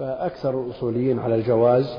فأكثر 0.00 0.60
الأصوليين 0.64 1.18
على 1.18 1.34
الجواز 1.34 1.98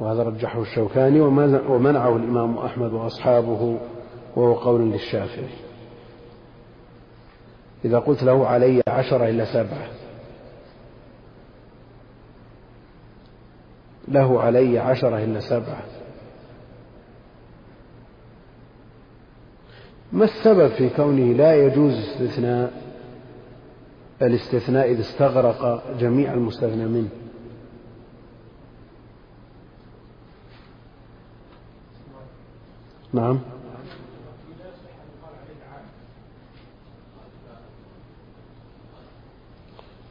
وهذا 0.00 0.22
رجحه 0.22 0.62
الشوكاني 0.62 1.20
ومنعه 1.68 2.16
الإمام 2.16 2.58
أحمد 2.58 2.92
وأصحابه 2.92 3.78
وهو 4.36 4.54
قول 4.54 4.80
للشافعي. 4.80 5.54
إذا 7.84 7.98
قلت 7.98 8.22
له 8.22 8.46
علي 8.46 8.82
عشرة 8.88 9.28
إلا 9.28 9.44
سبعة. 9.44 9.88
له 14.08 14.40
علي 14.40 14.78
عشرة 14.78 15.24
إلا 15.24 15.40
سبعة. 15.40 15.82
ما 20.12 20.24
السبب 20.24 20.68
في 20.68 20.88
كونه 20.88 21.32
لا 21.32 21.54
يجوز 21.66 21.92
استثناء؟ 21.92 22.81
الاستثناء 24.22 24.90
إذا 24.90 25.00
استغرق 25.00 25.82
جميع 25.98 26.34
المستثنى 26.34 26.86
منه. 26.86 27.08
نعم. 33.12 33.40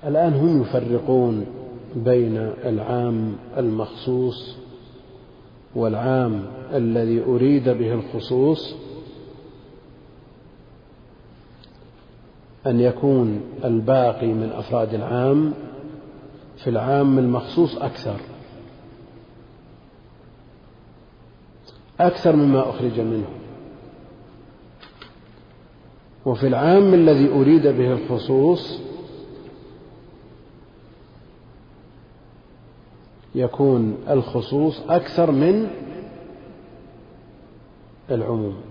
الآن 0.04 0.34
هم 0.34 0.62
يفرقون 0.62 1.46
بين 1.96 2.38
العام 2.66 3.36
المخصوص 3.58 4.58
والعام 5.76 6.46
الذي 6.74 7.24
أريد 7.24 7.70
به 7.70 7.94
الخصوص 7.94 8.76
أن 12.68 12.80
يكون 12.80 13.42
الباقي 13.64 14.28
من 14.28 14.52
أفراد 14.52 14.94
العام 14.94 15.54
في 16.58 16.70
العام 16.70 17.20
المخصوص 17.20 17.78
أكثر. 17.78 18.20
أكثر 22.00 22.36
مما 22.36 22.70
أخرج 22.70 23.00
منه. 23.00 23.30
وفي 26.26 26.48
العام 26.48 26.94
الذي 26.94 27.30
أريد 27.30 27.68
به 27.68 27.92
الخصوص 27.94 28.80
يكون 33.36 33.98
الخصوص 34.10 34.82
أكثر 34.90 35.32
من 35.32 35.68
العموم. 38.12 38.71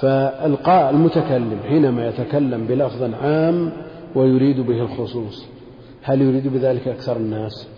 فالقاء 0.00 0.90
المتكلم 0.90 1.60
حينما 1.68 2.08
يتكلم 2.08 2.66
بلفظ 2.66 3.02
عام 3.02 3.72
ويريد 4.14 4.60
به 4.60 4.82
الخصوص 4.82 5.46
هل 6.02 6.22
يريد 6.22 6.48
بذلك 6.48 6.88
أكثر 6.88 7.16
الناس؟ 7.16 7.68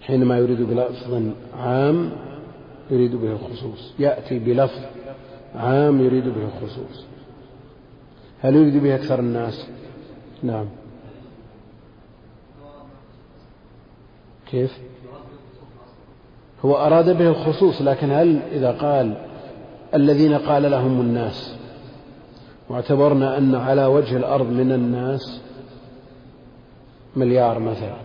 حينما 0.00 0.38
يريد 0.38 0.62
بلفظ 0.62 1.22
عام 1.58 2.12
يريد 2.90 3.16
به 3.16 3.32
الخصوص 3.32 3.94
يأتي 3.98 4.38
بلفظ 4.38 4.80
عام 5.54 6.00
يريد 6.00 6.24
به 6.24 6.44
الخصوص 6.44 7.04
هل 8.40 8.56
يريد 8.56 8.82
به 8.82 8.94
أكثر 8.94 9.20
الناس؟ 9.20 9.66
نعم. 10.42 10.66
كيف؟ 14.50 14.78
هو 16.64 16.76
أراد 16.76 17.18
به 17.18 17.28
الخصوص 17.28 17.82
لكن 17.82 18.10
هل 18.10 18.40
إذا 18.52 18.70
قال 18.70 19.14
الذين 19.94 20.34
قال 20.34 20.70
لهم 20.70 21.00
الناس 21.00 21.54
واعتبرنا 22.68 23.38
أن 23.38 23.54
على 23.54 23.86
وجه 23.86 24.16
الأرض 24.16 24.46
من 24.46 24.72
الناس 24.72 25.40
مليار 27.16 27.58
مثلا 27.58 27.96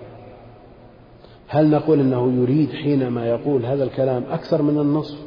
هل 1.47 1.69
نقول 1.69 1.99
إنه 1.99 2.31
يريد 2.41 2.71
حينما 2.71 3.27
يقول 3.27 3.65
هذا 3.65 3.83
الكلام 3.83 4.23
أكثر 4.31 4.61
من 4.61 4.79
النصف 4.79 5.17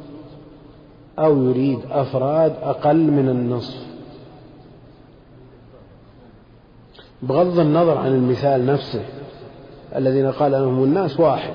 أو 1.19 1.43
يريد 1.43 1.79
أفراد 1.91 2.53
أقل 2.61 3.11
من 3.11 3.29
النصف؟ 3.29 3.91
بغض 7.21 7.59
النظر 7.59 7.97
عن 7.97 8.07
المثال 8.07 8.65
نفسه 8.65 9.05
الذين 9.95 10.31
قال 10.31 10.51
لهم 10.51 10.83
الناس 10.83 11.19
واحد. 11.19 11.53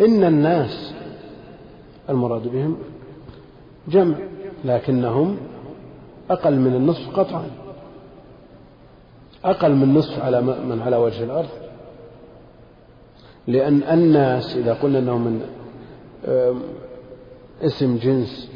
إن 0.00 0.24
الناس 0.24 0.94
المراد 2.08 2.48
بهم 2.48 2.76
جمع 3.88 4.16
لكنهم 4.64 5.36
أقل 6.30 6.56
من 6.58 6.74
النصف 6.74 7.18
قطعا. 7.18 7.50
أقل 9.44 9.74
من 9.74 9.94
نصف 9.94 10.22
على 10.22 10.40
من 10.42 10.82
على 10.84 10.96
وجه 10.96 11.24
الأرض. 11.24 11.48
لأن 13.46 13.82
الناس 13.82 14.56
إذا 14.56 14.74
قلنا 14.74 14.98
أنهم 14.98 15.24
من 15.24 15.40
اسم 17.62 17.96
جنس 17.96 18.50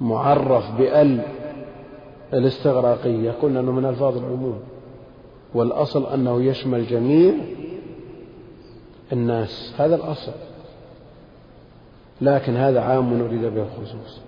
معرف 0.00 0.70
بأل 0.78 1.20
الاستغراقية 2.32 3.30
قلنا 3.30 3.60
أنه 3.60 3.72
من 3.72 3.84
ألفاظ 3.84 4.16
العموم. 4.16 4.60
والأصل 5.54 6.06
أنه 6.06 6.42
يشمل 6.42 6.86
جميع 6.86 7.34
الناس. 9.12 9.74
هذا 9.78 9.96
الأصل. 9.96 10.32
لكن 12.20 12.56
هذا 12.56 12.80
عام 12.80 13.22
أريد 13.22 13.40
به 13.40 13.62
الخصوص. 13.62 14.20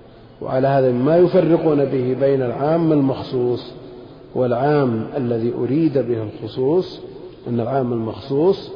وعلى 0.43 0.69
هذا 0.69 0.93
ما 0.93 1.17
يفرقون 1.17 1.85
به 1.85 2.17
بين 2.21 2.43
العام 2.43 2.93
المخصوص 2.93 3.73
والعام 4.35 5.07
الذي 5.17 5.53
أريد 5.55 5.99
به 5.99 6.23
الخصوص 6.23 7.01
أن 7.49 7.61
العام 7.61 7.93
المخصوص 7.93 8.71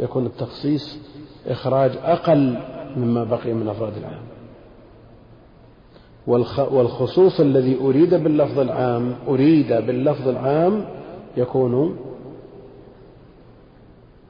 يكون 0.00 0.26
التخصيص 0.26 0.98
إخراج 1.46 1.90
أقل 2.04 2.58
مما 2.96 3.24
بقي 3.24 3.52
من 3.52 3.68
أفراد 3.68 3.92
العام. 3.96 4.22
والخصوص 6.74 7.40
الذي 7.40 7.78
أريد 7.80 8.14
باللفظ 8.14 8.58
العام 8.58 9.14
أريد 9.28 9.72
باللفظ 9.72 10.28
العام 10.28 10.84
يكون 11.36 11.96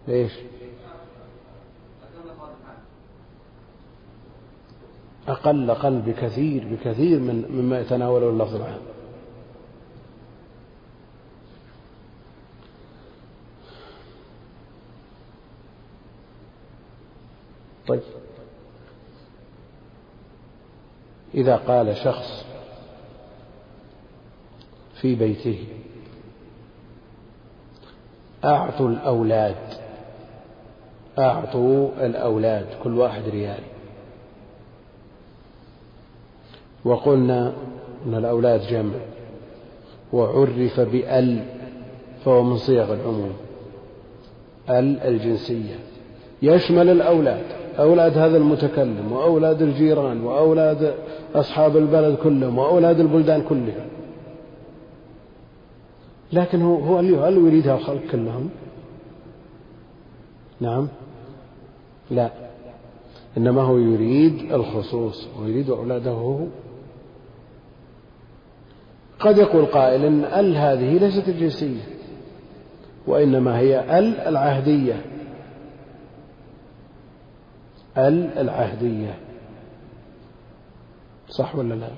ليش 0.08 0.32
أقل 5.28 5.70
أقل 5.70 6.00
بكثير 6.00 6.68
بكثير 6.68 7.18
من 7.18 7.44
مما 7.50 7.80
يتناوله 7.80 8.28
اللفظ 8.28 8.54
العام. 8.54 8.80
طيب. 17.86 18.02
إذا 21.34 21.56
قال 21.56 21.96
شخص 21.96 22.44
في 25.00 25.14
بيته 25.14 25.66
أعطوا 28.44 28.88
الأولاد 28.88 29.74
أعطوا 31.18 32.06
الأولاد 32.06 32.66
كل 32.82 32.98
واحد 32.98 33.28
ريال. 33.28 33.73
وقلنا 36.84 37.52
أن 38.06 38.14
الأولاد 38.14 38.60
جمع. 38.60 38.94
وعرف 40.12 40.80
بأل 40.80 41.44
فهو 42.24 42.42
من 42.42 42.56
صيغ 42.56 42.94
العموم. 42.94 43.32
أل 44.70 44.98
الجنسية. 45.00 45.78
يشمل 46.42 46.88
الأولاد. 46.88 47.44
أولاد 47.78 48.18
هذا 48.18 48.36
المتكلم 48.36 49.12
وأولاد 49.12 49.62
الجيران 49.62 50.24
وأولاد 50.24 50.94
أصحاب 51.34 51.76
البلد 51.76 52.16
كلهم 52.16 52.58
وأولاد 52.58 53.00
البلدان 53.00 53.42
كلها. 53.42 53.86
لكن 56.32 56.62
هو 56.62 56.76
هو 56.76 56.98
هل 56.98 57.36
يريدها 57.36 57.74
الخلق 57.74 58.00
كلهم؟ 58.12 58.50
نعم. 60.60 60.88
لا. 62.10 62.30
إنما 63.36 63.62
هو 63.62 63.78
يريد 63.78 64.52
الخصوص 64.52 65.28
ويريد 65.40 65.70
أولاده 65.70 66.46
قد 69.24 69.38
يقول 69.38 69.66
قائل 69.66 70.04
إن 70.04 70.24
ال 70.24 70.56
هذه 70.56 70.98
ليست 70.98 71.28
الجنسية 71.28 71.82
وإنما 73.06 73.58
هي 73.58 73.98
ال 73.98 74.20
العهدية. 74.20 75.04
ال 77.98 78.38
العهدية. 78.38 79.18
صح 81.28 81.56
ولا 81.56 81.74
لا؟ 81.74 81.88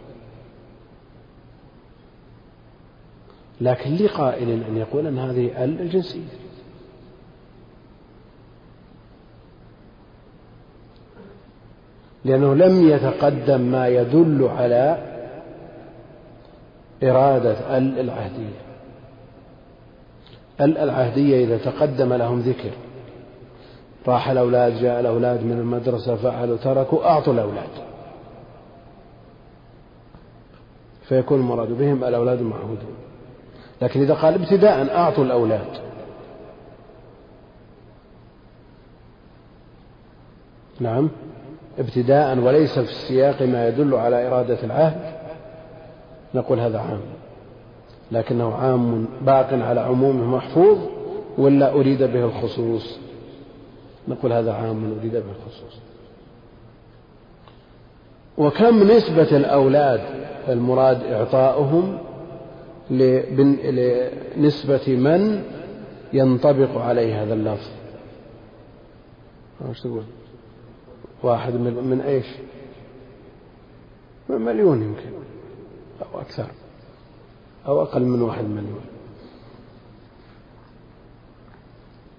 لكن 3.60 3.94
لقائل 3.94 4.50
أن 4.50 4.76
يقول 4.76 5.06
أن 5.06 5.18
هذه 5.18 5.64
ال 5.64 5.80
الجنسية. 5.80 6.46
لأنه 12.24 12.54
لم 12.54 12.88
يتقدم 12.88 13.60
ما 13.60 13.88
يدل 13.88 14.48
على 14.48 15.15
إرادة 17.02 17.78
ال 17.78 17.98
العهدية. 17.98 18.60
ال 20.60 20.78
العهدية 20.78 21.44
إذا 21.44 21.58
تقدم 21.58 22.12
لهم 22.12 22.40
ذكر. 22.40 22.70
راح 24.08 24.28
الأولاد 24.28 24.72
جاء 24.80 25.00
الأولاد 25.00 25.44
من 25.44 25.52
المدرسة 25.52 26.16
فعلوا 26.16 26.56
تركوا 26.56 27.04
أعطوا 27.04 27.32
الأولاد. 27.32 27.70
فيكون 31.08 31.40
المراد 31.40 31.68
بهم 31.68 32.04
الأولاد 32.04 32.38
المعهودون 32.38 32.96
لكن 33.82 34.00
إذا 34.00 34.14
قال 34.14 34.34
ابتداء 34.34 34.96
أعطوا 34.96 35.24
الأولاد. 35.24 35.86
نعم. 40.80 41.10
ابتداء 41.78 42.38
وليس 42.38 42.78
في 42.78 42.90
السياق 42.90 43.42
ما 43.42 43.68
يدل 43.68 43.94
على 43.94 44.28
إرادة 44.28 44.58
العهد. 44.62 45.15
نقول 46.36 46.60
هذا 46.60 46.78
عام. 46.78 47.00
لكنه 48.12 48.54
عام 48.54 49.08
باق 49.22 49.52
على 49.52 49.80
عمومه 49.80 50.36
محفوظ 50.36 50.78
ولا 51.38 51.72
أريد 51.72 52.02
به 52.02 52.24
الخصوص؟ 52.24 52.98
نقول 54.08 54.32
هذا 54.32 54.52
عام 54.52 54.98
أريد 55.00 55.12
به 55.12 55.18
الخصوص. 55.18 55.80
وكم 58.38 58.82
نسبة 58.82 59.36
الأولاد 59.36 60.00
المراد 60.48 61.02
إعطاؤهم 61.02 61.98
لنسبة 62.90 64.88
من 64.88 65.42
ينطبق 66.12 66.78
عليه 66.78 67.22
هذا 67.22 67.34
اللفظ؟ 67.34 67.70
تقول؟ 69.82 70.02
واحد 71.22 71.54
من, 71.54 71.74
من 71.74 72.00
إيش؟ 72.00 72.26
من 74.28 74.40
مليون 74.40 74.82
يمكن. 74.82 75.25
أو 76.26 76.42
أكثر 76.42 76.46
أو 77.66 77.82
أقل 77.82 78.02
من 78.02 78.22
واحد 78.22 78.44
مليون. 78.44 78.80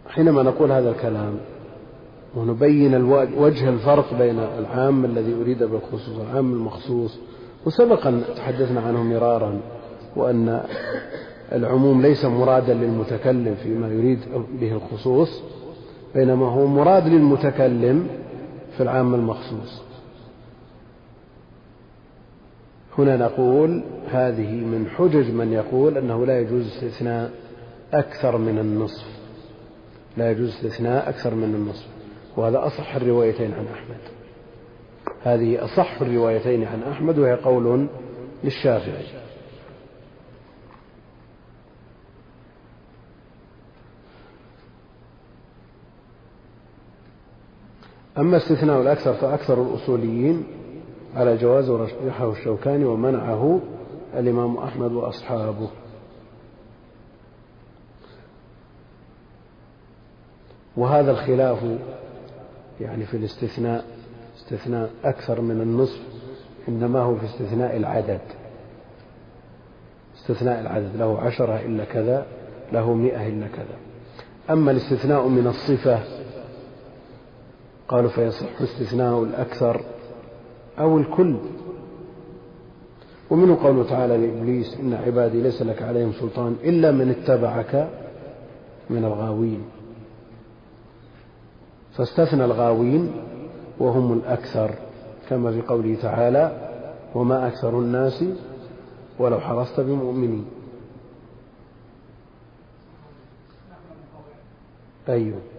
حينما 0.09 0.43
نقول 0.43 0.71
هذا 0.71 0.91
الكلام 0.91 1.37
ونبين 2.35 3.03
وجه 3.37 3.69
الفرق 3.69 4.13
بين 4.13 4.39
العام 4.39 5.05
الذي 5.05 5.33
أريد 5.41 5.63
بالخصوص 5.63 6.17
والعام 6.17 6.53
المخصوص 6.53 7.19
وسبق 7.65 8.13
تحدثنا 8.35 8.81
عنه 8.81 9.03
مرارا 9.03 9.59
وأن 10.15 10.63
العموم 11.51 12.01
ليس 12.01 12.25
مرادا 12.25 12.73
للمتكلم 12.73 13.55
فيما 13.55 13.87
يريد 13.87 14.19
به 14.59 14.71
الخصوص 14.71 15.41
بينما 16.15 16.45
هو 16.45 16.67
مراد 16.67 17.07
للمتكلم 17.07 18.07
في 18.77 18.83
العام 18.83 19.15
المخصوص. 19.15 19.86
هنا 22.97 23.17
نقول 23.17 23.83
هذه 24.09 24.51
من 24.51 24.89
حجج 24.89 25.31
من 25.31 25.53
يقول 25.53 25.97
أنه 25.97 26.25
لا 26.25 26.39
يجوز 26.39 26.67
استثناء 26.67 27.31
أكثر 27.93 28.37
من 28.37 28.59
النصف. 28.59 29.07
لا 30.17 30.31
يجوز 30.31 30.49
استثناء 30.49 31.09
أكثر 31.09 31.35
من 31.35 31.55
النصف. 31.55 31.87
وهذا 32.37 32.67
أصح 32.67 32.95
الروايتين 32.95 33.53
عن 33.53 33.67
أحمد. 33.73 33.99
هذه 35.23 35.63
أصح 35.63 36.01
الروايتين 36.01 36.63
عن 36.63 36.83
أحمد 36.83 37.19
وهي 37.19 37.33
قول 37.33 37.87
للشافعي. 38.43 39.05
أما 48.17 48.37
استثناء 48.37 48.81
الأكثر 48.81 49.13
فأكثر 49.13 49.61
الأصوليين 49.61 50.56
على 51.15 51.37
جواز 51.37 51.69
ورجحه 51.69 52.31
الشوكاني 52.31 52.85
ومنعه 52.85 53.59
الإمام 54.13 54.57
أحمد 54.57 54.91
وأصحابه. 54.91 55.69
وهذا 60.77 61.11
الخلاف 61.11 61.57
يعني 62.81 63.05
في 63.05 63.17
الاستثناء 63.17 63.85
استثناء 64.37 64.89
أكثر 65.03 65.41
من 65.41 65.61
النصف 65.61 66.01
إنما 66.67 66.99
هو 66.99 67.15
في 67.15 67.25
استثناء 67.25 67.77
العدد. 67.77 68.21
استثناء 70.17 70.61
العدد 70.61 70.95
له 70.95 71.19
عشرة 71.19 71.59
إلا 71.59 71.85
كذا 71.85 72.25
له 72.71 72.93
مئة 72.93 73.27
إلا 73.27 73.47
كذا. 73.47 73.77
أما 74.49 74.71
الاستثناء 74.71 75.27
من 75.27 75.47
الصفة 75.47 75.99
قالوا 77.87 78.09
فيصح 78.09 78.61
استثناء 78.61 79.23
الأكثر 79.23 79.81
أو 80.79 80.97
الكل. 80.97 81.35
ومنه 83.29 83.63
قوله 83.63 83.83
تعالى 83.83 84.17
لإبليس 84.17 84.77
إن 84.79 84.93
عبادي 84.93 85.41
ليس 85.41 85.61
لك 85.61 85.81
عليهم 85.81 86.11
سلطان 86.11 86.55
إلا 86.63 86.91
من 86.91 87.09
اتبعك 87.09 87.89
من 88.89 89.05
الغاوين. 89.05 89.63
فاستثنى 91.93 92.45
الغاوين 92.45 93.11
وهم 93.79 94.13
الأكثر 94.13 94.71
كما 95.29 95.51
في 95.51 95.61
قوله 95.61 95.95
تعالى 96.01 96.69
وما 97.15 97.47
أكثر 97.47 97.79
الناس 97.79 98.25
ولو 99.19 99.39
حرصت 99.39 99.79
بمؤمنين. 99.79 100.45
أيوه. 105.09 105.56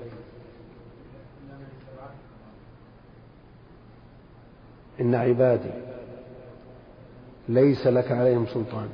إن 5.00 5.14
عبادي 5.14 5.70
ليس 7.48 7.86
لك 7.86 8.12
عليهم 8.12 8.46
سلطان. 8.46 8.88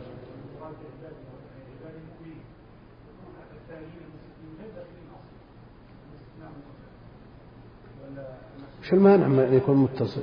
شو 8.82 8.96
المانع 8.96 9.28
من 9.28 9.38
أن 9.38 9.54
يكون 9.54 9.76
متصل؟ 9.76 10.22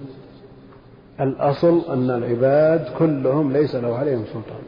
الأصل 1.19 1.81
أن 1.89 2.10
العباد 2.10 2.98
كلهم 2.98 3.54
ليس 3.54 3.75
له 3.75 3.98
عليهم 3.98 4.25
سلطان. 4.25 4.62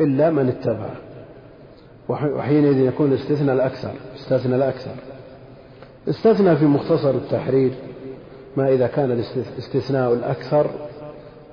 إلا 0.00 0.30
من 0.30 0.48
اتبعه 0.48 0.96
وحينئذ 2.08 2.78
يكون 2.78 3.12
استثنى 3.12 3.52
الأكثر 3.52 3.94
استثنى 4.14 4.56
الأكثر. 4.56 5.09
استثنى 6.10 6.56
في 6.56 6.64
مختصر 6.64 7.10
التحرير 7.10 7.72
ما 8.56 8.68
إذا 8.68 8.86
كان 8.86 9.10
الاستثناء 9.10 10.12
الأكثر 10.12 10.70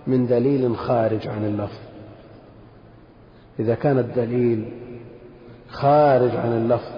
من 0.08 0.28
دليل 0.28 0.78
خارج 0.78 1.28
عن 1.28 1.46
اللفظ. 1.46 1.80
إذا 3.60 3.76
كان 3.76 4.00
الدليل 4.00 4.72
خارج 5.70 6.36
عن 6.36 6.52
اللفظ 6.52 6.92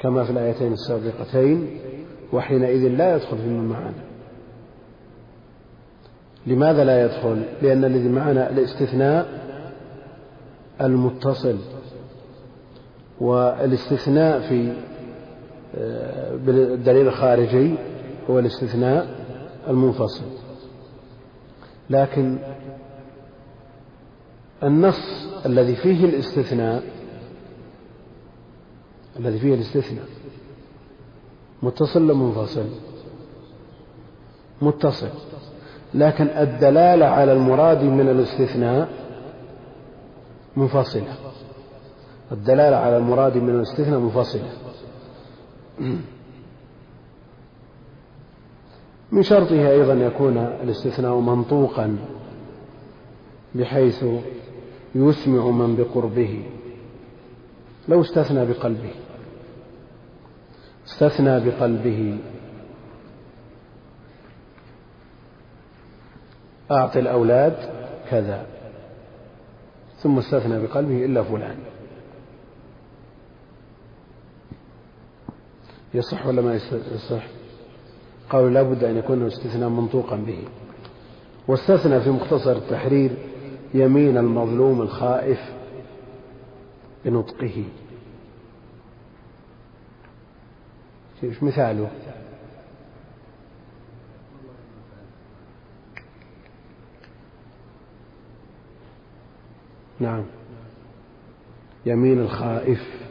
كما 0.00 0.24
في 0.24 0.30
الآيتين 0.30 0.72
السابقتين 0.72 1.78
وحينئذ 2.32 2.88
لا 2.88 3.16
يدخل 3.16 3.36
في 3.38 3.48
معنا 3.48 4.04
لماذا 6.46 6.84
لا 6.84 7.04
يدخل؟ 7.04 7.42
لأن 7.62 7.84
الذي 7.84 8.08
معنا 8.08 8.50
الاستثناء 8.50 9.28
المتصل 10.80 11.56
والاستثناء 13.20 14.40
في 14.40 14.72
بالدليل 16.44 17.06
الخارجي 17.08 17.74
هو 18.30 18.38
الاستثناء 18.38 19.08
المنفصل. 19.68 20.24
لكن 21.90 22.38
النص 24.62 25.28
الذي 25.46 25.76
فيه 25.76 26.04
الاستثناء 26.04 26.82
الذي 29.18 29.38
فيه 29.38 29.54
الاستثناء 29.54 30.04
متصل 31.62 32.14
منفصل؟ 32.14 32.66
متصل. 34.62 35.08
لكن 35.94 36.24
الدلالة 36.24 37.06
على 37.06 37.32
المراد 37.32 37.82
من 37.82 38.08
الاستثناء 38.08 38.88
منفصلة. 40.56 41.14
الدلالة 42.32 42.76
على 42.76 42.96
المراد 42.96 43.36
من 43.36 43.50
الاستثناء 43.50 43.98
منفصلة. 43.98 44.48
من 49.12 49.22
شرطه 49.22 49.70
أيضا 49.70 49.92
يكون 49.92 50.38
الاستثناء 50.38 51.14
منطوقا 51.14 51.98
بحيث 53.54 54.04
يسمع 54.94 55.50
من 55.50 55.76
بقربه. 55.76 56.44
لو 57.88 58.00
استثنى 58.00 58.46
بقلبه. 58.46 58.94
استثنى 60.86 61.40
بقلبه. 61.40 62.18
أعطي 66.70 67.00
الأولاد 67.00 67.56
كذا 68.10 68.46
ثم 69.98 70.18
استثنى 70.18 70.66
بقلبه 70.66 71.04
إلا 71.04 71.22
فلان. 71.22 71.56
يصح 75.96 76.26
ولا 76.26 76.42
ما 76.42 76.54
يصح؟ 76.94 77.26
قالوا 78.30 78.50
لا 78.50 78.62
بد 78.62 78.84
أن 78.84 78.96
يكون 78.96 79.26
استثناء 79.26 79.68
منطوقا 79.68 80.16
به. 80.16 80.44
واستثنى 81.48 82.00
في 82.00 82.10
مختصر 82.10 82.52
التحرير 82.52 83.10
يمين 83.74 84.16
المظلوم 84.16 84.82
الخائف 84.82 85.38
بنطقه. 87.04 87.64
إيش 91.22 91.42
مثاله؟ 91.42 91.90
نعم. 100.00 100.24
يمين 101.86 102.20
الخائف. 102.20 103.05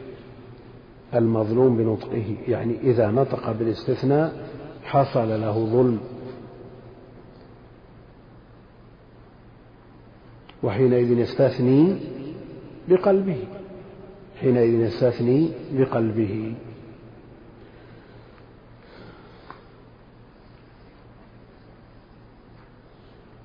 المظلوم 1.18 1.76
بنطقه 1.76 2.36
يعني 2.48 2.76
إذا 2.82 3.10
نطق 3.10 3.52
بالاستثناء 3.52 4.48
حصل 4.84 5.28
له 5.40 5.66
ظلم. 5.66 5.98
وحينئذ 10.62 11.18
يستثني 11.18 11.96
بقلبه. 12.88 13.44
حينئذ 14.40 14.80
يستثني 14.80 15.50
بقلبه. 15.72 16.54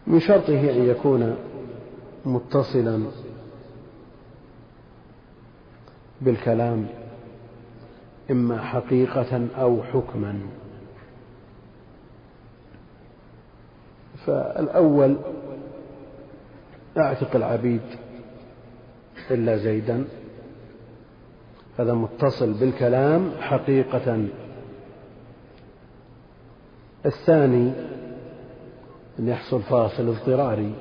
من 0.07 0.19
شرطه 0.19 0.71
أن 0.71 0.85
يكون 0.85 1.35
متصلا 2.25 3.03
بالكلام 6.21 6.87
إما 8.31 8.61
حقيقة 8.61 9.47
أو 9.57 9.83
حكما. 9.83 10.39
فالأول 14.25 15.17
أعتق 16.97 17.35
العبيد 17.35 17.81
إلا 19.31 19.57
زيدا. 19.57 20.05
هذا 21.79 21.93
متصل 21.93 22.53
بالكلام 22.53 23.31
حقيقة. 23.39 24.27
الثاني 27.05 27.73
أن 29.19 29.27
يحصل 29.27 29.61
فاصل 29.61 30.07
اضطراري 30.07 30.73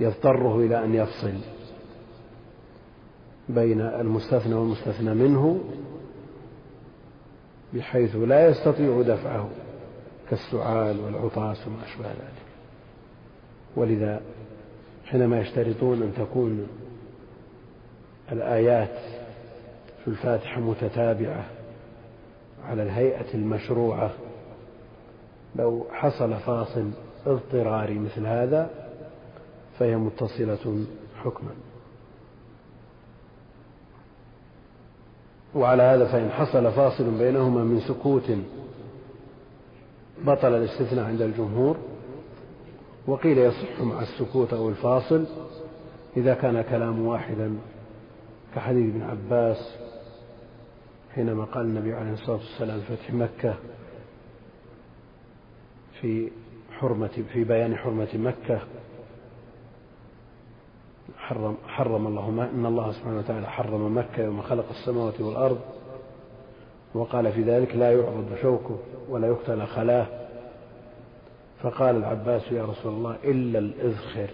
يضطره 0.00 0.60
إلى 0.60 0.84
أن 0.84 0.94
يفصل. 0.94 1.51
بين 3.48 3.80
المستثنى 3.80 4.54
والمستثنى 4.54 5.14
منه 5.14 5.60
بحيث 7.74 8.16
لا 8.16 8.48
يستطيع 8.48 9.02
دفعه 9.02 9.48
كالسعال 10.30 11.00
والعطاس 11.00 11.66
وما 11.66 11.84
أشبه 11.84 12.06
ذلك. 12.06 12.42
ولذا 13.76 14.20
حينما 15.04 15.40
يشترطون 15.40 16.02
أن 16.02 16.12
تكون 16.16 16.66
الآيات 18.32 18.98
في 20.04 20.08
الفاتحة 20.08 20.60
متتابعة 20.60 21.44
على 22.64 22.82
الهيئة 22.82 23.34
المشروعة 23.34 24.10
لو 25.56 25.86
حصل 25.92 26.34
فاصل 26.34 26.90
اضطراري 27.26 27.98
مثل 27.98 28.26
هذا 28.26 28.70
فهي 29.78 29.96
متصلة 29.96 30.84
حكما. 31.24 31.50
وعلى 35.54 35.82
هذا 35.82 36.04
فإن 36.12 36.30
حصل 36.30 36.72
فاصل 36.72 37.18
بينهما 37.18 37.64
من 37.64 37.80
سكوت 37.80 38.30
بطل 40.24 40.54
الاستثناء 40.54 41.04
عند 41.04 41.22
الجمهور 41.22 41.76
وقيل 43.06 43.38
يصح 43.38 43.80
مع 43.80 44.02
السكوت 44.02 44.52
أو 44.52 44.68
الفاصل 44.68 45.26
إذا 46.16 46.34
كان 46.34 46.62
كلام 46.62 47.06
واحدا 47.06 47.58
كحديث 48.54 48.94
ابن 48.94 49.02
عباس 49.02 49.76
حينما 51.14 51.44
قال 51.44 51.66
النبي 51.66 51.94
عليه 51.94 52.12
الصلاة 52.12 52.36
والسلام 52.36 52.80
في 52.80 52.96
فتح 52.96 53.12
مكة 53.14 53.54
في 56.00 56.30
حرمة 56.70 57.22
في 57.32 57.44
بيان 57.44 57.76
حرمة 57.76 58.08
مكة 58.14 58.60
حرم 61.32 61.56
حرم 61.66 62.06
الله 62.06 62.50
إن 62.54 62.66
الله 62.66 62.92
سبحانه 62.92 63.18
وتعالى 63.18 63.46
حرم 63.46 63.98
مكة 63.98 64.22
يوم 64.22 64.42
خلق 64.42 64.64
السماوات 64.70 65.20
والأرض. 65.20 65.60
وقال 66.94 67.32
في 67.32 67.42
ذلك 67.42 67.76
لا 67.76 67.92
يعرض 67.92 68.38
شوكه 68.42 68.78
ولا 69.08 69.28
يقتل 69.28 69.66
خلاه. 69.66 70.06
فقال 71.62 71.96
العباس 71.96 72.52
يا 72.52 72.64
رسول 72.64 72.92
الله 72.92 73.16
إلا 73.24 73.58
الإذخر. 73.58 74.30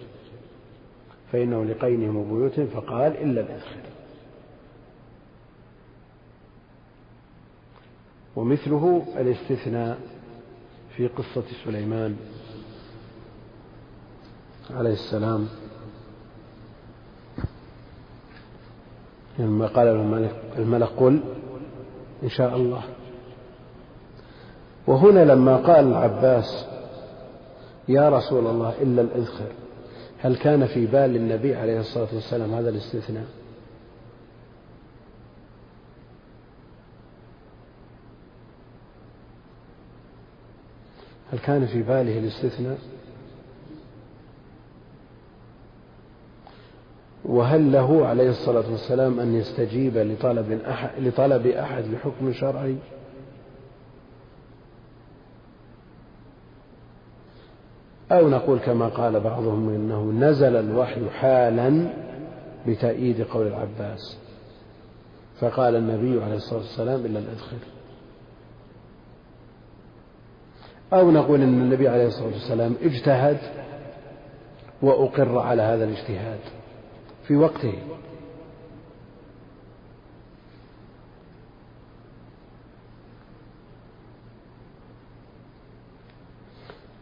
فإنه 1.31 1.65
لقينهم 1.65 2.15
وبيوتهم 2.15 2.67
فقال 2.67 3.17
إلا 3.17 3.41
الإذخر. 3.41 3.81
ومثله 8.35 9.05
الاستثناء 9.17 9.99
في 10.97 11.07
قصة 11.07 11.43
سليمان 11.65 12.17
عليه 14.71 14.93
السلام. 14.93 15.47
لما 19.39 19.67
قال 19.67 19.87
له 19.87 19.91
الملك, 20.01 20.35
الملك 20.57 20.89
قل 20.97 21.19
إن 22.23 22.29
شاء 22.29 22.55
الله. 22.55 22.81
وهنا 24.87 25.19
لما 25.25 25.57
قال 25.57 25.87
العباس 25.87 26.65
يا 27.87 28.09
رسول 28.09 28.47
الله 28.47 28.73
إلا 28.81 29.01
الإذخر 29.01 29.47
هل 30.21 30.35
كان 30.35 30.65
في 30.65 30.85
بال 30.85 31.15
النبي 31.15 31.55
عليه 31.55 31.79
الصلاة 31.79 32.07
والسلام 32.13 32.53
هذا 32.53 32.69
الاستثناء؟ 32.69 33.25
هل 41.33 41.39
كان 41.39 41.65
في 41.65 41.81
باله 41.81 42.19
الاستثناء؟ 42.19 42.77
وهل 47.25 47.71
له 47.71 48.07
عليه 48.07 48.29
الصلاة 48.29 48.71
والسلام 48.71 49.19
أن 49.19 49.35
يستجيب 49.35 49.97
لطلب 49.97 50.51
أحد, 50.51 50.89
لطلب 50.99 51.47
أحد 51.47 51.83
لحكم 51.85 52.33
شرعي؟ 52.33 52.75
أو 58.11 58.29
نقول 58.29 58.59
كما 58.59 58.87
قال 58.87 59.19
بعضهم 59.19 59.69
إنه 59.69 60.11
نزل 60.11 60.55
الوحي 60.55 61.09
حالا 61.09 61.93
بتأييد 62.67 63.21
قول 63.21 63.47
العباس 63.47 64.17
فقال 65.39 65.75
النبي 65.75 66.23
عليه 66.23 66.35
الصلاة 66.35 66.59
والسلام 66.59 67.05
إلا 67.05 67.19
الإدخل. 67.19 67.57
أو 70.93 71.11
نقول 71.11 71.41
إن 71.41 71.61
النبي 71.61 71.87
عليه 71.87 72.07
الصلاة 72.07 72.27
والسلام 72.27 72.75
اجتهد 72.81 73.37
وأقر 74.81 75.39
على 75.39 75.61
هذا 75.61 75.83
الاجتهاد. 75.83 76.39
في 77.29 77.35
وقته. 77.35 77.73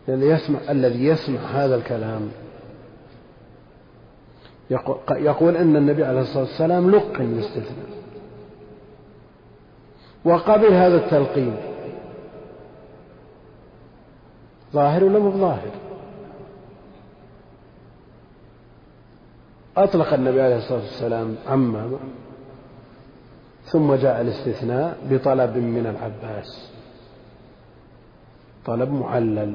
الذي 0.10 0.25
يسمع 0.27 0.60
الذي 0.69 1.05
يسمع 1.05 1.39
هذا 1.39 1.75
الكلام 1.75 2.31
يقول 5.12 5.57
أن 5.57 5.75
النبي 5.75 6.03
عليه 6.03 6.22
الصلاة 6.22 6.43
والسلام 6.43 6.91
لقن 6.91 7.25
الاستثناء 7.25 7.88
وقبل 10.25 10.74
هذا 10.74 11.05
التلقين. 11.05 11.55
ظاهر 14.74 15.03
ولا 15.03 15.19
مو 15.19 15.31
ظاهر؟ 15.31 15.87
أطلق 19.77 20.13
النبي 20.13 20.41
عليه 20.41 20.57
الصلاة 20.57 20.79
والسلام 20.79 21.36
عما 21.48 21.89
ثم 23.63 23.93
جاء 23.93 24.22
الاستثناء 24.22 24.98
بطلب 25.10 25.57
من 25.57 25.88
العباس. 25.88 26.72
طلب 28.65 28.91
معلل. 28.91 29.53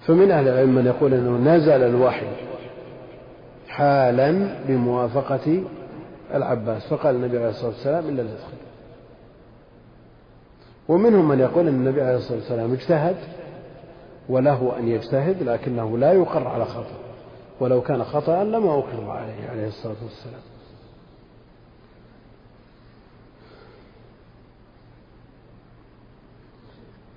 فمن 0.00 0.30
أهل 0.30 0.48
العلم 0.48 0.74
من 0.74 0.86
يقول 0.86 1.14
أنه 1.14 1.54
نزل 1.56 1.82
الوحي 1.82 2.26
حالا 3.68 4.48
بموافقة 4.68 5.62
العباس 6.34 6.86
فقال 6.86 7.14
النبي 7.14 7.38
عليه 7.38 7.48
الصلاة 7.48 7.68
والسلام 7.70 8.08
إلا 8.08 8.22
الإدخال. 8.22 8.58
ومنهم 10.88 11.28
من 11.28 11.40
يقول 11.40 11.68
أن 11.68 11.74
النبي 11.74 12.02
عليه 12.02 12.16
الصلاة 12.16 12.38
والسلام 12.38 12.72
اجتهد 12.72 13.16
وله 14.28 14.78
أن 14.78 14.88
يجتهد 14.88 15.42
لكنه 15.42 15.98
لا 15.98 16.12
يقر 16.12 16.48
على 16.48 16.64
خطأ. 16.64 17.03
ولو 17.60 17.82
كان 17.82 18.04
خطأ 18.04 18.44
لما 18.44 18.78
أقر 18.78 19.10
عليه 19.10 19.48
عليه 19.50 19.68
الصلاة 19.68 19.96
والسلام. 20.02 20.40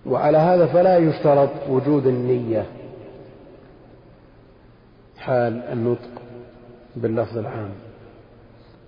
وعلى 0.05 0.37
هذا 0.37 0.65
فلا 0.65 0.97
يشترط 0.97 1.49
وجود 1.69 2.07
النية. 2.07 2.65
حال 5.17 5.53
النطق 5.63 6.21
باللفظ 6.95 7.37
العام. 7.37 7.71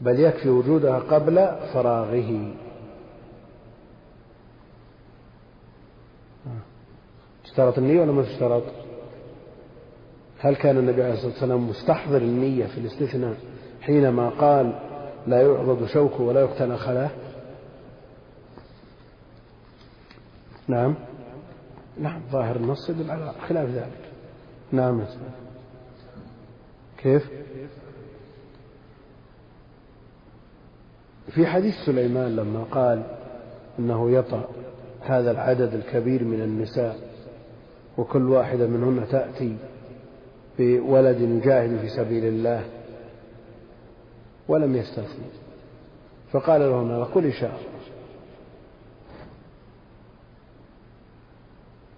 بل 0.01 0.19
يكفي 0.19 0.49
وجودها 0.49 0.99
قبل 0.99 1.35
فراغه. 1.73 2.53
اشترط 7.45 7.77
النية 7.77 8.01
ولا 8.01 8.11
ما 8.11 8.21
اشترط 8.21 8.63
هل 10.39 10.55
كان 10.55 10.77
النبي 10.77 11.03
عليه 11.03 11.13
الصلاة 11.13 11.31
والسلام 11.31 11.69
مستحضر 11.69 12.17
النية 12.17 12.65
في 12.65 12.77
الاستثناء 12.77 13.37
حينما 13.81 14.29
قال 14.29 14.79
لا 15.27 15.41
يعضد 15.41 15.85
شوكه 15.85 16.21
ولا 16.21 16.41
يقتل 16.41 16.77
خلاه؟ 16.77 17.09
نعم. 20.67 20.95
نعم 21.99 22.21
ظاهر 22.31 22.55
النص 22.55 22.89
يدل 22.89 23.11
على 23.11 23.33
خلاف 23.47 23.69
ذلك. 23.69 24.11
نعم 24.71 25.03
كيف؟ 26.97 27.29
في 31.31 31.47
حديث 31.47 31.73
سليمان 31.85 32.35
لما 32.35 32.63
قال 32.63 33.03
إنه 33.79 34.11
يطأ 34.11 34.49
هذا 35.01 35.31
العدد 35.31 35.73
الكبير 35.73 36.23
من 36.23 36.41
النساء 36.41 36.95
وكل 37.97 38.29
واحدة 38.29 38.67
منهن 38.67 39.07
تأتي 39.07 39.57
بولد 40.59 41.21
يجاهد 41.21 41.79
في 41.79 41.89
سبيل 41.89 42.25
الله 42.25 42.65
ولم 44.47 44.75
يستثني. 44.75 45.29
فقال 46.31 46.61
لهم 46.61 47.03
قل 47.03 47.33
شاء 47.33 47.49
الله. 47.49 47.79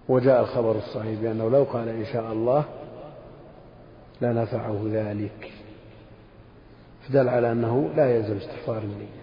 وجاء 0.09 0.41
الخبر 0.41 0.77
الصحيح 0.77 1.21
بأنه 1.21 1.49
لو 1.49 1.63
قال 1.63 1.89
إن 1.89 2.05
شاء 2.05 2.31
الله 2.31 2.65
لنفعه 4.21 4.85
ذلك. 4.91 5.51
فدل 7.07 7.29
على 7.29 7.51
أنه 7.51 7.89
لا 7.95 8.15
يلزم 8.15 8.37
استحضار 8.37 8.83
النية. 8.83 9.21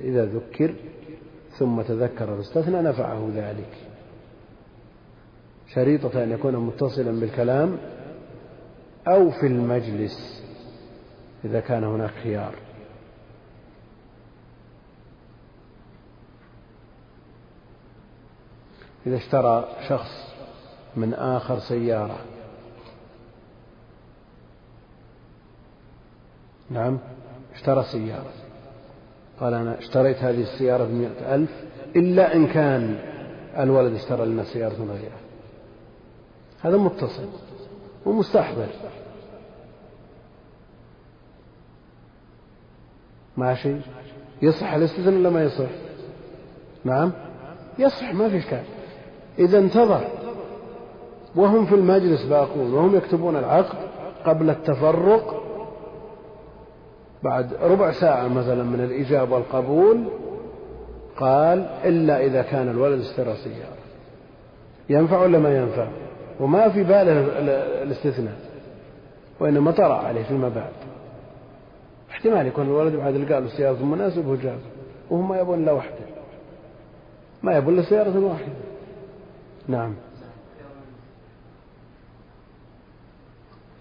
إذا 0.00 0.24
ذكر 0.24 0.74
ثم 1.58 1.82
تذكر 1.82 2.30
واستثنى 2.30 2.82
نفعه 2.82 3.30
ذلك. 3.34 3.89
شريطة 5.74 6.22
أن 6.22 6.30
يكون 6.30 6.56
متصلا 6.56 7.20
بالكلام 7.20 7.78
أو 9.08 9.30
في 9.30 9.46
المجلس 9.46 10.44
إذا 11.44 11.60
كان 11.60 11.84
هناك 11.84 12.10
خيار. 12.10 12.54
إذا 19.06 19.16
اشترى 19.16 19.68
شخص 19.88 20.34
من 20.96 21.14
آخر 21.14 21.58
سيارة. 21.58 22.18
نعم 26.70 26.98
اشترى 27.54 27.82
سيارة. 27.82 28.32
قال 29.40 29.54
أنا 29.54 29.78
اشتريت 29.78 30.16
هذه 30.16 30.42
السيارة 30.42 30.84
بمئة 30.84 31.34
ألف 31.34 31.64
إلا 31.96 32.34
إن 32.34 32.46
كان 32.46 32.98
الولد 33.58 33.94
اشترى 33.94 34.26
لنا 34.26 34.44
سيارة 34.44 34.74
غيرها. 34.74 35.19
هذا 36.62 36.76
متصل 36.76 37.26
ومستحضر. 38.06 38.66
ماشي؟ 43.36 43.76
يصح 44.42 44.72
الاستثناء 44.72 45.14
ولا 45.14 45.30
ما 45.30 45.42
يصح؟ 45.42 45.70
نعم؟ 46.84 47.12
يصح 47.78 48.14
ما 48.14 48.28
في 48.28 48.38
إشكال. 48.38 48.62
إذا 49.38 49.58
انتظر. 49.58 50.08
وهم 51.36 51.66
في 51.66 51.74
المجلس 51.74 52.22
باقون 52.22 52.74
وهم 52.74 52.96
يكتبون 52.96 53.36
العقد 53.36 53.78
قبل 54.24 54.50
التفرق 54.50 55.42
بعد 57.22 57.54
ربع 57.54 57.92
ساعة 57.92 58.28
مثلا 58.28 58.62
من 58.62 58.80
الإجابة 58.80 59.34
والقبول. 59.34 60.04
قال 61.16 61.58
إلا 61.84 62.24
إذا 62.24 62.42
كان 62.42 62.68
الولد 62.68 63.00
اشترى 63.00 63.36
سيارة. 63.36 63.80
ينفع 64.88 65.22
ولا 65.22 65.38
ما 65.38 65.58
ينفع؟ 65.58 65.88
وما 66.40 66.68
في 66.68 66.82
باله 66.82 67.20
الاستثناء 67.82 68.38
وإنما 69.40 69.70
طرأ 69.70 69.94
عليه 69.94 70.22
فيما 70.22 70.48
بعد. 70.48 70.72
احتمال 72.10 72.46
يكون 72.46 72.66
الولد 72.66 72.94
بعد 72.94 73.14
لقى 73.14 73.40
له 73.40 73.48
سيارة 73.48 73.84
مناسبة 73.84 74.28
وجاب 74.28 74.58
وهم 75.10 75.28
ما 75.28 75.38
يبون 75.38 75.62
إلا 75.62 75.72
واحدة. 75.72 76.04
ما 77.42 77.56
يبون 77.56 77.74
إلا 77.74 77.82
سيارة 77.82 78.18
واحدة. 78.18 78.52
نعم. 79.68 79.94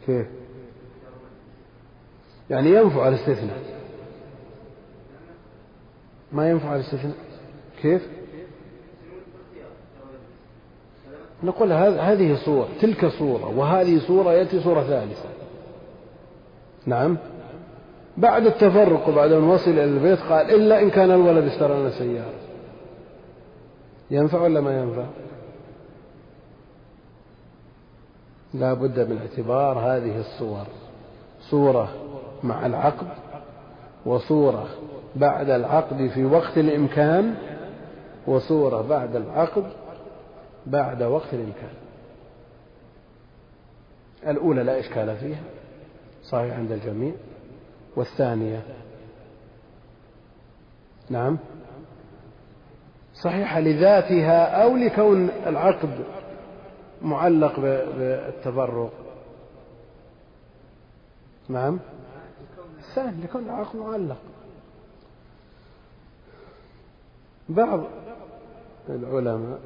كيف؟ 0.05 0.27
يعني 2.49 2.69
ينفع 2.69 3.07
الاستثناء. 3.07 3.59
ما 6.31 6.49
ينفع 6.49 6.75
الاستثناء؟ 6.75 7.15
كيف؟ 7.81 8.18
نقول 11.43 11.71
هذه 11.73 12.36
صورة 12.36 12.67
تلك 12.82 13.06
صورة 13.08 13.58
وهذه 13.58 13.99
صورة 13.99 14.34
يأتي 14.34 14.60
صورة 14.60 14.82
ثالثة. 14.82 15.30
نعم. 16.86 17.17
بعد 18.17 18.45
التفرق 18.45 19.10
وبعد 19.10 19.32
أن 19.32 19.43
وصل 19.43 19.71
إلى 19.71 19.84
البيت 19.84 20.19
قال 20.19 20.52
إلا 20.52 20.82
إن 20.82 20.89
كان 20.89 21.12
الولد 21.12 21.45
اشترى 21.45 21.80
لنا 21.80 21.89
سيارة. 21.89 22.39
ينفع 24.12 24.41
ولا 24.41 24.62
ما 24.62 24.80
ينفع؟ 24.80 25.06
لا 28.54 28.73
بد 28.73 28.99
من 28.99 29.17
اعتبار 29.17 29.80
هذه 29.80 30.19
الصور. 30.19 30.65
صورة 31.41 31.89
مع 32.43 32.65
العقد 32.65 33.08
وصورة 34.06 34.67
بعد 35.15 35.49
العقد 35.49 36.08
في 36.08 36.25
وقت 36.25 36.58
الإمكان 36.58 37.36
وصورة 38.28 38.82
بعد 38.82 39.15
العقد 39.15 39.63
بعد 40.69 41.03
وقت 41.03 41.34
الإمكان. 41.34 41.73
الأولى 44.27 44.63
لا 44.63 44.79
إشكال 44.79 45.17
فيها 45.17 45.43
صحيح 46.23 46.55
عند 46.55 46.71
الجميع. 46.71 47.13
والثانية 47.95 48.63
نعم 51.10 51.38
صحيحة 53.13 53.60
لذاتها 53.60 54.63
أو 54.63 54.77
لكون 54.77 55.29
العقد 55.29 56.05
معلق 57.01 57.60
بالتفرق 57.60 58.91
نعم 61.49 61.79
الثاني 62.79 63.23
لكون 63.23 63.43
العقد 63.43 63.75
معلق. 63.75 64.17
بعض 67.49 67.84
العلماء 68.89 69.60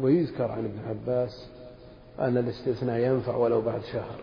ويذكر 0.00 0.50
عن 0.50 0.64
ابن 0.64 0.88
عباس 0.88 1.48
أن 2.18 2.36
الاستثناء 2.36 2.98
ينفع 2.98 3.36
ولو 3.36 3.60
بعد 3.60 3.82
شهر. 3.82 4.20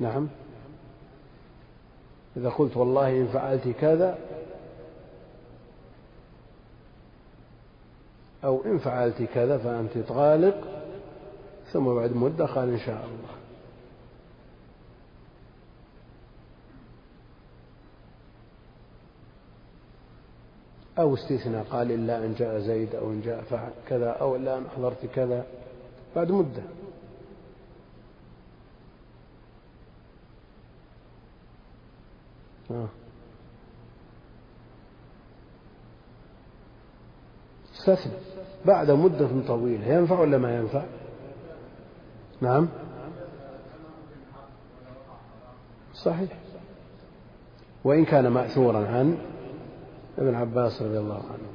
نعم. 0.00 0.28
إذا 2.36 2.48
قلت 2.48 2.76
والله 2.76 3.08
إن 3.08 3.26
فعلت 3.26 3.68
كذا 3.68 4.18
أو 8.44 8.64
إن 8.64 8.78
فعلت 8.78 9.22
كذا 9.22 9.58
فأنت 9.58 9.98
طالق 9.98 10.56
ثم 11.72 11.94
بعد 11.94 12.16
مدة 12.16 12.46
قال 12.46 12.68
إن 12.68 12.78
شاء 12.78 13.04
الله. 13.04 13.35
أو 20.98 21.14
استثناء 21.14 21.64
قال 21.64 21.92
إلا 21.92 22.18
أن 22.18 22.34
جاء 22.34 22.58
زيد 22.58 22.94
أو 22.94 23.10
إن 23.10 23.20
جاء 23.20 23.42
فعل 23.42 23.70
كذا 23.88 24.10
أو 24.10 24.36
إلا 24.36 24.58
أن 24.58 24.64
حضرت 24.76 25.06
كذا. 25.06 25.46
بعد 26.16 26.30
مدة. 26.30 26.62
آه. 32.70 32.88
استثنى. 37.74 38.12
بعد 38.64 38.90
مدة 38.90 39.28
طويلة. 39.46 39.86
ينفع 39.86 40.20
ولا 40.20 40.38
ما 40.38 40.56
ينفع؟ 40.56 40.84
نعم. 42.40 42.68
صحيح. 45.94 46.30
وإن 47.84 48.04
كان 48.04 48.28
مأثورا 48.28 48.78
عن 48.78 49.18
ابن 50.18 50.34
عباس 50.34 50.82
رضي 50.82 50.98
الله 50.98 51.22
عنه. 51.22 51.48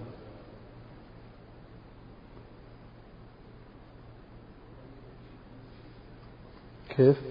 كيف؟ 6.89 7.21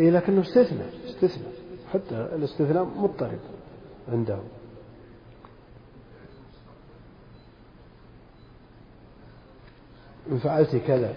إيه 0.00 0.10
لكنه 0.10 0.40
استثناء 0.40 0.94
استثناء 1.06 1.52
حتى 1.92 2.14
الاستثناء 2.14 2.84
مضطرب 2.84 3.38
عنده 4.08 4.38
إن 10.30 10.38
فعلت 10.38 10.76
كذا 10.76 11.14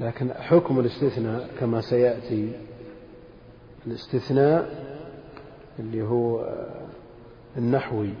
لكن 0.00 0.32
حكم 0.32 0.80
الاستثناء 0.80 1.50
كما 1.60 1.80
سيأتي 1.80 2.52
الاستثناء 3.86 4.93
اللي 5.78 6.02
هو 6.02 6.54
النحوي. 7.56 8.14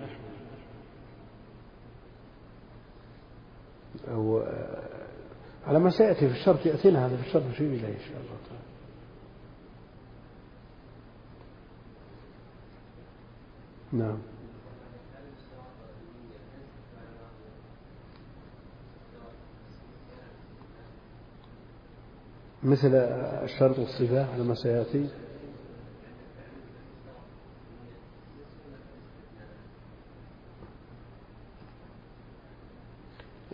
أو 4.08 4.42
على 5.66 5.78
ما 5.78 5.90
سيأتي 5.90 6.28
في 6.28 6.34
الشرط 6.34 6.66
يأتينا 6.66 7.06
هذا 7.06 7.16
في 7.16 7.26
الشرط 7.26 7.42
نشير 7.42 7.66
إليه 7.66 7.94
إن 7.94 8.00
شاء 8.00 8.20
الله 8.20 8.36
تعالى. 8.48 8.64
نعم. 13.92 14.18
مثل 22.62 22.94
الشرط 23.44 23.78
والصفة 23.78 24.32
على 24.32 24.44
ما 24.44 24.54
سيأتي. 24.54 25.23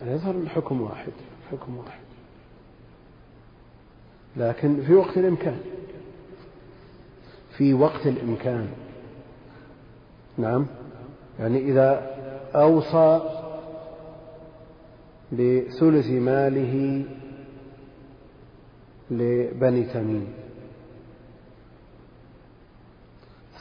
يظهر 0.05 0.35
الحكم 0.35 0.81
واحد 0.81 1.11
حكم 1.51 1.77
واحد. 1.77 2.01
لكن 4.37 4.81
في 4.81 4.93
وقت 4.93 5.17
الإمكان. 5.17 5.59
في 7.57 7.73
وقت 7.73 8.07
الإمكان. 8.07 8.67
نعم. 10.37 10.65
يعني 11.39 11.57
إذا 11.59 12.15
أوصى 12.55 13.21
بثلث 15.31 16.09
ماله 16.09 17.05
لبني 19.11 19.83
تميم. 19.83 20.27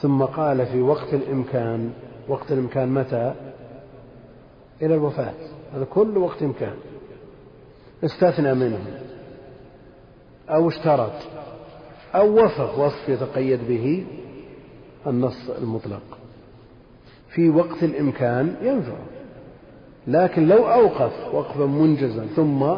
ثم 0.01 0.23
قال 0.23 0.67
في 0.67 0.81
وقت 0.81 1.15
الإمكان 1.15 1.93
وقت 2.29 2.53
الإمكان 2.53 2.89
متى؟ 2.89 3.35
إلى 4.83 4.95
الوفاة. 4.95 5.35
هذا 5.75 5.85
كل 5.85 6.19
وقت 6.19 6.43
إمكان. 6.43 6.75
استثنى 8.05 8.55
منه. 8.55 9.01
أو 10.49 10.69
اشترط. 10.69 11.13
أو 12.15 12.45
وصف 12.45 12.79
وصف 12.79 13.09
يتقيد 13.09 13.69
به 13.69 14.07
النص 15.07 15.51
المطلق. 15.51 16.03
في 17.29 17.51
وقت 17.51 17.83
الإمكان 17.83 18.57
ينفع. 18.63 18.97
لكن 20.07 20.49
لو 20.49 20.73
أوقف 20.73 21.35
وقفا 21.35 21.67
منجزا 21.67 22.27
ثم 22.37 22.75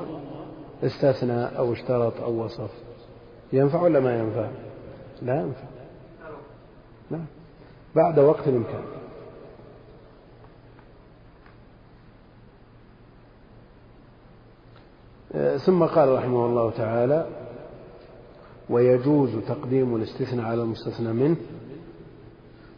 استثنى 0.85 1.59
أو 1.59 1.73
اشترط 1.73 2.21
أو 2.21 2.45
وصف 2.45 2.71
ينفع 3.53 3.83
ولا 3.83 4.01
ما 4.01 4.19
ينفع؟ 4.19 4.51
لا 5.23 5.41
ينفع. 5.41 5.65
لا. 7.11 7.21
بعد 7.95 8.19
وقت 8.19 8.49
الإمكان. 8.49 8.83
ثم 15.67 15.85
قال 15.85 16.09
رحمه 16.09 16.47
الله 16.47 16.71
تعالى 16.71 17.27
ويجوز 18.71 19.31
تقديم 19.49 19.97
الاستثناء 19.97 20.47
على 20.47 20.63
المستثنى 20.63 21.13
منه. 21.13 21.37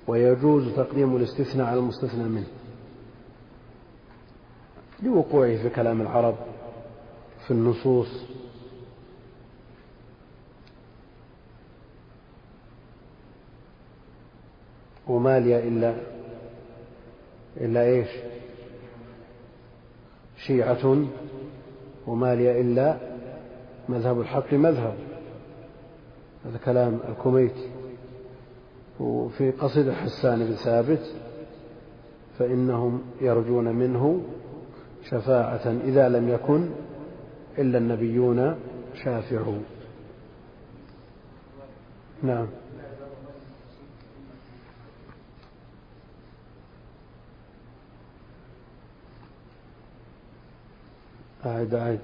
ويجوز 0.07 0.75
تقديم 0.77 1.17
الاستثناء 1.17 1.67
على 1.67 1.79
المستثنى 1.79 2.25
منه. 2.25 2.47
لوقوعه 5.03 5.57
في 5.57 5.69
كلام 5.69 6.01
العرب 6.01 6.35
في 7.47 7.51
النصوص. 7.51 8.25
وما 15.07 15.41
لي 15.41 15.69
إلا 15.69 15.95
إلا 17.57 17.83
إيش؟ 17.83 18.09
شيعة. 20.47 21.05
وما 22.07 22.35
لي 22.35 22.61
إلا 22.61 22.97
مذهب 23.89 24.21
الحق 24.21 24.53
مذهب 24.53 24.95
هذا 26.45 26.59
كلام 26.65 26.99
الكوميتي 27.09 27.71
وفي 29.01 29.51
قصيدة 29.51 29.93
حسان 29.95 30.47
بن 30.47 30.55
ثابت 30.55 31.15
فإنهم 32.39 33.03
يرجون 33.21 33.65
منه 33.75 34.21
شفاعة 35.11 35.77
إذا 35.85 36.09
لم 36.09 36.29
يكن 36.29 36.69
إلا 37.59 37.79
النبيون 37.79 38.57
شافعوا. 39.05 39.59
نعم. 42.23 42.47
أعد 51.47 51.75
أعد 51.75 52.01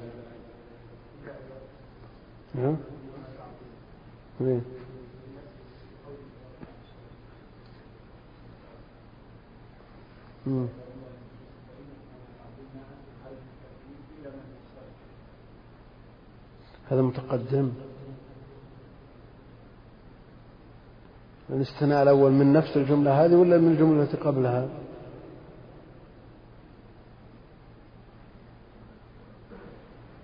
هذا 16.90 17.02
متقدم. 17.02 17.70
الاستثناء 21.50 22.02
الأول 22.02 22.32
من 22.32 22.52
نفس 22.52 22.76
الجملة 22.76 23.24
هذه 23.24 23.34
ولا 23.34 23.58
من 23.58 23.72
الجملة 23.72 24.02
التي 24.02 24.16
قبلها؟ 24.16 24.68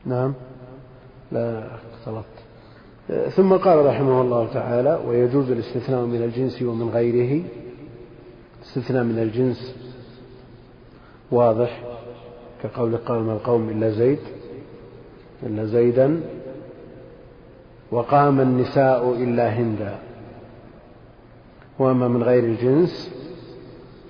نعم. 0.06 0.34
لا 1.32 1.66
اختلطت 1.94 2.36
ثم 3.36 3.56
قال 3.56 3.86
رحمه 3.86 4.20
الله 4.20 4.52
تعالى 4.52 5.00
ويجوز 5.06 5.50
الاستثناء 5.50 6.00
من 6.00 6.22
الجنس 6.22 6.62
ومن 6.62 6.88
غيره. 6.88 7.44
استثناء 8.62 9.04
من 9.04 9.18
الجنس 9.18 9.76
واضح 11.30 11.82
كقول 12.62 12.96
قام 12.96 13.30
القوم 13.30 13.68
إلا 13.70 13.90
زيد 13.90 14.18
إلا 15.42 15.64
زيدا. 15.64 16.20
وقام 17.90 18.40
النساء 18.40 19.12
إلا 19.12 19.48
هندا. 19.48 19.98
وأما 21.78 22.08
من 22.08 22.22
غير 22.22 22.44
الجنس 22.44 23.14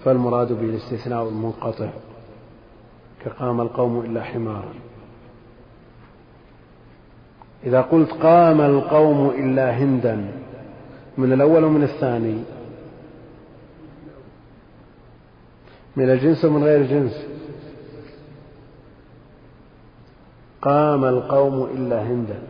فالمراد 0.04 0.52
به 0.52 0.64
الاستثناء 0.64 1.28
المنقطع 1.28 1.88
كقام 3.24 3.60
القوم 3.60 4.00
إلا 4.00 4.22
حمارا. 4.22 4.74
إذا 7.66 7.80
قلت 7.80 8.10
قام 8.12 8.60
القوم 8.60 9.30
إلا 9.30 9.78
هندا 9.78 10.30
من 11.18 11.32
الأول 11.32 11.64
ومن 11.64 11.82
الثاني. 11.82 12.42
من 15.96 16.10
الجنس 16.10 16.44
ومن 16.44 16.64
غير 16.64 16.80
الجنس 16.80 17.26
قام 20.62 21.04
القوم 21.04 21.64
إلا 21.64 22.02
هندا. 22.02 22.42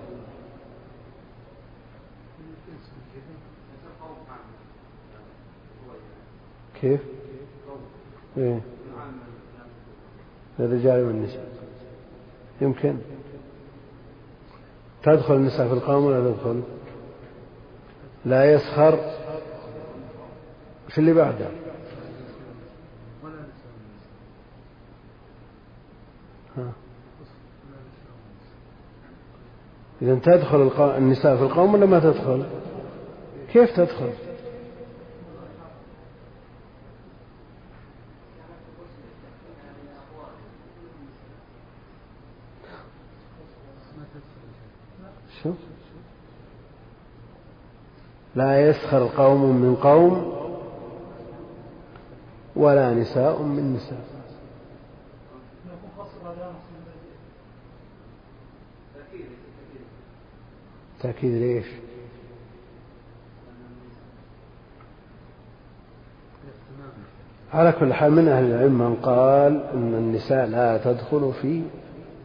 كيف؟ 6.80 7.00
إيه؟ 8.38 8.60
الرجال 10.60 11.04
والنساء. 11.04 11.48
يمكن. 12.60 12.96
تدخل 15.06 15.34
النساء 15.34 15.68
في 15.68 15.74
القوم 15.74 16.04
ولا 16.04 16.30
تدخل؟ 16.30 16.62
لا 18.24 18.52
يسخر 18.52 18.98
في 20.88 20.98
اللي 20.98 21.12
بعده. 21.12 21.48
إذا 30.02 30.14
تدخل 30.14 30.70
النساء 30.96 31.36
في 31.36 31.42
القوم 31.42 31.74
ولا 31.74 31.86
ما 31.86 32.00
تدخل؟ 32.00 32.46
كيف 33.52 33.76
تدخل 33.76 34.12
شو 45.42 45.52
لا 48.36 48.68
يسخر 48.68 49.08
قوم 49.16 49.56
من 49.56 49.76
قوم 49.76 50.36
ولا 52.56 52.94
نساء 52.94 53.42
من 53.42 53.74
نساء. 53.74 54.16
تأكيد 61.00 61.32
ليش 61.32 61.66
على 67.54 67.72
كل 67.72 67.94
حال 67.94 68.12
من 68.12 68.28
أهل 68.28 68.44
العلم 68.44 68.78
من 68.78 68.94
قال 68.94 69.64
أن 69.72 69.94
النساء 69.94 70.46
لا 70.46 70.78
تدخل 70.78 71.32
في 71.42 71.62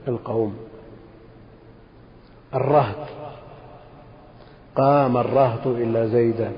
القوم. 0.07 0.57
الرهط. 2.53 3.20
قام 4.75 5.17
الرهط 5.17 5.67
إلا 5.67 6.07
زيدا. 6.07 6.51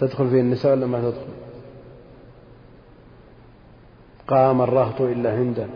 تدخل 0.00 0.30
فيه 0.30 0.40
النساء 0.40 0.72
ولا 0.72 0.86
ما 0.86 1.00
تدخل؟ 1.00 1.32
قام 4.28 4.62
الرهط 4.62 5.00
إلا 5.00 5.34
هندا. 5.34 5.68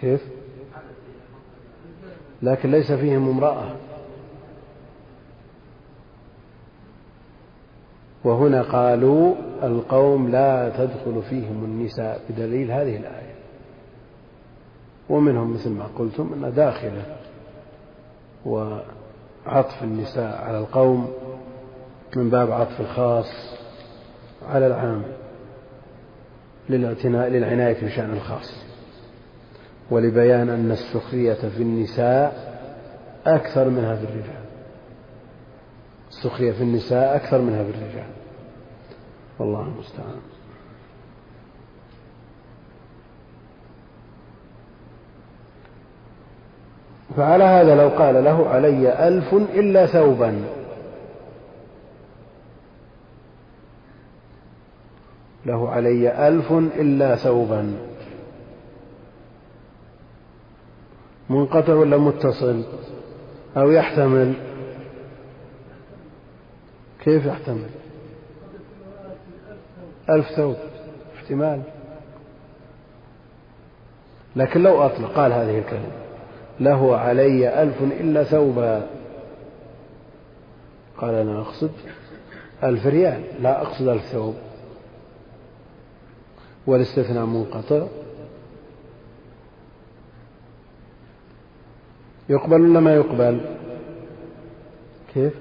كيف؟ 0.00 0.28
لكن 2.42 2.70
ليس 2.70 2.92
فيهم 2.92 3.28
امرأة. 3.28 3.76
وهنا 8.24 8.62
قالوا 8.62 9.34
القوم 9.62 10.28
لا 10.28 10.68
تدخل 10.68 11.22
فيهم 11.22 11.64
النساء 11.64 12.24
بدليل 12.28 12.70
هذه 12.70 12.96
الآية. 12.96 13.27
ومنهم 15.10 15.54
مثل 15.54 15.70
ما 15.70 15.86
قلتم 15.98 16.44
أن 16.44 16.54
داخلة 16.54 17.16
وعطف 18.46 19.82
النساء 19.82 20.44
على 20.44 20.58
القوم 20.58 21.12
من 22.16 22.30
باب 22.30 22.50
عطف 22.50 22.80
الخاص 22.80 23.26
على 24.48 24.66
العام 24.66 25.02
للاعتناء 26.68 27.28
للعناية 27.28 27.84
بشأن 27.84 28.10
الخاص. 28.10 28.64
ولبيان 29.90 30.48
أن 30.48 30.70
السخرية 30.70 31.34
في 31.34 31.62
النساء 31.62 32.48
أكثر 33.26 33.68
منها 33.68 33.96
في 33.96 34.04
الرجال. 34.04 34.44
السخرية 36.08 36.52
في 36.52 36.62
النساء 36.62 37.16
أكثر 37.16 37.40
منها 37.40 37.64
في 37.64 37.70
الرجال. 37.70 38.10
والله 39.38 39.62
المستعان. 39.62 40.20
فعلى 47.18 47.44
هذا 47.44 47.74
لو 47.74 47.88
قال 47.88 48.24
له 48.24 48.48
علي 48.48 49.08
ألف 49.08 49.34
إلا 49.34 49.86
ثوبا. 49.86 50.44
له 55.46 55.70
علي 55.70 56.28
ألف 56.28 56.52
إلا 56.52 57.16
ثوبا. 57.16 57.74
منقطع 61.30 61.74
ولا 61.74 61.96
متصل؟ 61.96 62.64
أو 63.56 63.70
يحتمل؟ 63.70 64.34
كيف 67.04 67.26
يحتمل؟ 67.26 67.70
ألف 70.10 70.26
ثوب 70.36 70.56
احتمال. 71.16 71.62
لكن 74.36 74.62
لو 74.62 74.82
أطلق 74.86 75.12
قال 75.12 75.32
هذه 75.32 75.58
الكلمة. 75.58 76.07
له 76.60 76.96
علي 76.96 77.62
ألف 77.62 77.82
إلا 77.82 78.24
ثوبا. 78.24 78.86
قال 80.98 81.14
أنا 81.14 81.40
أقصد 81.40 81.70
ألف 82.64 82.86
ريال 82.86 83.22
لا 83.40 83.62
أقصد 83.62 83.88
ألف 83.88 84.04
ثوب. 84.04 84.34
والاستثناء 86.66 87.26
منقطع. 87.26 87.86
يقبل 92.28 92.60
ولا 92.60 92.80
ما 92.80 92.94
يقبل؟ 92.94 93.40
كيف؟ 95.14 95.34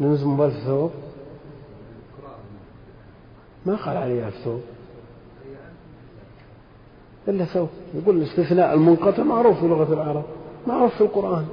نلزم 0.00 0.36
بألف 0.36 0.54
ثوب؟ 0.54 0.90
ما 3.66 3.76
قال 3.76 3.96
عليه 3.96 4.26
ألف 4.26 4.36
ثوب. 4.44 4.62
إلا 7.28 7.44
ثوب 7.44 7.68
يقول 7.94 8.16
الاستثناء 8.16 8.74
المنقطع 8.74 9.22
معروف 9.22 9.60
في 9.60 9.66
لغة 9.66 9.92
العرب 9.94 10.24
معروف 10.66 10.94
في 10.94 11.00
القرآن. 11.00 11.46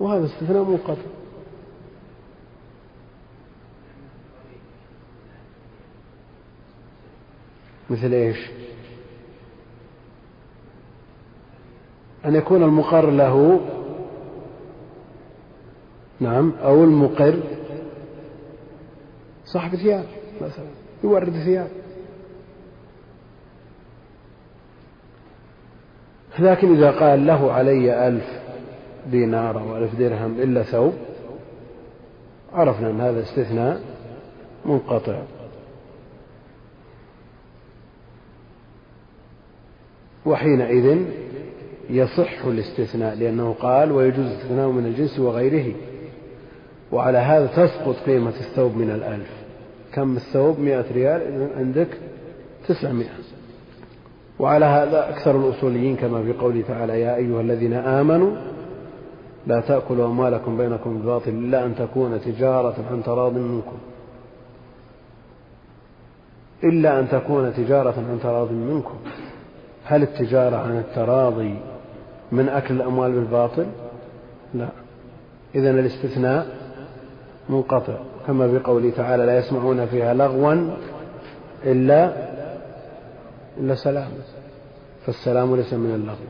وهذا 0.00 0.26
استثناء 0.26 0.62
منقطع. 0.62 1.02
مثل 7.90 8.12
إيش؟ 8.12 8.50
أن 12.24 12.34
يكون 12.34 12.62
المقر 12.62 13.10
له 13.10 13.60
نعم 16.20 16.52
أو 16.62 16.84
المقر 16.84 17.40
صاحب 19.44 19.76
ثياب 19.76 20.06
مثلا 20.40 20.66
يورد 21.04 21.30
ثياب. 21.30 21.81
لكن 26.38 26.76
إذا 26.76 26.90
قال 26.90 27.26
له 27.26 27.52
علي 27.52 28.08
ألف 28.08 28.24
دينار 29.10 29.60
أو 29.60 29.76
ألف 29.76 29.94
درهم 29.94 30.40
إلا 30.40 30.62
ثوب 30.62 30.92
عرفنا 32.52 32.90
أن 32.90 33.00
هذا 33.00 33.22
استثناء 33.22 33.80
منقطع. 34.66 35.22
وحينئذ 40.26 41.04
يصح 41.90 42.44
الاستثناء 42.44 43.14
لأنه 43.14 43.52
قال 43.52 43.92
ويجوز 43.92 44.26
الاستثناء 44.26 44.68
من 44.68 44.86
الجنس 44.86 45.18
وغيره. 45.18 45.74
وعلى 46.92 47.18
هذا 47.18 47.46
تسقط 47.46 47.96
قيمة 48.06 48.34
الثوب 48.40 48.76
من 48.76 48.90
الألف. 48.90 49.30
كم 49.92 50.16
الثوب؟ 50.16 50.58
مئة 50.58 50.84
ريال. 50.92 51.22
إذن 51.22 51.50
عندك 51.56 51.88
تسعمائة. 52.68 53.31
وعلى 54.42 54.64
هذا 54.64 55.08
أكثر 55.08 55.36
الأصوليين 55.36 55.96
كما 55.96 56.22
في 56.22 56.32
قوله 56.32 56.62
تعالى 56.68 57.00
يا 57.00 57.16
أيها 57.16 57.40
الذين 57.40 57.72
آمنوا 57.72 58.32
لا 59.46 59.60
تأكلوا 59.60 60.06
أموالكم 60.06 60.56
بينكم 60.56 60.94
بالباطل 60.94 61.30
إلا 61.30 61.64
أن 61.64 61.74
تكون 61.74 62.20
تجارة 62.20 62.74
عن 62.90 63.02
تراض 63.02 63.32
منكم. 63.32 63.76
إلا 66.64 67.00
أن 67.00 67.08
تكون 67.08 67.54
تجارة 67.54 67.94
عن 68.10 68.18
تراض 68.22 68.52
منكم. 68.52 68.94
هل 69.84 70.02
التجارة 70.02 70.56
عن 70.56 70.78
التراضي 70.78 71.54
من 72.32 72.48
أكل 72.48 72.74
الأموال 72.74 73.12
بالباطل؟ 73.12 73.66
لا. 74.54 74.68
إذا 75.54 75.70
الاستثناء 75.70 76.46
منقطع 77.48 77.94
كما 78.26 78.48
في 78.48 78.58
قوله 78.58 78.90
تعالى 78.90 79.26
لا 79.26 79.38
يسمعون 79.38 79.86
فيها 79.86 80.14
لغوا 80.14 80.70
إلا 81.64 82.31
إلا 83.58 83.74
سلام. 83.74 84.10
فالسلام 85.06 85.56
ليس 85.56 85.74
من 85.74 85.94
اللغو. 85.94 86.26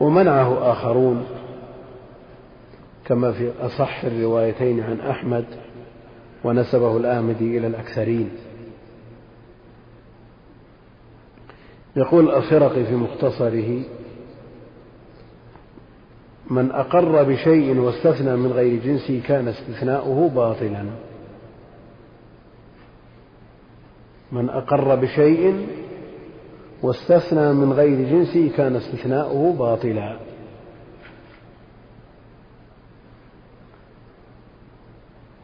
ومنعه 0.00 0.72
آخرون 0.72 1.26
كما 3.04 3.32
في 3.32 3.52
أصح 3.60 4.04
الروايتين 4.04 4.80
عن 4.80 5.00
أحمد 5.00 5.44
ونسبه 6.44 6.96
الآمدي 6.96 7.58
إلى 7.58 7.66
الأكثرين. 7.66 8.30
يقول 11.96 12.30
الخرقي 12.30 12.84
في 12.84 12.94
مختصره 12.94 13.82
من 16.50 16.70
أقر 16.70 17.22
بشيء 17.22 17.78
واستثنى 17.78 18.36
من 18.36 18.52
غير 18.52 18.82
جنسه 18.82 19.22
كان 19.26 19.48
استثناؤه 19.48 20.28
باطلا. 20.28 20.84
من 24.32 24.48
أقر 24.48 24.94
بشيء 24.94 25.66
واستثنى 26.82 27.52
من 27.52 27.72
غير 27.72 28.10
جنسه 28.10 28.50
كان 28.56 28.76
استثناؤه 28.76 29.52
باطلا. 29.52 30.16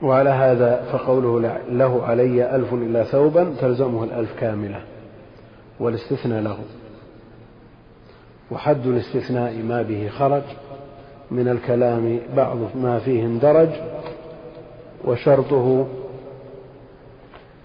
وعلى 0.03 0.31
هذا 0.31 0.83
فقوله 0.93 1.61
له 1.71 2.03
علي 2.03 2.57
ألف 2.57 2.75
إلا 2.75 3.05
ثوبا 3.05 3.55
تلزمه 3.61 4.05
الألف 4.05 4.41
كاملة 4.41 4.83
والاستثناء 5.81 6.43
له. 6.43 6.59
وحد 8.51 8.87
الاستثناء 8.87 9.57
ما 9.63 9.83
به 9.83 10.09
خرج 10.09 10.43
من 11.31 11.49
الكلام 11.49 12.21
بعض 12.37 12.57
ما 12.77 12.99
فيه 12.99 13.23
اندرج 13.25 13.69
وشرطه 15.05 15.87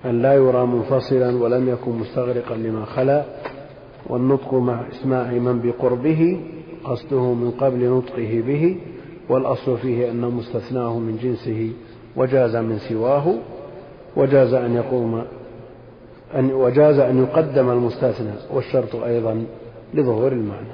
أن 0.05 0.21
لا 0.21 0.33
يرى 0.33 0.65
منفصلا 0.65 1.43
ولم 1.43 1.69
يكن 1.69 1.91
مستغرقا 1.91 2.55
لما 2.55 2.85
خلا. 2.85 3.23
والنطق 4.07 4.53
مع 4.53 4.83
إسماع 4.91 5.31
من 5.31 5.61
بقربه 5.61 6.39
قصده 6.83 7.33
من 7.33 7.51
قبل 7.51 7.89
نطقه 7.89 8.41
به 8.47 8.77
والأصل 9.29 9.77
فيه 9.77 10.11
أنه 10.11 10.29
مستثناه 10.29 10.99
من 10.99 11.17
جنسه 11.17 11.71
وجاز 12.15 12.55
من 12.55 12.79
سواه 12.79 13.35
وجاز 14.15 14.53
أن 14.53 14.75
يقوم 14.75 15.23
أن 16.35 16.51
وجاز 16.51 16.99
أن 16.99 17.23
يقدم 17.23 17.69
المستثنى 17.69 18.33
والشرط 18.53 18.95
أيضا 18.95 19.45
لظهور 19.93 20.31
المعنى. 20.31 20.67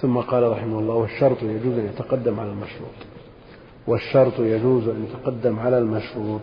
ثم 0.00 0.18
قال 0.18 0.52
رحمه 0.52 0.78
الله 0.78 0.94
والشرط 0.94 1.42
يجوز 1.42 1.78
أن 1.78 1.86
يتقدم 1.86 2.40
على 2.40 2.50
المشروط. 2.50 2.96
والشرط 3.86 4.40
يجوز 4.40 4.88
أن 4.88 5.04
يتقدم 5.04 5.58
على 5.58 5.78
المشروط. 5.78 6.40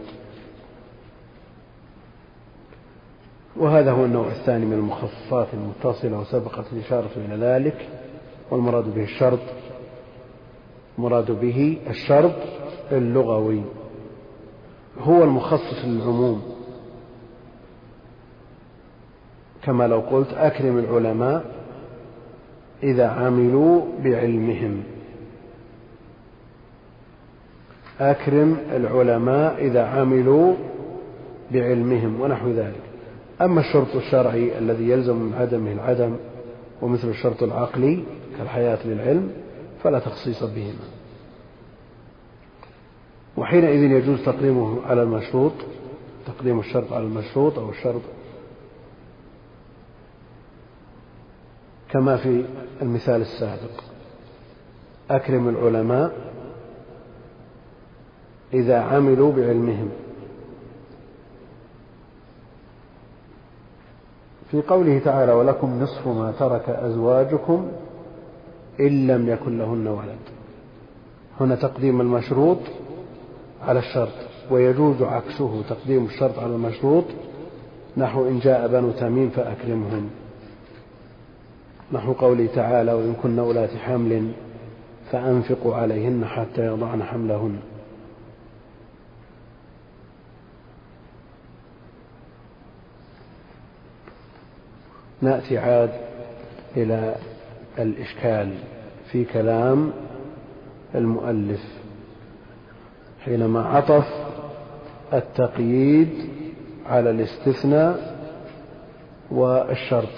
وهذا 3.59 3.91
هو 3.91 4.05
النوع 4.05 4.27
الثاني 4.27 4.65
من 4.65 4.73
المخصصات 4.73 5.47
المتصلة 5.53 6.19
وسبقت 6.19 6.73
الإشارة 6.73 7.09
إلى 7.17 7.35
ذلك 7.45 7.87
والمراد 8.51 8.93
به 8.95 9.03
الشرط 9.03 9.39
المراد 10.97 11.31
به 11.31 11.77
الشرط 11.89 12.35
اللغوي 12.91 13.61
هو 14.99 15.23
المخصص 15.23 15.85
للعموم. 15.85 16.41
كما 19.63 19.87
لو 19.87 19.99
قلت 19.99 20.33
أكرم 20.33 20.77
العلماء 20.77 21.45
إذا 22.83 23.07
عملوا 23.07 23.81
بعلمهم. 24.03 24.83
أكرم 27.99 28.57
العلماء 28.71 29.65
إذا 29.65 29.85
عملوا 29.85 30.53
بعلمهم 31.51 32.21
ونحو 32.21 32.49
ذلك. 32.49 32.88
أما 33.41 33.59
الشرط 33.59 33.95
الشرعي 33.95 34.57
الذي 34.57 34.89
يلزم 34.89 35.15
من 35.15 35.33
عدمه 35.33 35.71
العدم 35.71 36.17
ومثل 36.81 37.09
الشرط 37.09 37.43
العقلي 37.43 38.03
كالحياة 38.37 38.87
للعلم 38.87 39.31
فلا 39.83 39.99
تخصيص 39.99 40.43
بهما. 40.43 40.85
وحينئذ 43.37 43.91
يجوز 43.91 44.25
تقديمه 44.25 44.85
على 44.85 45.03
المشروط 45.03 45.53
تقديم 46.27 46.59
الشرط 46.59 46.93
على 46.93 47.03
المشروط 47.03 47.59
أو 47.59 47.69
الشرط 47.69 48.01
كما 51.89 52.17
في 52.17 52.45
المثال 52.81 53.21
السابق. 53.21 53.83
أكرم 55.09 55.49
العلماء 55.49 56.13
إذا 58.53 58.79
عملوا 58.79 59.31
بعلمهم. 59.31 59.89
في 64.51 64.61
قوله 64.61 64.99
تعالى 64.99 65.31
ولكم 65.31 65.79
نصف 65.83 66.07
ما 66.07 66.33
ترك 66.39 66.69
أزواجكم 66.69 67.67
إن 68.79 69.07
لم 69.07 69.29
يكن 69.29 69.57
لهن 69.57 69.87
ولد 69.87 70.19
هنا 71.39 71.55
تقديم 71.55 72.01
المشروط 72.01 72.57
على 73.61 73.79
الشرط 73.79 74.13
ويجوز 74.51 75.01
عكسه 75.01 75.61
تقديم 75.69 76.05
الشرط 76.05 76.39
على 76.39 76.55
المشروط 76.55 77.03
نحو 77.97 78.27
إن 78.27 78.39
جاء 78.39 78.67
بنو 78.67 78.91
تميم 78.91 79.29
فأكرمهم 79.29 80.09
نحو 81.91 82.13
قوله 82.13 82.47
تعالى 82.55 82.93
وإن 82.93 83.13
كن 83.23 83.39
أولاة 83.39 83.77
حمل 83.77 84.31
فأنفقوا 85.11 85.75
عليهن 85.75 86.25
حتى 86.25 86.65
يضعن 86.65 87.03
حملهن 87.03 87.59
نأتي 95.21 95.57
عاد 95.57 95.91
إلى 96.77 97.15
الإشكال 97.79 98.53
في 99.11 99.25
كلام 99.25 99.91
المؤلف 100.95 101.63
حينما 103.25 103.65
عطف 103.65 104.07
التقييد 105.13 106.29
على 106.85 107.09
الاستثناء 107.09 108.19
والشرط. 109.31 110.09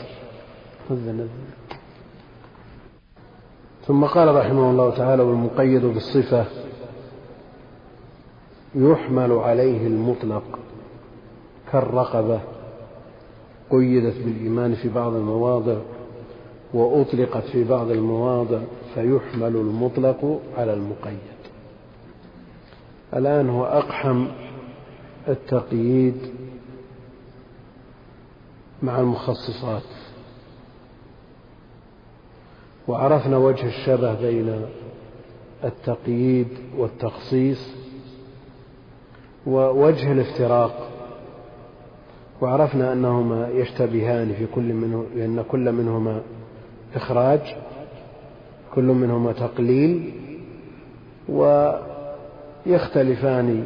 ثم 3.87 4.05
قال 4.05 4.35
رحمه 4.35 4.69
الله 4.69 4.95
تعالى 4.97 5.23
والمقيد 5.23 5.85
بالصفة 5.85 6.45
يحمل 8.75 9.31
عليه 9.31 9.87
المطلق 9.87 10.59
كالرقبة. 11.71 12.39
قيدت 13.71 14.17
بالإيمان 14.17 14.75
في 14.75 14.89
بعض 14.89 15.13
المواضع 15.13 15.77
وأطلقت 16.73 17.43
في 17.43 17.63
بعض 17.63 17.91
المواضع 17.91 18.59
فيحمل 18.93 19.55
المطلق 19.55 20.41
على 20.57 20.73
المقيد. 20.73 21.17
الآن 23.13 23.49
هو 23.49 23.65
أقحم 23.65 24.27
التقييد 25.27 26.15
مع 28.83 28.99
المخصصات. 28.99 29.83
وعرفنا 32.87 33.37
وجه 33.37 33.67
الشبه 33.67 34.21
بين 34.21 34.65
التقييد 35.63 36.47
والتخصيص 36.77 37.71
ووجه 39.47 40.11
الافتراق. 40.11 40.90
وعرفنا 42.41 42.93
أنهما 42.93 43.49
يشتبهان 43.49 44.33
في 44.33 44.45
كل 44.55 44.73
منه 44.73 45.05
لأن 45.15 45.43
كل 45.51 45.71
منهما 45.71 46.21
إخراج 46.95 47.39
كل 48.75 48.83
منهما 48.83 49.31
تقليل 49.31 50.11
ويختلفان 52.65 53.65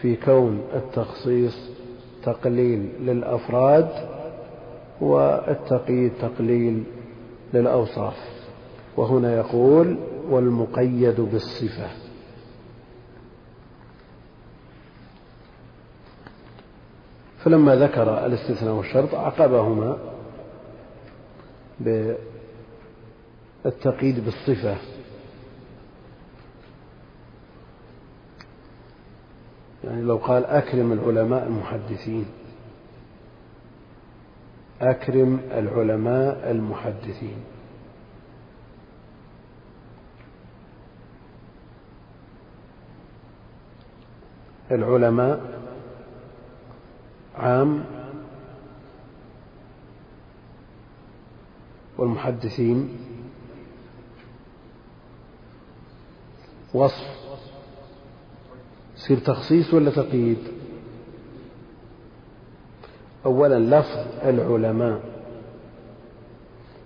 في 0.00 0.16
كون 0.16 0.60
التخصيص 0.74 1.70
تقليل 2.24 2.88
للأفراد 3.00 3.88
والتقييد 5.00 6.12
تقليل 6.22 6.82
للأوصاف. 7.54 8.16
وهنا 8.96 9.36
يقول 9.36 9.96
والمقيد 10.30 11.20
بالصفة 11.20 11.88
فلما 17.46 17.76
ذكر 17.76 18.26
الاستثناء 18.26 18.74
والشرط 18.74 19.14
عقبهما 19.14 19.98
بالتقييد 23.64 24.24
بالصفة. 24.24 24.76
يعني 29.84 30.02
لو 30.02 30.16
قال 30.16 30.44
أكرم 30.44 30.92
العلماء 30.92 31.46
المحدثين. 31.46 32.26
أكرم 34.80 35.40
العلماء 35.52 36.50
المحدثين. 36.50 37.44
العلماء 44.70 45.55
عام 47.36 47.84
والمحدثين 51.98 52.98
وصف 56.74 57.16
يصير 58.96 59.18
تخصيص 59.18 59.74
ولا 59.74 59.90
تقييد؟ 59.90 60.38
أولا 63.26 63.78
لفظ 63.78 63.98
العلماء. 64.24 65.00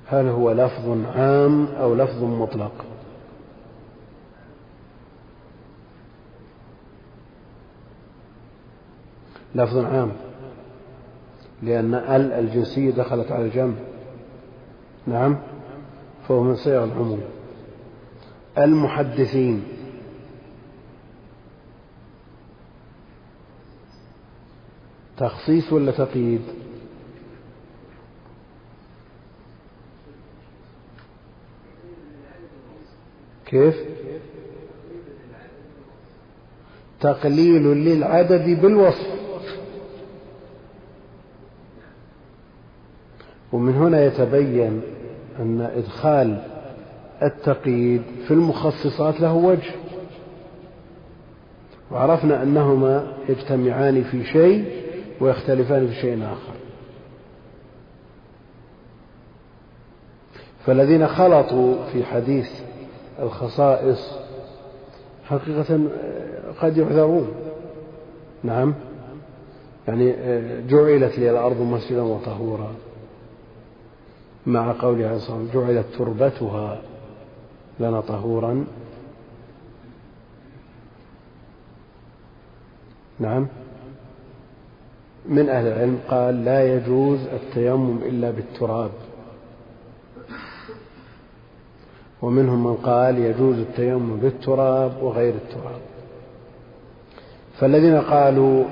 هل 0.07 0.27
هو 0.27 0.53
لفظ 0.53 1.07
عام 1.17 1.67
أو 1.67 1.95
لفظ 1.95 2.23
مطلق؟ 2.25 2.85
لفظ 9.55 9.79
عام. 9.79 10.30
لأن 11.63 11.95
ال 11.95 12.33
الجنسية 12.33 12.91
دخلت 12.91 13.33
على 13.33 13.45
الجمع 13.45 13.75
نعم. 15.07 15.39
فهو 16.29 16.43
من 16.43 16.57
صيغ 16.57 16.85
العموم. 16.85 17.21
المحدثين. 18.59 19.65
تخصيص 25.17 25.73
ولا 25.73 25.93
تقييد؟ 25.93 26.41
كيف؟ 33.47 33.77
تقليل 37.01 37.63
للعدد 37.63 38.61
بالوصف. 38.61 39.20
ومن 43.53 43.75
هنا 43.75 44.05
يتبين 44.05 44.81
أن 45.39 45.61
إدخال 45.61 46.43
التقييد 47.23 48.03
في 48.27 48.31
المخصصات 48.31 49.21
له 49.21 49.35
وجه. 49.35 49.73
وعرفنا 51.91 52.43
أنهما 52.43 53.13
يجتمعان 53.29 54.03
في 54.03 54.25
شيء 54.25 54.65
ويختلفان 55.21 55.87
في 55.87 55.95
شيء 55.95 56.25
آخر. 56.25 56.53
فالذين 60.67 61.07
خلطوا 61.07 61.75
في 61.93 62.05
حديث 62.05 62.51
الخصائص 63.23 64.19
حقيقة 65.25 65.81
قد 66.61 66.77
يعذرون 66.77 67.29
نعم. 68.43 68.75
يعني 69.89 70.15
جعلت 70.69 71.19
لي 71.19 71.31
الأرض 71.31 71.61
مسجدا 71.61 72.03
وطهورا. 72.03 72.75
مع 74.53 74.73
قوله 74.73 75.07
عليه 75.07 75.17
الصلاة 75.17 75.39
والسلام 75.39 75.67
جعلت 75.67 75.87
تربتها 75.99 76.83
لنا 77.81 78.01
طهورا. 78.01 78.65
نعم. 83.19 83.47
من 85.29 85.49
أهل 85.49 85.67
العلم 85.67 85.99
قال 86.09 86.45
لا 86.45 86.77
يجوز 86.77 87.19
التيمم 87.21 87.99
إلا 88.03 88.31
بالتراب. 88.31 88.91
ومنهم 92.23 92.67
من 92.67 92.75
قال 92.75 93.19
يجوز 93.19 93.59
التيمم 93.59 94.17
بالتراب 94.17 95.03
وغير 95.03 95.35
التراب. 95.35 95.81
فالذين 97.59 98.01
قالوا 98.01 98.65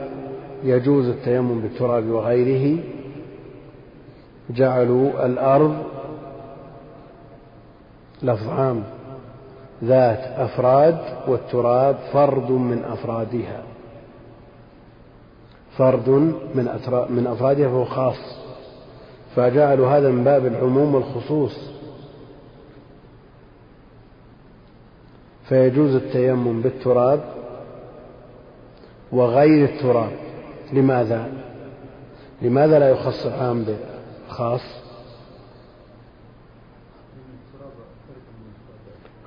يجوز 0.65 1.09
التيمم 1.09 1.61
بالتراب 1.61 2.07
وغيره 2.07 2.79
جعلوا 4.51 5.27
الأرض 5.27 5.77
لفظ 8.23 8.49
عام 8.49 8.85
ذات 9.85 10.19
أفراد 10.19 10.99
والتراب 11.29 11.97
فرد 12.13 12.51
من 12.51 12.85
أفرادها. 12.85 13.63
فرد 15.77 16.09
من 16.09 16.69
من 17.11 17.27
أفرادها 17.27 17.69
فهو 17.69 17.85
خاص. 17.85 18.39
فجعلوا 19.37 19.89
هذا 19.89 20.11
من 20.11 20.25
باب 20.25 20.47
العموم 20.47 20.95
والخصوص. 20.95 21.71
فيجوز 25.49 25.95
التيمم 25.95 26.63
بالتراب 26.63 27.21
وغير 29.13 29.65
التراب. 29.65 30.13
لماذا؟ 30.73 31.29
لماذا 32.43 32.79
لا 32.79 32.89
يخص 32.91 33.27
العام 33.27 33.65
بالخاص؟ 34.39 34.61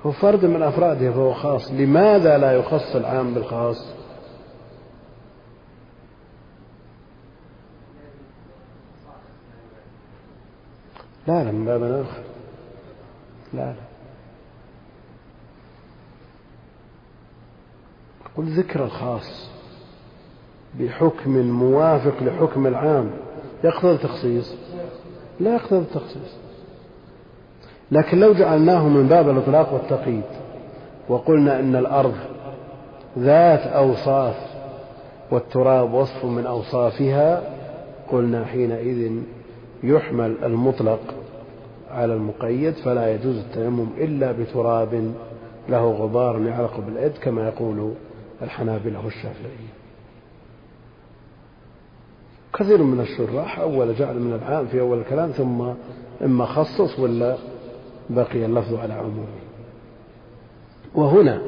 هو 0.06 0.12
فرد 0.12 0.44
من 0.44 0.62
أفراده 0.62 1.12
فهو 1.12 1.34
خاص. 1.34 1.70
لماذا 1.70 2.38
لا 2.38 2.52
يخص 2.52 2.96
العام 2.96 3.34
بالخاص؟ 3.34 3.76
لا 11.26 11.44
لا 11.44 11.52
من 11.52 11.64
باب 11.64 11.82
آخر. 11.82 12.22
لا 13.52 13.60
لا. 13.60 13.74
قل 18.36 18.44
ذكر 18.44 18.84
الخاص 18.84 19.48
بحكم 20.80 21.30
موافق 21.30 22.22
لحكم 22.22 22.66
العام. 22.66 23.10
يقتضي 23.64 23.92
التخصيص. 23.92 24.54
لا 25.42 25.54
يقتضي 25.54 25.78
التخصيص. 25.78 26.36
لكن 27.92 28.20
لو 28.20 28.32
جعلناه 28.32 28.88
من 28.88 29.08
باب 29.08 29.28
الإطلاق 29.28 29.72
والتقييد 29.72 30.22
وقلنا 31.08 31.60
إن 31.60 31.76
الأرض 31.76 32.14
ذات 33.18 33.60
أوصاف 33.60 34.36
والتراب 35.30 35.94
وصف 35.94 36.24
من 36.24 36.46
أوصافها 36.46 37.42
قلنا 38.10 38.44
حينئذ 38.44 39.12
يحمل 39.82 40.36
المطلق 40.44 41.00
على 41.90 42.14
المقيد 42.14 42.74
فلا 42.74 43.14
يجوز 43.14 43.36
التيمم 43.36 43.86
إلا 43.98 44.32
بتراب 44.32 45.12
له 45.68 45.90
غبار 45.92 46.40
يعلق 46.42 46.80
باليد 46.80 47.12
كما 47.12 47.48
يقول 47.48 47.92
الحنابلة 48.42 49.04
والشافعية. 49.04 49.81
كثير 52.58 52.82
من 52.82 53.00
الشراح 53.00 53.58
أول 53.58 53.94
جعل 53.94 54.18
من 54.18 54.32
العام 54.32 54.66
في 54.66 54.80
أول 54.80 54.98
الكلام 54.98 55.30
ثم 55.30 55.72
إما 56.24 56.46
خصص 56.46 56.98
ولا 56.98 57.36
بقي 58.10 58.44
اللفظ 58.44 58.74
على 58.74 58.94
عمومه. 58.94 59.26
وهنا 60.94 61.42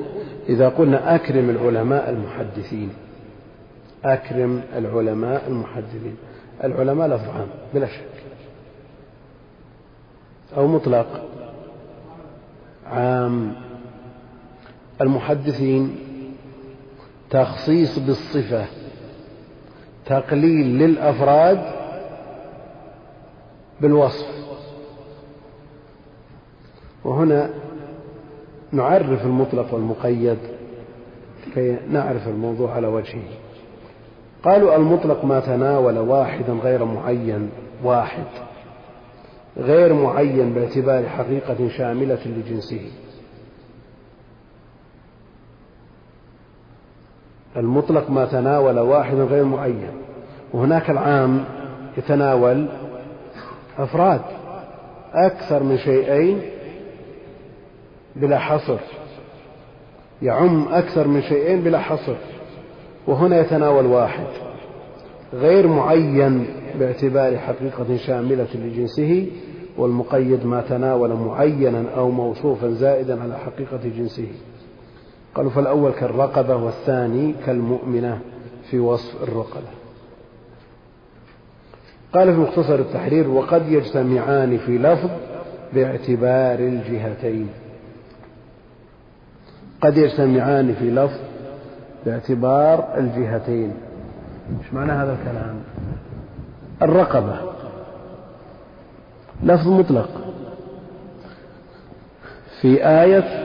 إذا 0.49 0.69
قلنا 0.69 1.15
أكرم 1.15 1.51
العلماء 1.51 2.11
المحدثين 2.11 2.91
أكرم 4.05 4.63
العلماء 4.77 5.49
المحدثين. 5.49 6.17
العلماء 6.65 7.09
لفظ 7.09 7.29
عام 7.29 7.49
بلا 7.75 7.87
شك. 7.87 8.05
أو 10.57 10.67
مطلق. 10.67 11.29
عام. 12.87 13.55
المحدثين 15.01 15.97
تخصيص 17.31 17.99
بالصفة. 17.99 18.65
تقليل 20.07 20.67
للأفراد 20.67 21.61
بالوصف. 23.81 24.27
وهنا 27.05 27.51
نعرف 28.73 29.27
المطلق 29.27 29.75
والمقيد 29.75 30.39
كي 31.55 31.77
نعرف 31.91 32.29
الموضوع 32.29 32.75
على 32.75 32.87
وجهه. 32.87 33.23
قالوا 34.45 34.77
المطلق 34.77 35.25
ما 35.25 35.41
تناول 35.41 35.99
واحدا 35.99 36.53
غير 36.53 36.85
معين 36.85 37.51
واحد 37.85 38.27
غير 39.57 39.95
معين 39.95 40.53
باعتبار 40.53 41.09
حقيقة 41.09 41.69
شاملة 41.69 42.19
لجنسه. 42.27 42.81
المطلق 47.57 48.11
ما 48.11 48.25
تناول 48.25 48.79
واحدا 48.79 49.25
غير 49.25 49.45
معين 49.45 49.91
وهناك 50.53 50.91
العام 50.91 51.45
يتناول 51.99 52.67
أفراد 53.79 54.21
أكثر 55.13 55.63
من 55.63 55.79
شيئين 55.79 56.41
بلا 58.17 58.39
حصر. 58.39 58.79
يعم 60.23 60.69
أكثر 60.69 61.09
من 61.09 61.23
شيئين 61.23 61.61
بلا 61.61 61.79
حصر. 61.79 62.15
وهنا 63.07 63.41
يتناول 63.41 63.87
واحد 63.87 64.27
غير 65.35 65.67
معين 65.67 66.47
باعتبار 66.79 67.37
حقيقة 67.37 67.97
شاملة 67.97 68.49
لجنسه 68.55 69.27
والمقيد 69.79 70.47
ما 70.47 70.61
تناول 70.61 71.13
معينا 71.13 71.85
أو 71.97 72.11
موصوفا 72.11 72.71
زائدا 72.71 73.23
على 73.23 73.39
حقيقة 73.39 73.81
جنسه. 73.97 74.29
قالوا 75.35 75.51
فالأول 75.51 75.93
كالرقبة 75.93 76.57
والثاني 76.57 77.35
كالمؤمنة 77.47 78.21
في 78.71 78.79
وصف 78.79 79.23
الرقبة. 79.23 79.69
قال 82.13 82.35
في 82.35 82.41
مختصر 82.41 82.75
التحرير 82.75 83.29
وقد 83.29 83.69
يجتمعان 83.69 84.59
في 84.59 84.79
لفظ 84.79 85.11
باعتبار 85.73 86.59
الجهتين. 86.59 87.49
قد 89.81 89.97
يجتمعان 89.97 90.75
في 90.75 90.91
لفظ 90.91 91.19
باعتبار 92.07 92.99
الجهتين. 92.99 93.73
إيش 94.63 94.73
معنى 94.73 94.93
هذا 94.93 95.13
الكلام؟ 95.13 95.57
الرقبة. 96.83 97.37
لفظ 99.43 99.69
مطلق. 99.69 100.09
في 102.61 102.87
آية 102.87 103.44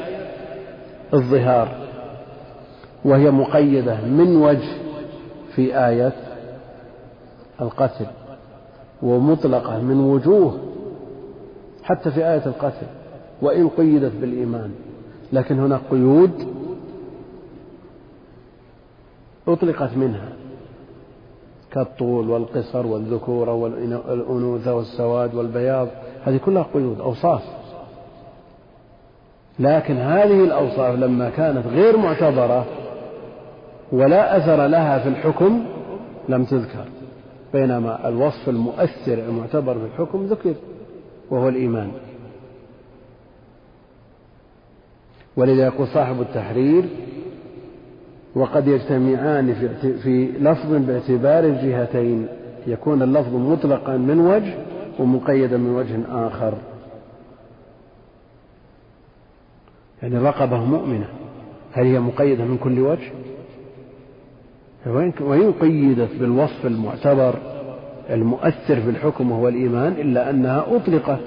الظهار 1.14 1.70
وهي 3.06 3.32
مقيدة 3.32 4.02
من 4.02 4.36
وجه 4.36 4.70
في 5.56 5.88
آية 5.88 6.14
القتل 7.62 8.06
ومطلقة 9.02 9.80
من 9.82 10.00
وجوه 10.00 10.60
حتى 11.84 12.12
في 12.12 12.20
آية 12.20 12.46
القتل 12.46 12.88
وإن 13.42 13.70
قيدت 13.70 14.16
بالإيمان. 14.16 14.72
لكن 15.34 15.60
هناك 15.60 15.82
قيود 15.92 16.48
أطلقت 19.48 19.98
منها 19.98 20.30
كالطول 21.72 22.30
والقصر 22.30 22.88
والذكورة 22.88 23.54
والأنوثة 23.54 24.76
والسواد 24.76 25.36
والبياض 25.36 25.88
هذه 26.24 26.38
كلها 26.38 26.66
قيود 26.74 27.00
أوصاف. 27.00 27.59
لكن 29.60 29.98
هذه 29.98 30.44
الأوصاف 30.44 30.96
لما 30.96 31.30
كانت 31.30 31.68
غير 31.68 31.98
معتبرة 31.98 32.66
ولا 33.92 34.38
أثر 34.38 34.68
لها 34.68 35.00
في 35.00 35.10
الحكم 35.10 35.66
لم 36.30 36.44
تذكر. 36.44 36.86
بينما 37.54 38.10
الوصف 38.10 38.50
المؤثر 38.50 39.14
المعتبر 39.30 39.74
في 39.74 39.86
الحكم 39.86 40.26
ذكر 40.26 40.54
وهو 41.32 41.50
الإيمان. 41.50 41.92
ولذا 45.38 45.66
يقول 45.66 45.88
صاحب 45.88 46.22
التحرير 46.22 46.84
وقد 48.36 48.68
يجتمعان 48.68 49.54
في, 50.04 50.32
لفظ 50.40 50.74
باعتبار 50.74 51.44
الجهتين 51.44 52.28
يكون 52.68 53.02
اللفظ 53.02 53.36
مطلقا 53.36 53.98
من 53.98 54.20
وجه 54.20 54.54
ومقيدا 55.00 55.58
من 55.58 55.76
وجه 55.76 56.28
آخر. 56.28 56.54
يعني 60.04 60.18
رقبة 60.18 60.58
مؤمنة. 60.58 61.08
هل 61.74 61.86
هي 61.86 62.00
مقيدة 62.00 62.46
من 62.46 62.58
كل 62.58 62.80
وجه؟ 62.80 63.12
وإن 65.22 65.52
قيدت 65.52 66.16
بالوصف 66.20 66.66
المعتبر 66.66 67.36
المؤثر 68.10 68.82
في 68.82 68.90
الحكم 68.90 69.32
وهو 69.32 69.48
الإيمان 69.48 69.92
إلا 69.92 70.30
أنها 70.30 70.66
أطلقت. 70.76 71.20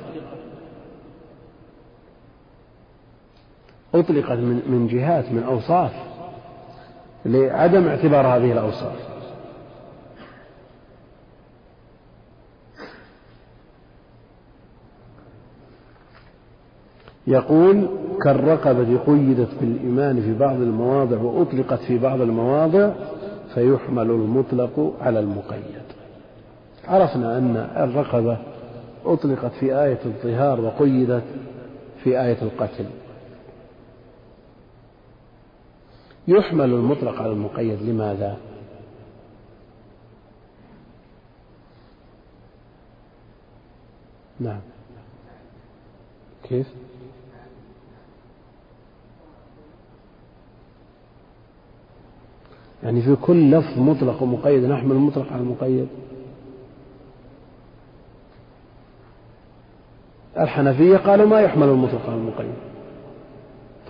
أطلقت 3.94 4.38
من 4.68 4.88
جهات 4.90 5.32
من 5.32 5.42
أوصاف 5.42 5.92
لعدم 7.26 7.86
اعتبار 7.86 8.26
هذه 8.26 8.52
الأوصاف. 8.52 9.11
يقول 17.26 17.88
كالرقبة 18.24 18.98
قيدت 18.98 19.48
بالإيمان 19.60 20.22
في 20.22 20.34
بعض 20.38 20.56
المواضع 20.56 21.18
وأطلقت 21.18 21.80
في 21.80 21.98
بعض 21.98 22.20
المواضع 22.20 22.90
فيحمل 23.54 24.10
المطلق 24.10 24.92
على 25.00 25.20
المقيد 25.20 25.82
عرفنا 26.88 27.38
أن 27.38 27.56
الرقبة 27.76 28.38
أطلقت 29.04 29.52
في 29.52 29.82
آية 29.82 29.98
الظهار 30.04 30.60
وقيدت 30.60 31.24
في 32.04 32.20
آية 32.20 32.42
القتل 32.42 32.84
يحمل 36.28 36.64
المطلق 36.64 37.22
على 37.22 37.32
المقيد 37.32 37.82
لماذا؟ 37.82 38.36
نعم 44.40 44.60
كيف؟ 46.42 46.66
يعني 52.82 53.02
في 53.02 53.16
كل 53.16 53.50
لفظ 53.50 53.78
مطلق 53.78 54.22
ومقيد 54.22 54.64
نحمل 54.64 54.92
المطلق 54.92 55.32
على 55.32 55.42
المقيد. 55.42 55.88
الحنفية 60.38 60.96
قالوا 60.96 61.26
ما 61.26 61.40
يحمل 61.40 61.68
المطلق 61.68 62.06
على 62.06 62.14
المقيد. 62.14 62.54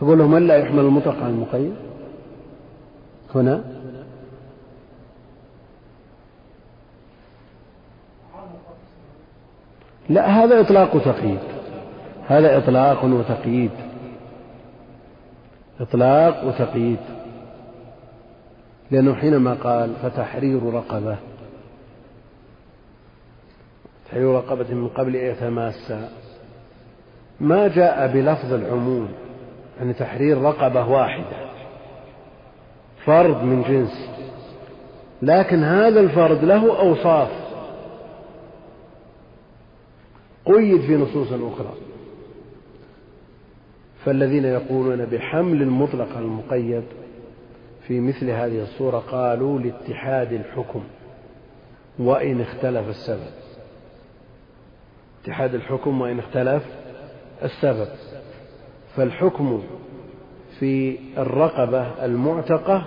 تقول 0.01 0.18
لهم 0.18 0.30
من 0.30 0.47
لا 0.47 0.57
يحمل 0.57 0.80
المطلق 0.80 1.16
على 1.16 1.32
المقيد؟ 1.32 1.74
هنا. 3.34 3.64
لا 10.09 10.45
هذا 10.45 10.61
إطلاق 10.61 10.97
وتقييد 10.97 11.38
هذا 12.26 12.59
إطلاق 12.59 13.05
وتقييد. 13.05 13.70
إطلاق 15.80 16.47
وتقييد. 16.47 17.22
لأنه 18.93 19.14
حينما 19.14 19.55
قال 19.55 19.95
فتحرير 20.03 20.62
رقبة 20.62 21.16
تحرير 24.09 24.28
رقبة 24.28 24.74
من 24.74 24.88
قبل 24.88 25.16
أن 25.16 25.26
يتماسى 25.26 26.09
ما 27.40 27.68
جاء 27.68 28.12
بلفظ 28.12 28.53
العموم 28.53 29.09
يعني 29.78 29.93
تحرير 29.93 30.43
رقبة 30.43 30.88
واحدة 30.88 31.36
فرد 33.05 33.43
من 33.43 33.62
جنس 33.62 34.11
لكن 35.22 35.62
هذا 35.64 36.01
الفرد 36.01 36.45
له 36.45 36.78
أوصاف 36.78 37.30
قيد 40.47 40.80
في 40.80 40.97
نصوص 40.97 41.32
أخرى. 41.32 41.74
فالذين 44.05 44.45
يقولون 44.45 45.05
بحمل 45.05 45.62
المطلق 45.62 46.18
المقيد 46.18 46.84
في 47.87 48.01
مثل 48.01 48.30
هذه 48.30 48.62
الصورة 48.62 48.99
قالوا 48.99 49.59
لاتحاد 49.59 50.33
الحكم 50.33 50.83
وإن 51.99 52.41
اختلف 52.41 52.89
السبب. 52.89 53.30
اتحاد 55.24 55.55
الحكم 55.55 56.01
وإن 56.01 56.18
اختلف 56.18 56.62
السبب. 57.43 57.89
فالحكم 58.97 59.62
في 60.59 60.99
الرقبة 61.18 62.05
المعتقة 62.05 62.85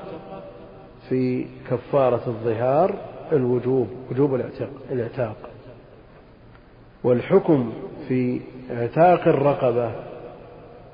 في 1.09 1.45
كفارة 1.69 2.21
الظهار 2.27 2.95
الوجوب 3.31 3.87
وجوب 4.11 4.35
الاعتاق. 4.91 5.35
والحكم 7.03 7.73
في 8.07 8.41
اعتاق 8.71 9.27
الرقبة 9.27 9.91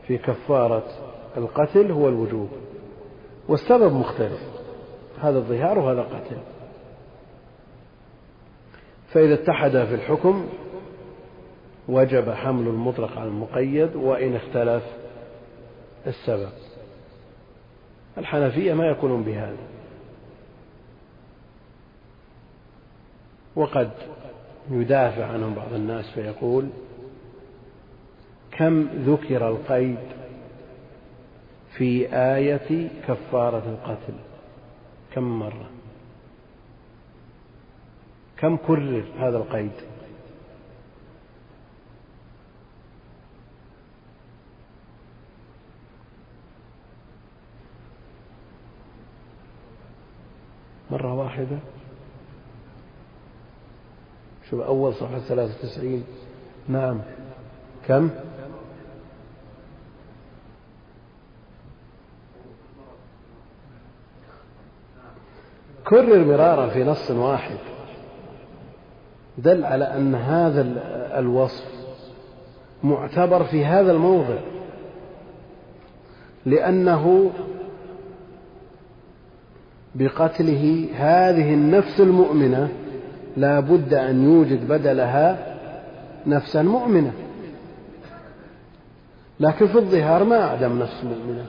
في 0.07 0.17
كفارة 0.17 0.83
القتل 1.37 1.91
هو 1.91 2.09
الوجوب. 2.09 2.49
والسبب 3.51 3.93
مختلف. 3.93 4.39
هذا 5.19 5.37
الظهار 5.37 5.79
وهذا 5.79 6.01
قتل 6.01 6.37
فإذا 9.13 9.33
اتحد 9.33 9.71
في 9.71 9.95
الحكم 9.95 10.49
وجب 11.87 12.29
حمل 12.29 12.67
المطلق 12.67 13.17
على 13.17 13.27
المقيد 13.27 13.95
وإن 13.95 14.35
اختلف 14.35 14.83
السبب. 16.07 16.49
الحنفية 18.17 18.73
ما 18.73 18.85
يقولون 18.85 19.23
بهذا. 19.23 19.57
وقد 23.55 23.91
يدافع 24.71 25.25
عنهم 25.25 25.55
بعض 25.55 25.73
الناس 25.73 26.09
فيقول 26.09 26.69
كم 28.51 28.81
ذكر 28.83 29.47
القيد 29.47 30.20
في 31.77 32.15
آية 32.15 32.89
كفارة 33.07 33.69
القتل. 33.69 34.13
كم 35.13 35.39
مرة؟ 35.39 35.69
كم 38.37 38.57
كرر 38.57 39.03
هذا 39.19 39.37
القيد؟ 39.37 39.71
مرة 50.91 51.13
واحدة. 51.13 51.59
شوف 54.49 54.59
أول 54.59 54.93
صفحة 54.93 55.19
ثلاثة 55.19 55.59
وتسعين. 55.59 56.03
نعم. 56.67 57.01
كم؟ 57.87 58.09
كرر 65.87 66.25
مرارا 66.25 66.67
في 66.67 66.83
نص 66.83 67.11
واحد. 67.11 67.57
دل 69.37 69.65
على 69.65 69.85
أن 69.85 70.15
هذا 70.15 70.61
الوصف 71.19 71.65
معتبر 72.83 73.43
في 73.43 73.65
هذا 73.65 73.91
الموضع. 73.91 74.37
لأنه 76.45 77.31
بقتله 79.95 80.87
هذه 80.95 81.53
النفس 81.53 81.99
المؤمنة 81.99 82.69
لا 83.37 83.59
بد 83.59 83.93
أن 83.93 84.23
يوجد 84.23 84.67
بدلها 84.67 85.57
نفسا 86.27 86.61
مؤمنة. 86.61 87.13
لكن 89.39 89.67
في 89.67 89.75
الظهار 89.75 90.23
ما 90.23 90.43
أعدم 90.43 90.79
نفس 90.79 91.03
مؤمنة. 91.03 91.45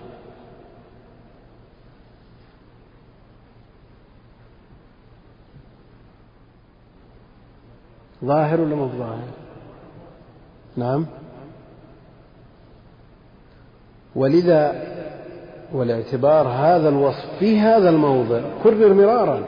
ظاهر 8.25 8.61
ولا 8.61 8.75
مو 8.75 8.89
ظاهر؟ 8.89 9.29
نعم. 10.77 11.07
ولذا 14.16 14.83
والاعتبار 15.73 16.49
هذا 16.49 16.89
الوصف 16.89 17.39
في 17.39 17.61
هذا 17.61 17.89
الموضع 17.91 18.41
كرر 18.64 18.95
مرارا. 18.95 19.45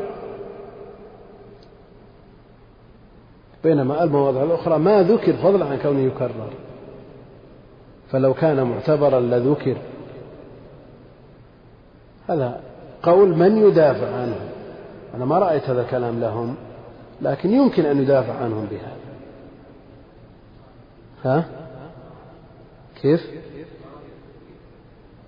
بينما 3.64 4.04
المواضع 4.04 4.42
الأخرى 4.42 4.78
ما 4.78 5.02
ذكر 5.02 5.32
فضلا 5.32 5.64
عن 5.64 5.78
كونه 5.78 6.00
يكرر. 6.00 6.50
فلو 8.10 8.34
كان 8.34 8.62
معتبرا 8.62 9.20
لذكر. 9.20 9.76
هذا 12.28 12.60
قول 13.02 13.28
من 13.28 13.56
يدافع 13.56 14.14
عنه؟ 14.14 14.36
أنا 15.14 15.24
ما 15.24 15.38
رأيت 15.38 15.70
هذا 15.70 15.80
الكلام 15.82 16.20
لهم. 16.20 16.56
لكن 17.24 17.50
يمكن 17.50 17.86
أن 17.86 18.02
يدافع 18.02 18.32
عنهم 18.32 18.66
بهذا. 18.70 18.96
ها؟ 21.24 21.44
كيف؟ 23.02 23.20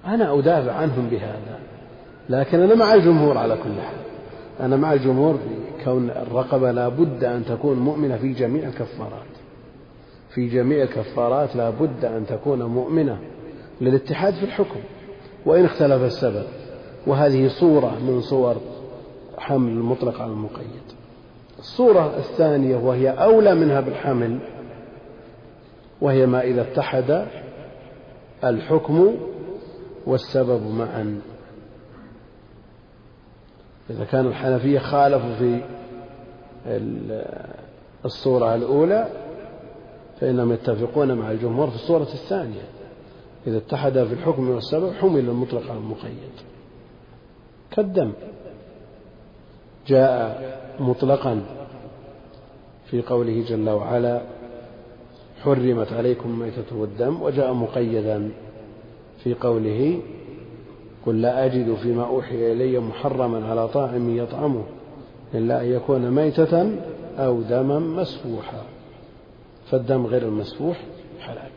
أنا 0.07 0.39
أدافع 0.39 0.73
عنهم 0.73 1.09
بهذا 1.09 1.59
لكن 2.29 2.61
أنا 2.61 2.75
مع 2.75 2.95
الجمهور 2.95 3.39
على 3.39 3.55
كل 3.57 3.81
حال. 3.81 3.99
أنا 4.61 4.77
مع 4.77 4.93
الجمهور 4.93 5.39
كون 5.85 6.11
الرقبة 6.11 6.71
لا 6.71 6.89
بد 6.89 7.25
أن 7.25 7.45
تكون 7.45 7.79
مؤمنة 7.79 8.17
في 8.17 8.33
جميع 8.33 8.69
الكفارات. 8.69 9.37
في 10.31 10.49
جميع 10.49 10.83
الكفارات 10.83 11.57
لا 11.57 11.71
بد 11.71 12.05
أن 12.05 12.27
تكون 12.27 12.63
مؤمنة 12.63 13.19
للاتحاد 13.81 14.35
في 14.35 14.45
الحكم 14.45 14.81
وإن 15.47 15.65
اختلف 15.65 16.03
السبب. 16.03 16.47
وهذه 17.07 17.49
صورة 17.49 17.99
من 17.99 18.21
صور 18.21 18.57
حمل 19.39 19.73
المطلق 19.73 20.21
على 20.21 20.33
المقيد. 20.33 20.96
الصورة 21.59 22.17
الثانية 22.17 22.77
وهي 22.77 23.11
أولى 23.11 23.55
منها 23.55 23.81
بالحمل 23.81 24.39
وهي 26.01 26.27
ما 26.27 26.41
إذا 26.41 26.63
اتحد 26.63 27.27
الحكم 28.45 29.17
والسبب 30.07 30.63
معا. 30.63 31.21
إذا 33.91 34.05
كان 34.05 34.27
الحنفية 34.27 34.79
خالفوا 34.79 35.35
في 35.35 35.61
الصورة 38.05 38.55
الأولى 38.55 39.09
فإنهم 40.21 40.53
يتفقون 40.53 41.13
مع 41.13 41.31
الجمهور 41.31 41.71
في 41.71 41.75
الصورة 41.75 42.03
الثانية. 42.03 42.69
إذا 43.47 43.57
اتحد 43.57 43.93
في 43.93 44.13
الحكم 44.13 44.51
والسبب 44.51 44.93
حمل 44.93 45.21
المطلق 45.21 45.71
على 45.71 45.79
المقيد. 45.79 46.33
كالدم. 47.71 48.13
جاء 49.87 50.66
مطلقا 50.81 51.43
في 52.91 53.03
قوله 53.03 53.45
جل 53.49 53.70
وعلا 53.70 54.20
حرمت 55.43 55.93
عليكم 55.93 56.31
الميتة 56.31 56.77
والدم 56.77 57.22
وجاء 57.22 57.53
مقيدا 57.53 58.31
في 59.24 59.35
قوله 59.35 60.01
قل 61.07 61.22
لا 61.22 61.45
أجد 61.45 61.74
فيما 61.74 62.07
أوحي 62.07 62.53
إلي 62.53 62.79
محرما 62.79 63.49
على 63.49 63.68
طاعم 63.68 64.16
يطعمه 64.16 64.64
إلا 65.35 65.61
أن 65.61 65.66
يكون 65.66 66.11
ميتة 66.11 66.70
أو 67.18 67.41
دما 67.41 67.79
مسفوحا 67.79 68.62
فالدم 69.70 70.07
غير 70.07 70.22
المسفوح 70.22 70.83
حلال 71.20 71.51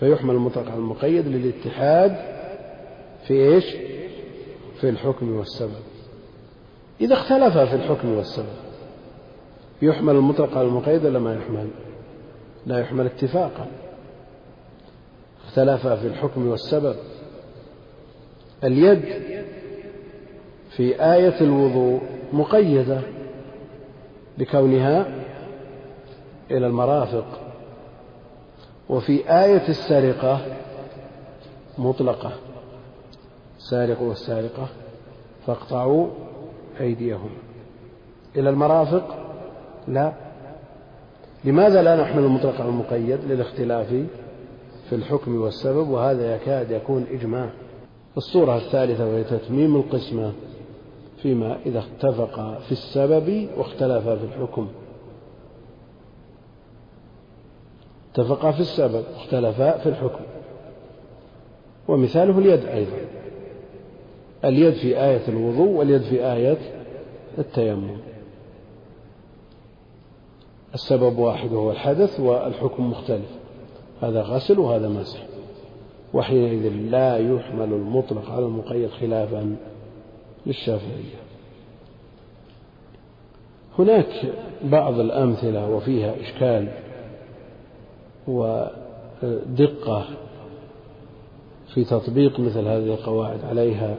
فيحمل 0.00 0.34
المطلق 0.34 0.66
على 0.70 0.78
المقيد 0.78 1.26
للاتحاد 1.26 2.16
في 3.26 3.34
إيش؟ 3.34 3.64
في 4.80 4.88
الحكم 4.88 5.36
والسبب 5.36 5.95
إذا 7.00 7.14
اختلف 7.14 7.58
في 7.58 7.74
الحكم 7.76 8.16
والسبب. 8.16 8.56
يحمل 9.82 10.14
المطلق 10.14 10.58
على 10.58 10.66
المقيد 10.66 11.04
ولا 11.04 11.18
ما 11.18 11.34
يحمل؟ 11.34 11.68
لا 12.66 12.80
يحمل 12.80 13.06
اتفاقا. 13.06 13.66
اختلف 15.46 15.86
في 15.86 16.06
الحكم 16.06 16.46
والسبب. 16.46 16.96
اليد 18.64 19.04
في 20.70 21.12
آية 21.12 21.40
الوضوء 21.40 22.00
مقيدة 22.32 23.00
بكونها 24.38 25.06
إلى 26.50 26.66
المرافق. 26.66 27.40
وفي 28.88 29.30
آية 29.44 29.68
السرقة 29.68 30.40
مطلقة. 31.78 32.32
سارق 33.58 34.02
والسارقة 34.02 34.68
فاقطعوا 35.46 36.08
أيديهم. 36.80 37.30
إلى 38.36 38.50
المرافق؟ 38.50 39.16
لا. 39.88 40.12
لماذا 41.44 41.82
لا 41.82 42.02
نحمل 42.02 42.24
المطلق 42.24 42.60
على 42.60 42.68
المقيد 42.68 43.18
للاختلاف 43.28 43.88
في 44.88 44.94
الحكم 44.94 45.40
والسبب؟ 45.40 45.88
وهذا 45.88 46.34
يكاد 46.34 46.70
يكون 46.70 47.06
إجماع. 47.10 47.50
الصورة 48.16 48.56
الثالثة 48.56 49.06
وهي 49.06 49.24
تتميم 49.24 49.76
القسمة 49.76 50.32
فيما 51.22 51.58
إذا 51.66 51.78
اتفق 51.78 52.58
في 52.58 52.72
السبب 52.72 53.48
واختلف 53.56 54.08
في 54.08 54.24
الحكم. 54.24 54.68
اتفقا 58.12 58.50
في 58.50 58.60
السبب 58.60 59.04
واختلفا 59.14 59.78
في 59.78 59.88
الحكم. 59.88 60.24
ومثاله 61.88 62.38
اليد 62.38 62.66
أيضا. 62.66 63.15
اليد 64.44 64.74
في 64.74 65.04
آية 65.04 65.28
الوضوء 65.28 65.68
واليد 65.68 66.02
في 66.02 66.32
آية 66.32 66.58
التيمم. 67.38 67.96
السبب 70.74 71.18
واحد 71.18 71.52
وهو 71.52 71.70
الحدث 71.70 72.20
والحكم 72.20 72.90
مختلف. 72.90 73.30
هذا 74.02 74.22
غسل 74.22 74.58
وهذا 74.58 74.88
مسح. 74.88 75.22
وحينئذ 76.14 76.72
لا 76.72 77.16
يحمل 77.16 77.72
المطلق 77.72 78.30
على 78.30 78.46
المقيد 78.46 78.90
خلافا 78.90 79.56
للشافعية. 80.46 81.26
هناك 83.78 84.32
بعض 84.64 85.00
الأمثلة 85.00 85.68
وفيها 85.70 86.14
إشكال 86.20 86.68
ودقة 88.28 90.04
في 91.74 91.84
تطبيق 91.84 92.40
مثل 92.40 92.58
هذه 92.58 92.94
القواعد 92.94 93.44
عليها 93.44 93.96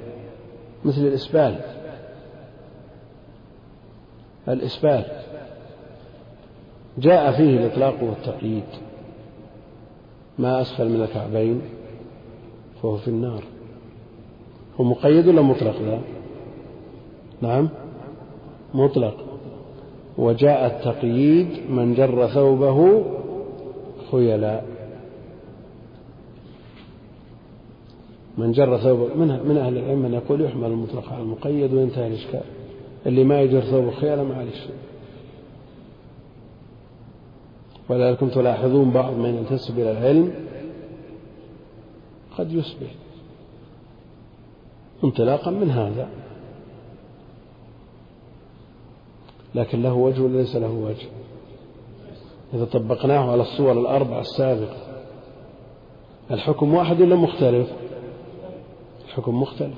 مثل 0.85 1.01
الإسبال. 1.01 1.55
الإسبال. 4.47 5.05
جاء 6.97 7.31
فيه 7.31 7.57
الإطلاق 7.57 8.03
والتقييد. 8.03 8.63
ما 10.39 10.61
أسفل 10.61 10.89
من 10.89 11.01
الكعبين 11.01 11.61
فهو 12.81 12.97
في 12.97 13.07
النار. 13.07 13.43
هو 14.79 14.83
مقيد 14.83 15.27
ولا 15.27 15.41
مطلق 15.41 15.81
ذا 15.81 16.01
نعم. 17.41 17.69
مطلق. 18.73 19.15
وجاء 20.17 20.65
التقييد 20.65 21.71
من 21.71 21.93
جر 21.93 22.27
ثوبه 22.27 23.03
خيلاء. 24.11 24.76
من 28.37 28.51
جر 28.51 28.77
ثوبه 28.77 29.13
من, 29.15 29.27
من 29.27 29.57
أهل 29.57 29.77
العلم 29.77 29.99
من 29.99 30.13
يقول 30.13 30.41
يحمل 30.41 30.67
المطلق 30.67 31.13
على 31.13 31.21
المقيد 31.21 31.73
وينتهي 31.73 32.07
الإشكال. 32.07 32.43
اللي 33.05 33.23
ما 33.23 33.41
يجر 33.41 33.61
ثوبه 33.61 33.91
خيلاء 33.91 34.25
معلش 34.25 34.67
ولذلكم 37.89 38.29
تلاحظون 38.29 38.91
بعض 38.91 39.13
من 39.13 39.35
ينتسب 39.35 39.79
إلى 39.79 39.91
العلم 39.91 40.33
قد 42.37 42.51
يصبح 42.51 42.87
انطلاقا 45.03 45.51
من 45.51 45.71
هذا. 45.71 46.09
لكن 49.55 49.81
له 49.81 49.93
وجه 49.93 50.21
وليس 50.21 50.55
له 50.55 50.71
وجه؟ 50.71 51.07
إذا 52.53 52.65
طبقناه 52.65 53.31
على 53.31 53.41
الصور 53.41 53.71
الأربع 53.71 54.19
السابقة 54.19 54.77
الحكم 56.31 56.73
واحد 56.73 57.01
ولا 57.01 57.15
مختلف؟ 57.15 57.86
الحكم 59.17 59.41
مختلف. 59.41 59.77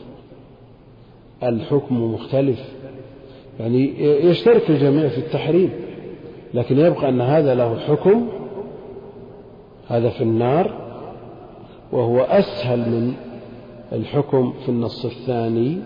الحكم 1.44 2.14
مختلف. 2.14 2.60
يعني 3.60 4.04
يشترك 4.26 4.70
الجميع 4.70 5.08
في 5.08 5.18
التحريم 5.18 5.72
لكن 6.54 6.80
يبقى 6.80 7.10
أن 7.10 7.22
هذا 7.22 7.56
له 7.56 7.80
حكم 7.80 8.28
هذا 9.88 10.10
في 10.10 10.22
النار 10.22 10.90
وهو 11.92 12.20
أسهل 12.20 12.80
من 12.80 13.14
الحكم 13.92 14.54
في 14.66 14.70
النص 14.70 15.06
الثاني 15.06 15.78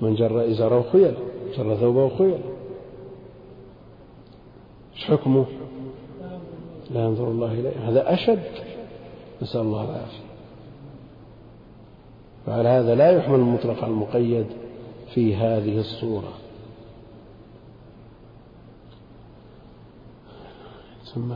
من 0.00 0.14
جر 0.14 0.50
إزارة 0.50 0.84
خيل 0.92 1.14
جر 1.58 1.74
ثوبة 1.74 2.16
خيل 2.18 2.38
إيش 4.94 5.04
حكمه؟ 5.04 5.46
لا 6.90 7.04
ينظر 7.04 7.28
الله 7.28 7.52
إليه. 7.52 7.88
هذا 7.88 8.14
أشد. 8.14 8.42
نسأل 9.42 9.60
الله 9.60 9.84
العافية. 9.84 10.25
وعلى 12.48 12.68
هذا 12.68 12.94
لا 12.94 13.10
يحمل 13.10 13.34
المطلق 13.34 13.84
على 13.84 13.92
المقيد 13.92 14.46
في 15.14 15.36
هذه 15.36 15.78
الصورة؟ 15.78 16.32
ثم 21.14 21.32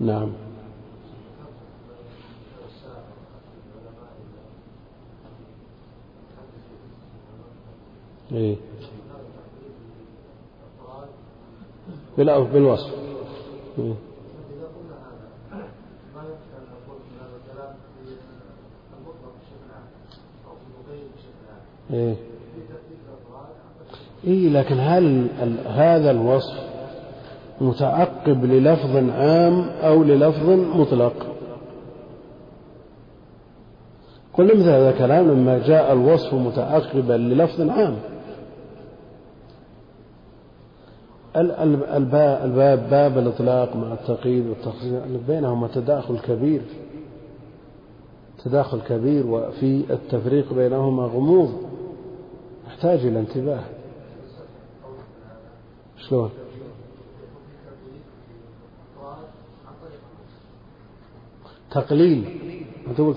نعم. 0.00 0.32
إيه. 8.32 8.56
بالوصف. 12.52 12.94
إيه. 13.78 14.05
إيه. 21.92 22.14
إيه 24.24 24.48
لكن 24.48 24.76
هل 24.80 25.26
هذا 25.66 26.10
الوصف 26.10 26.66
متعقب 27.60 28.44
للفظ 28.44 28.96
عام 28.96 29.60
أو 29.82 30.02
للفظ 30.02 30.48
مطلق؟ 30.50 31.26
كل 34.32 34.44
مثل 34.44 34.68
هذا 34.68 34.90
الكلام 34.90 35.30
لما 35.30 35.58
جاء 35.66 35.92
الوصف 35.92 36.34
متعقبا 36.34 37.12
للفظ 37.12 37.60
عام. 37.60 37.96
الباب 41.36 42.90
باب 42.90 43.18
الإطلاق 43.18 43.76
مع 43.76 43.92
التقييد 43.92 44.46
والتخصيص 44.46 44.92
بينهما 45.28 45.68
تداخل 45.68 46.18
كبير. 46.18 46.62
تداخل 48.44 48.80
كبير 48.80 49.26
وفي 49.26 49.84
التفريق 49.90 50.52
بينهما 50.52 51.02
غموض. 51.02 51.52
يحتاج 52.76 53.06
إلى 53.06 53.20
انتباه. 53.20 53.64
شلون؟ 55.96 56.30
تقليل. 61.70 62.40
تقول 62.96 63.14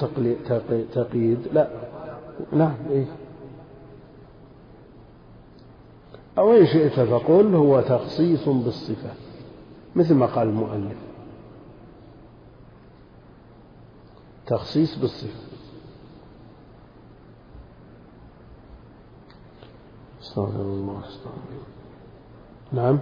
تقييد. 0.94 1.48
لا. 1.54 1.70
نعم 2.52 2.76
إيه. 2.90 3.06
أو 6.38 6.54
إن 6.54 6.66
شئت 6.66 7.00
فقل 7.00 7.56
هو 7.56 7.82
تخصيص 7.82 8.50
بالصفة 8.50 9.12
مثل 9.96 10.14
ما 10.14 10.26
قال 10.26 10.48
المؤلف. 10.48 10.98
تخصيص 14.48 14.96
بالصفة. 14.96 15.59
استغفر 20.44 20.62
الله 20.62 21.00
استغفر 21.00 21.60
نعم. 22.72 23.00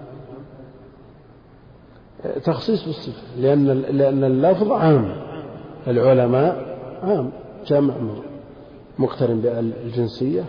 تخصيص 2.43 2.85
بالصفة 2.85 3.39
لأن 3.39 3.67
لأن 3.81 4.23
اللفظ 4.23 4.71
عام. 4.71 5.15
العلماء 5.88 6.77
عام. 7.03 7.31
جمع 7.65 7.93
مقترن 8.99 9.41
بالجنسية 9.41 10.45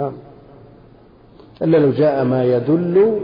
عام. 0.00 0.12
إلا 1.62 1.76
لو 1.76 1.90
جاء 1.90 2.24
ما 2.24 2.44
يدل 2.44 3.20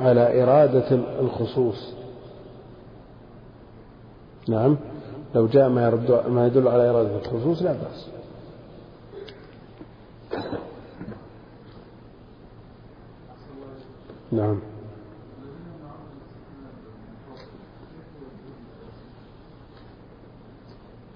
على 0.00 0.42
إرادة 0.42 1.00
الخصوص. 1.20 1.94
نعم. 4.48 4.76
لو 5.34 5.46
جاء 5.46 5.68
ما, 5.68 5.90
ما 6.28 6.46
يدل 6.46 6.68
على 6.68 6.90
إرادة 6.90 7.16
الخصوص 7.16 7.62
لا 7.62 7.72
بأس. 7.72 8.21
نعم. 14.32 14.60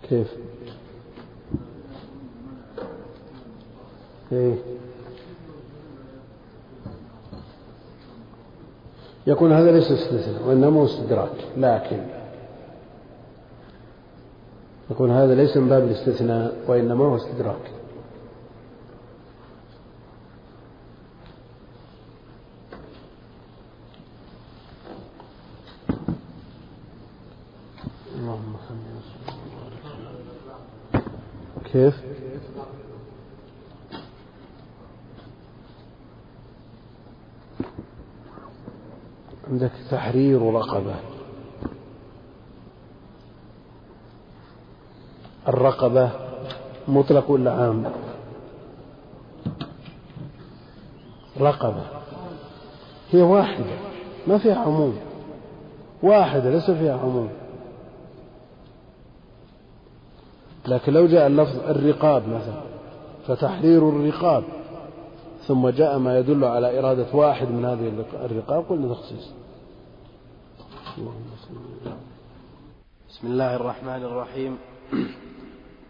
كيف؟ 0.08 0.34
إيه. 4.32 4.54
يكون 9.26 9.52
هذا 9.52 9.72
ليس 9.72 9.90
استثناء 9.90 10.48
وإنما 10.48 10.84
استدراك 10.84 11.30
لكن 11.56 11.98
يكون 14.90 15.10
هذا 15.10 15.34
ليس 15.34 15.56
من 15.56 15.68
باب 15.68 15.82
الاستثناء 15.82 16.56
وإنما 16.68 17.04
هو 17.04 17.16
استدراك. 17.16 17.70
كيف؟ 31.76 31.94
عندك 39.50 39.70
تحرير 39.90 40.42
رقبة. 40.42 40.94
الرقبة 45.48 46.10
مطلق 46.88 47.30
ولا 47.30 47.52
عام؟ 47.52 47.92
رقبة. 51.40 51.86
هي 53.10 53.22
واحدة 53.22 53.78
ما 54.26 54.38
فيها 54.38 54.58
عموم. 54.58 54.98
واحدة 56.02 56.50
ليس 56.50 56.70
فيها 56.70 56.98
عموم. 56.98 57.45
لكن 60.68 60.92
لو 60.92 61.06
جاء 61.06 61.26
اللفظ 61.26 61.58
الرقاب 61.68 62.28
مثلا 62.28 62.60
فتحرير 63.26 63.88
الرقاب 63.88 64.44
ثم 65.46 65.68
جاء 65.68 65.98
ما 65.98 66.18
يدل 66.18 66.44
على 66.44 66.78
إرادة 66.78 67.06
واحد 67.12 67.48
من 67.50 67.64
هذه 67.64 68.04
الرقاب 68.24 68.64
قلنا 68.68 68.94
تخصيص. 68.94 69.30
بسم 73.08 73.26
الله 73.26 73.56
الرحمن 73.56 74.02
الرحيم. 74.02 74.58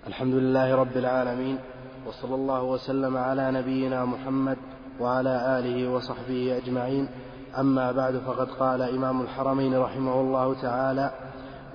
الحمد 0.07 0.35
لله 0.35 0.74
رب 0.74 0.97
العالمين 0.97 1.59
وصلى 2.07 2.35
الله 2.35 2.62
وسلم 2.62 3.16
على 3.16 3.51
نبينا 3.51 4.05
محمد 4.05 4.57
وعلى 5.01 5.59
آله 5.59 5.91
وصحبه 5.91 6.57
أجمعين. 6.57 7.09
أما 7.59 7.93
بعد 7.93 8.18
فقد 8.18 8.49
قال 8.51 8.83
إمام 8.83 9.20
الحرمين 9.20 9.79
رحمه 9.79 10.20
الله 10.20 10.55
تعالى 10.62 11.11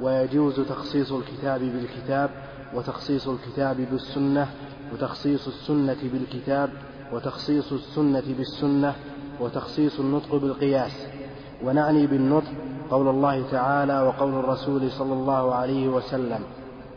ويجوز 0.01 0.59
تخصيص 0.59 1.11
الكتاب 1.11 1.59
بالكتاب 1.59 2.29
وتخصيص 2.75 3.27
الكتاب 3.27 3.77
بالسنة 3.91 4.47
وتخصيص 4.93 5.47
السنة 5.47 5.97
بالكتاب 6.03 6.69
وتخصيص 7.13 7.71
السنة 7.73 8.23
بالسنة 8.37 8.95
وتخصيص 9.39 9.99
النطق 9.99 10.35
بالقياس. 10.35 11.07
ونعني 11.63 12.07
بالنطق 12.07 12.51
قول 12.91 13.07
الله 13.07 13.51
تعالى 13.51 14.01
وقول 14.01 14.33
الرسول 14.33 14.91
صلى 14.91 15.13
الله 15.13 15.55
عليه 15.55 15.87
وسلم 15.87 16.39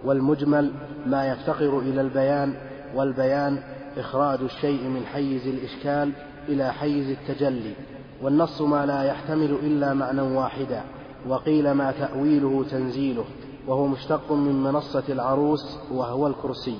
والمجمل 0.04 0.72
ما 1.06 1.26
يفتقر 1.26 1.78
إلى 1.78 2.00
البيان 2.00 2.54
والبيان 2.94 3.62
إخراج 3.96 4.38
الشيء 4.40 4.88
من 4.88 5.06
حيز 5.06 5.46
الإشكال 5.46 6.12
إلى 6.48 6.72
حيز 6.72 7.10
التجلي. 7.10 7.74
والنص 8.22 8.60
ما 8.60 8.86
لا 8.86 9.02
يحتمل 9.02 9.50
إلا 9.62 9.94
معنى 9.94 10.20
واحدا 10.20 10.82
وقيل 11.28 11.72
ما 11.72 11.92
تأويله 11.92 12.64
تنزيله. 12.70 13.24
وهو 13.68 13.86
مشتق 13.86 14.32
من 14.32 14.62
منصة 14.62 15.04
العروس 15.08 15.78
وهو 15.92 16.26
الكرسي. 16.26 16.78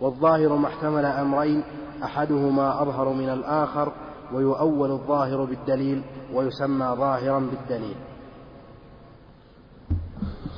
والظاهر 0.00 0.56
ما 0.56 0.68
احتمل 0.68 1.04
أمرين 1.04 1.62
أحدهما 2.04 2.82
أظهر 2.82 3.12
من 3.12 3.28
الآخر 3.28 3.92
ويؤول 4.34 4.90
الظاهر 4.90 5.44
بالدليل 5.44 6.02
ويسمى 6.34 6.86
ظاهرا 6.98 7.40
بالدليل. 7.40 7.94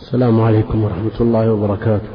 السلام 0.00 0.40
عليكم 0.40 0.84
ورحمة 0.84 1.20
الله 1.20 1.52
وبركاته. 1.52 2.08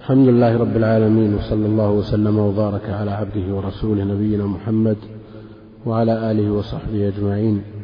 الحمد 0.00 0.28
لله 0.28 0.56
رب 0.56 0.76
العالمين 0.76 1.34
وصلى 1.34 1.66
الله 1.66 1.90
وسلم 1.90 2.38
وبارك 2.38 2.90
على 2.90 3.10
عبده 3.10 3.54
ورسوله 3.54 4.04
نبينا 4.04 4.46
محمد 4.46 4.96
وعلى 5.86 6.30
آله 6.30 6.50
وصحبه 6.50 7.08
أجمعين. 7.08 7.79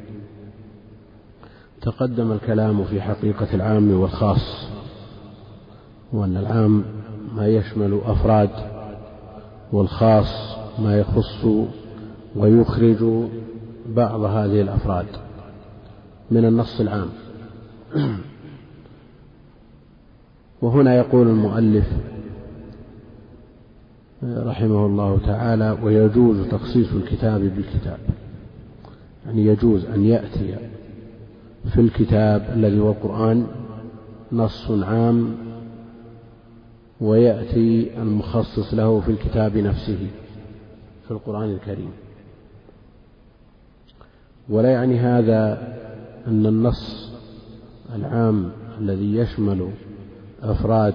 تقدم 1.87 2.33
الكلام 2.33 2.85
في 2.85 3.01
حقيقة 3.01 3.55
العام 3.55 4.01
والخاص 4.01 4.69
وأن 6.13 6.37
العام 6.37 6.85
ما 7.37 7.49
يشمل 7.49 8.01
أفراد 8.05 8.51
والخاص 9.73 10.57
ما 10.79 10.99
يخص 10.99 11.45
ويخرج 12.37 13.29
بعض 13.89 14.21
هذه 14.21 14.61
الأفراد 14.61 15.07
من 16.31 16.45
النص 16.45 16.81
العام. 16.81 17.09
وهنا 20.63 20.95
يقول 20.95 21.29
المؤلف 21.29 21.87
رحمه 24.23 24.87
الله 24.87 25.19
تعالى 25.27 25.79
ويجوز 25.83 26.49
تخصيص 26.49 26.93
الكتاب 26.93 27.41
بالكتاب. 27.41 27.99
يعني 29.27 29.47
يجوز 29.47 29.85
أن 29.85 30.05
يأتي 30.05 30.76
في 31.73 31.81
الكتاب 31.81 32.51
الذي 32.55 32.81
هو 32.81 32.91
القرآن 32.91 33.47
نص 34.33 34.71
عام 34.71 35.37
ويأتي 37.01 38.03
المخصص 38.03 38.75
له 38.75 39.01
في 39.01 39.11
الكتاب 39.11 39.57
نفسه 39.57 40.07
في 41.05 41.11
القرآن 41.11 41.51
الكريم. 41.51 41.91
ولا 44.49 44.71
يعني 44.71 44.99
هذا 44.99 45.75
أن 46.27 46.47
النص 46.47 47.13
العام 47.95 48.51
الذي 48.81 49.17
يشمل 49.17 49.71
أفراد 50.43 50.95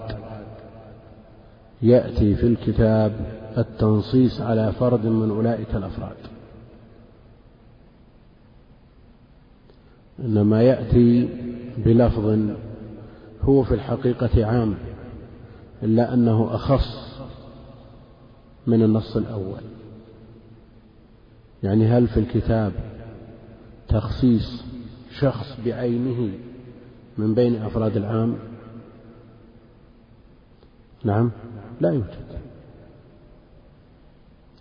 يأتي 1.81 2.35
في 2.35 2.47
الكتاب 2.47 3.11
التنصيص 3.57 4.41
على 4.41 4.71
فرد 4.71 5.05
من 5.05 5.29
أولئك 5.29 5.75
الأفراد. 5.75 6.30
إنما 10.25 10.61
يأتي 10.63 11.29
بلفظ 11.77 12.39
هو 13.41 13.63
في 13.63 13.73
الحقيقة 13.73 14.45
عام 14.45 14.75
إلا 15.83 16.13
أنه 16.13 16.55
أخص 16.55 17.19
من 18.67 18.83
النص 18.83 19.17
الأول. 19.17 19.61
يعني 21.63 21.87
هل 21.87 22.07
في 22.07 22.19
الكتاب 22.19 22.71
تخصيص 23.87 24.63
شخص 25.19 25.57
بعينه 25.65 26.29
من 27.17 27.33
بين 27.33 27.55
أفراد 27.55 27.97
العام؟ 27.97 28.35
نعم 31.03 31.31
لا 31.81 31.89
يوجد. 31.89 32.39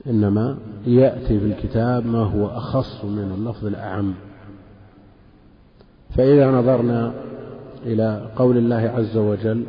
إنما 0.07 0.59
يأتي 0.87 1.41
في 1.41 1.47
الكتاب 1.47 2.07
ما 2.07 2.19
هو 2.19 2.47
أخص 2.47 3.05
من 3.05 3.33
اللفظ 3.39 3.67
الأعم. 3.67 4.15
فإذا 6.17 6.51
نظرنا 6.51 7.15
إلى 7.87 8.31
قول 8.37 8.57
الله 8.57 8.77
عز 8.77 9.17
وجل 9.17 9.65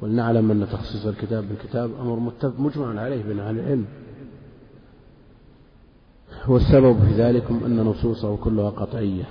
ولنعلم 0.00 0.50
أن 0.50 0.66
تخصيص 0.72 1.06
الكتاب 1.06 1.44
بالكتاب 1.48 1.90
أمر 2.00 2.32
مجمع 2.58 3.00
عليه 3.00 3.22
بين 3.22 3.40
أهل 3.40 3.58
العلم. 3.58 3.84
والسبب 6.48 6.96
في 6.98 7.12
ذلك 7.22 7.44
أن 7.50 7.80
نصوصه 7.80 8.36
كلها 8.36 8.70
قطعية. 8.70 9.24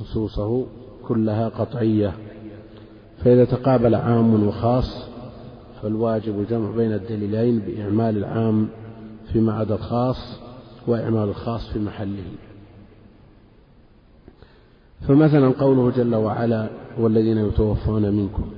نصوصه 0.00 0.66
كلها 1.02 1.48
قطعية. 1.48 2.12
فإذا 3.18 3.44
تقابل 3.44 3.94
عام 3.94 4.48
وخاص 4.48 5.08
فالواجب 5.82 6.40
الجمع 6.40 6.70
بين 6.70 6.92
الدليلين 6.92 7.58
بإعمال 7.58 8.16
العام 8.16 8.68
فيما 9.32 9.52
عدا 9.52 9.74
الخاص 9.74 10.40
وإعمال 10.86 11.28
الخاص 11.28 11.68
في 11.68 11.78
محله. 11.78 12.24
فمثلا 15.08 15.48
قوله 15.48 15.90
جل 15.90 16.14
وعلا 16.14 16.68
والذين 16.98 17.38
يتوفون 17.38 18.14
منكم 18.14 18.50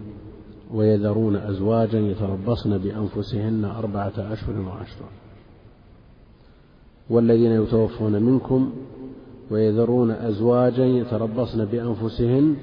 ويذرون 0.74 1.36
أزواجا 1.36 1.98
يتربصن 1.98 2.78
بأنفسهن 2.78 3.64
أربعة 3.64 4.12
أشهر 4.18 4.60
وعشرا 4.60 5.08
والذين 7.10 7.52
يتوفون 7.62 8.22
منكم 8.22 8.72
ويذرون 9.50 10.10
أزواجا 10.10 10.84
يتربصن 10.84 11.64
بأنفسهن 11.64 12.56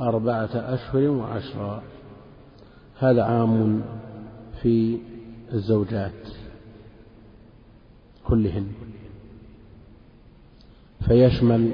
أربعة 0.00 0.50
أشهر 0.54 1.08
وعشرا 1.08 1.82
هذا 2.98 3.22
عام 3.22 3.82
في 4.62 4.98
الزوجات 5.52 6.12
كلهن. 8.28 8.66
فيشمل 11.06 11.70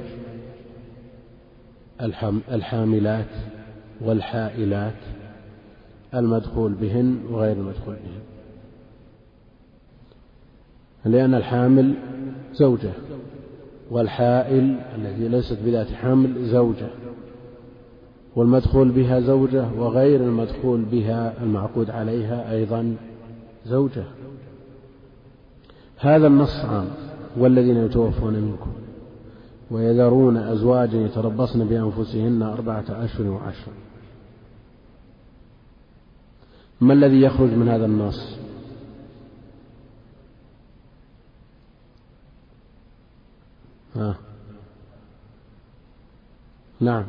الحاملات 2.51 3.27
والحائلات 4.01 4.95
المدخول 6.15 6.73
بهن 6.73 7.19
وغير 7.31 7.57
المدخول 7.57 7.95
بهن. 7.95 8.21
لأن 11.13 11.35
الحامل 11.35 11.95
زوجة 12.53 12.93
والحائل 13.91 14.77
التي 14.95 15.29
ليست 15.29 15.59
بذات 15.65 15.93
حمل 15.93 16.45
زوجة 16.45 16.89
والمدخول 18.37 18.89
بها 18.89 19.21
زوجة 19.21 19.69
وغير 19.79 20.21
المدخول 20.21 20.83
بها 20.83 21.43
المعقود 21.43 21.91
عليها 21.91 22.53
أيضا 22.53 22.97
زوجة. 23.67 24.05
هذا 25.99 26.27
النص 26.27 26.65
عام 26.65 26.89
والذين 27.37 27.77
يتوفون 27.77 28.35
منكم. 28.35 28.73
ويذرون 29.71 30.37
أزواجا 30.37 30.99
يتربصن 30.99 31.69
بأنفسهن 31.69 32.43
أربعة 32.43 32.85
أشهر 32.91 33.27
وعشرا 33.27 33.75
ما 36.81 36.93
الذي 36.93 37.21
يخرج 37.21 37.51
من 37.51 37.69
هذا 37.69 37.87
النص؟ 37.87 38.37
ها. 43.97 44.17
نعم. 46.81 47.05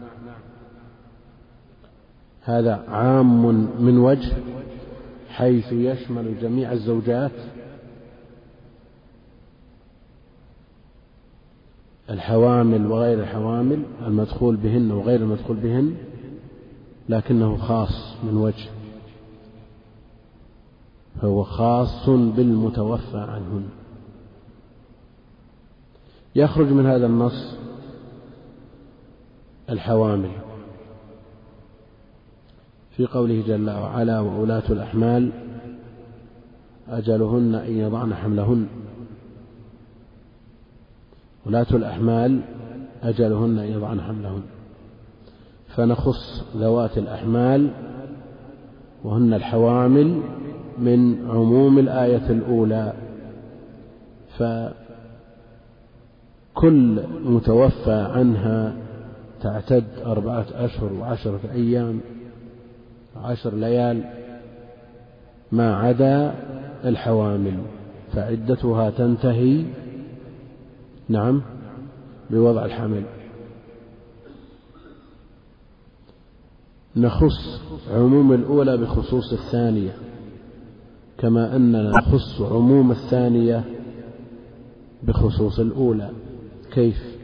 هذا 2.41 2.85
عام 2.87 3.45
من 3.85 3.97
وجه 3.97 4.33
حيث 5.29 5.71
يشمل 5.71 6.39
جميع 6.41 6.71
الزوجات 6.71 7.31
الحوامل 12.09 12.91
وغير 12.91 13.19
الحوامل 13.19 13.83
المدخول 14.01 14.55
بهن 14.55 14.91
وغير 14.91 15.19
المدخول 15.19 15.57
بهن 15.57 15.95
لكنه 17.09 17.57
خاص 17.57 18.15
من 18.23 18.37
وجه. 18.37 18.69
فهو 21.21 21.43
خاص 21.43 22.09
بالمتوفى 22.09 23.17
عنهن. 23.17 23.69
يخرج 26.35 26.67
من 26.67 26.85
هذا 26.85 27.05
النص 27.05 27.55
الحوامل. 29.69 30.31
في 32.97 33.05
قوله 33.05 33.43
جل 33.47 33.69
وعلا 33.69 34.19
وأولاة 34.19 34.63
الأحمال 34.69 35.31
أجلهن 36.89 37.55
أن 37.55 37.77
يضعن 37.77 38.15
حملهن. 38.15 38.67
ولاة 41.47 41.67
الأحمال 41.71 42.39
أجلهن 43.03 43.59
أن 43.59 43.65
يضعن 43.65 44.01
حملهن. 44.01 44.41
فنخص 45.75 46.43
ذوات 46.57 46.97
الأحمال 46.97 47.69
وهن 49.03 49.33
الحوامل 49.33 50.21
من 50.77 51.29
عموم 51.29 51.79
الآية 51.79 52.29
الأولى. 52.29 52.93
فكل 56.53 57.03
متوفى 57.25 58.07
عنها 58.15 58.73
تعتد 59.41 59.83
أربعة 60.05 60.45
أشهر 60.53 60.93
وعشرة 60.93 61.39
أيام 61.53 61.99
عشر 63.23 63.55
ليال 63.55 64.03
ما 65.51 65.75
عدا 65.75 66.33
الحوامل 66.85 67.57
فعدتها 68.13 68.89
تنتهي 68.89 69.63
نعم. 71.09 71.41
بوضع 72.29 72.65
الحمل. 72.65 73.03
نخص 76.95 77.61
عموم 77.91 78.33
الأولى 78.33 78.77
بخصوص 78.77 79.33
الثانية 79.33 79.91
كما 81.17 81.55
أننا 81.55 81.89
نخص 81.89 82.41
عموم 82.41 82.91
الثانية 82.91 83.63
بخصوص 85.03 85.59
الأولى. 85.59 86.11
كيف؟ 86.73 87.17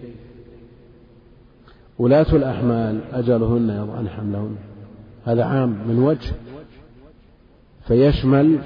ولاة 1.99 2.35
الأحمال 2.35 3.01
أجلهن 3.11 3.69
يضعن 3.69 4.09
حملهن. 4.09 4.55
هذا 5.25 5.43
عام 5.43 5.87
من 5.87 5.99
وجه. 5.99 6.31
فيشمل 7.87 8.59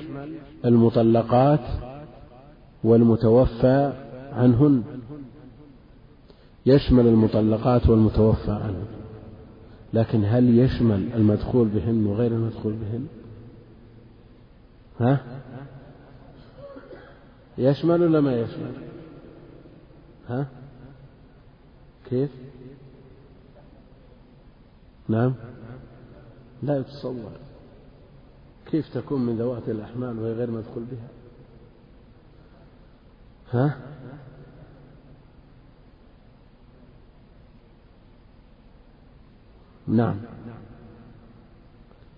المطلقات 0.66 1.66
والمتوفى 2.84 3.94
عنهن. 4.34 4.84
يشمل 6.68 7.08
المطلقات 7.08 7.90
والمتوفى 7.90 8.52
عنهن 8.52 8.86
لكن 9.94 10.26
هل 10.26 10.60
يشمل 10.60 11.14
المدخول 11.14 11.68
بهن 11.68 12.06
وغير 12.06 12.32
المدخول 12.32 12.74
بهن؟ 12.74 13.08
ها؟ 15.00 15.42
يشمل 17.58 18.02
ولا 18.02 18.22
ما 18.22 18.40
يشمل؟ 18.40 18.74
ها؟ 20.30 20.48
كيف؟ 22.10 22.30
نعم؟ 25.10 25.34
لا 26.64 26.78
يتصور. 26.78 27.32
كيف 28.72 28.94
تكون 28.94 29.26
من 29.26 29.38
ذوات 29.38 29.70
الأحمال 29.70 30.20
وهي 30.20 30.34
غير 30.34 30.52
مدخول 30.52 30.84
بها؟ 30.84 31.08
ها؟ 33.52 33.78
نعم. 39.88 40.16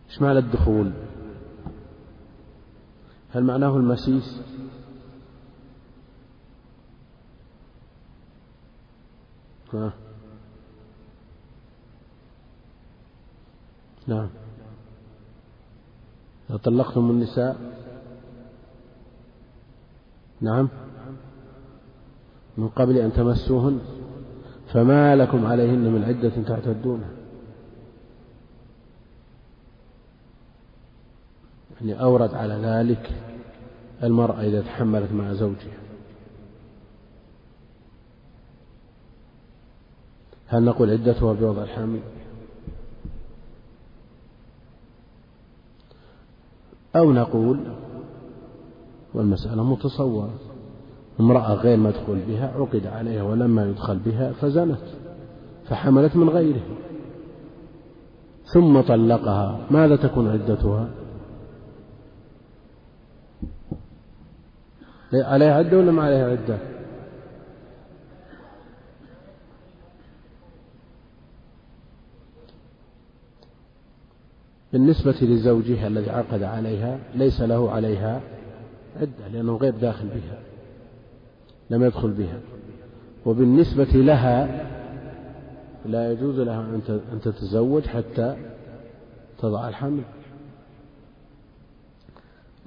إيش 0.09 0.21
معنى 0.21 0.39
الدخول؟ 0.39 0.91
هل 3.31 3.43
معناه 3.43 3.77
المسيس؟ 3.77 4.41
ها. 9.73 9.93
نعم. 14.07 14.29
إذا 16.49 16.57
طلقتم 16.57 17.09
النساء؟ 17.09 17.57
نعم. 20.41 20.69
من 22.57 22.67
قبل 22.67 22.97
أن 22.97 23.13
تمسوهن؟ 23.13 23.79
فما 24.73 25.15
لكم 25.15 25.45
عليهن 25.45 25.93
من 25.93 26.03
عدة 26.03 26.43
تعتدونها 26.47 27.18
يعني 31.81 32.01
أورد 32.01 32.33
على 32.33 32.53
ذلك 32.53 33.11
المرأة 34.03 34.41
إذا 34.41 34.61
تحملت 34.61 35.11
مع 35.11 35.33
زوجها. 35.33 35.79
هل 40.47 40.63
نقول 40.63 40.89
عدتها 40.89 41.33
بوضع 41.33 41.63
الحامل؟ 41.63 41.99
أو 46.95 47.11
نقول 47.11 47.59
والمسألة 49.13 49.63
متصورة. 49.63 50.33
امرأة 51.19 51.53
غير 51.53 51.77
مدخول 51.77 52.19
بها 52.27 52.47
عقد 52.47 52.87
عليها 52.87 53.23
ولما 53.23 53.69
يدخل 53.69 53.97
بها 53.99 54.31
فزنت 54.31 54.83
فحملت 55.65 56.15
من 56.15 56.29
غيره. 56.29 56.61
ثم 58.53 58.81
طلقها 58.81 59.59
ماذا 59.71 59.95
تكون 59.95 60.27
عدتها؟ 60.27 60.89
عليها 65.13 65.53
عدة 65.53 65.77
ولا 65.77 65.91
ما 65.91 66.03
عليها 66.03 66.31
عدة؟ 66.31 66.57
بالنسبة 74.73 75.15
لزوجها 75.21 75.87
الذي 75.87 76.09
عقد 76.09 76.43
عليها 76.43 76.99
ليس 77.15 77.41
له 77.41 77.71
عليها 77.71 78.21
عدة 79.01 79.27
لأنه 79.33 79.57
غير 79.57 79.75
داخل 79.75 80.07
بها 80.07 80.39
لم 81.69 81.83
يدخل 81.83 82.11
بها. 82.11 82.39
وبالنسبة 83.25 83.83
لها 83.83 84.65
لا 85.85 86.11
يجوز 86.11 86.39
لها 86.39 86.61
أن 87.13 87.21
تتزوج 87.23 87.83
حتى 87.83 88.37
تضع 89.39 89.69
الحمل. 89.69 90.03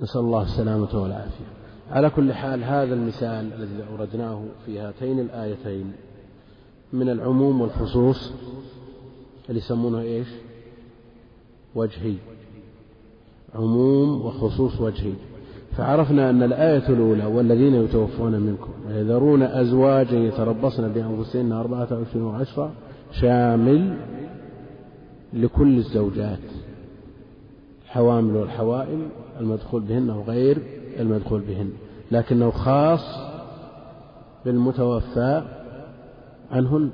نسأل 0.01 0.21
الله 0.21 0.43
السلامة 0.43 1.03
والعافية. 1.03 1.62
على 1.91 2.11
كل 2.11 2.33
حال 2.33 2.65
هذا 2.65 2.95
المثال 2.95 3.53
الذي 3.53 3.85
أوردناه 3.91 4.45
في 4.67 4.79
هاتين 4.79 5.21
الآيتين 5.21 5.93
من 6.93 7.09
العموم 7.09 7.61
والخصوص 7.61 8.33
اللي 9.49 9.59
يسمونه 9.59 10.01
إيش؟ 10.01 10.29
وجهي. 11.75 12.15
عموم 13.55 14.27
وخصوص 14.27 14.81
وجهي. 14.81 15.13
فعرفنا 15.77 16.31
أن 16.31 16.43
الآية 16.43 16.89
الأولى 16.89 17.25
والذين 17.27 17.75
يتوفون 17.75 18.41
منكم 18.41 18.71
ويذرون 18.87 19.43
أزواجا 19.43 20.19
يتربصن 20.19 20.89
بأنفسهن 20.89 21.53
أربعة 21.53 21.85
أشهر 21.85 22.23
وعشرة 22.23 22.73
شامل 23.21 23.97
لكل 25.33 25.79
الزوجات 25.79 26.39
الحوامل 27.85 28.37
والحوائم 28.37 29.09
المدخول 29.41 29.83
بهن 29.83 30.11
وغير 30.11 30.59
المدخول 31.01 31.41
بهن 31.41 31.73
لكنه 32.11 32.51
خاص 32.51 33.19
بالمتوفى 34.45 35.43
عنهن. 36.51 36.91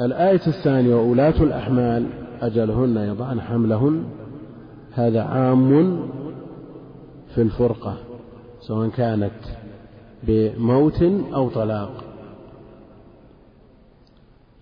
الآية 0.00 0.46
الثانية 0.46 0.94
وأولاة 0.94 1.42
الأحمال 1.42 2.06
أجلهن 2.40 2.96
يضعن 2.96 3.40
حملهن. 3.40 4.04
هذا 4.92 5.22
عام 5.22 6.00
في 7.34 7.42
الفرقة 7.42 7.96
سواء 8.60 8.88
كانت 8.88 9.40
بموت 10.22 11.02
أو 11.34 11.48
طلاق. 11.48 12.04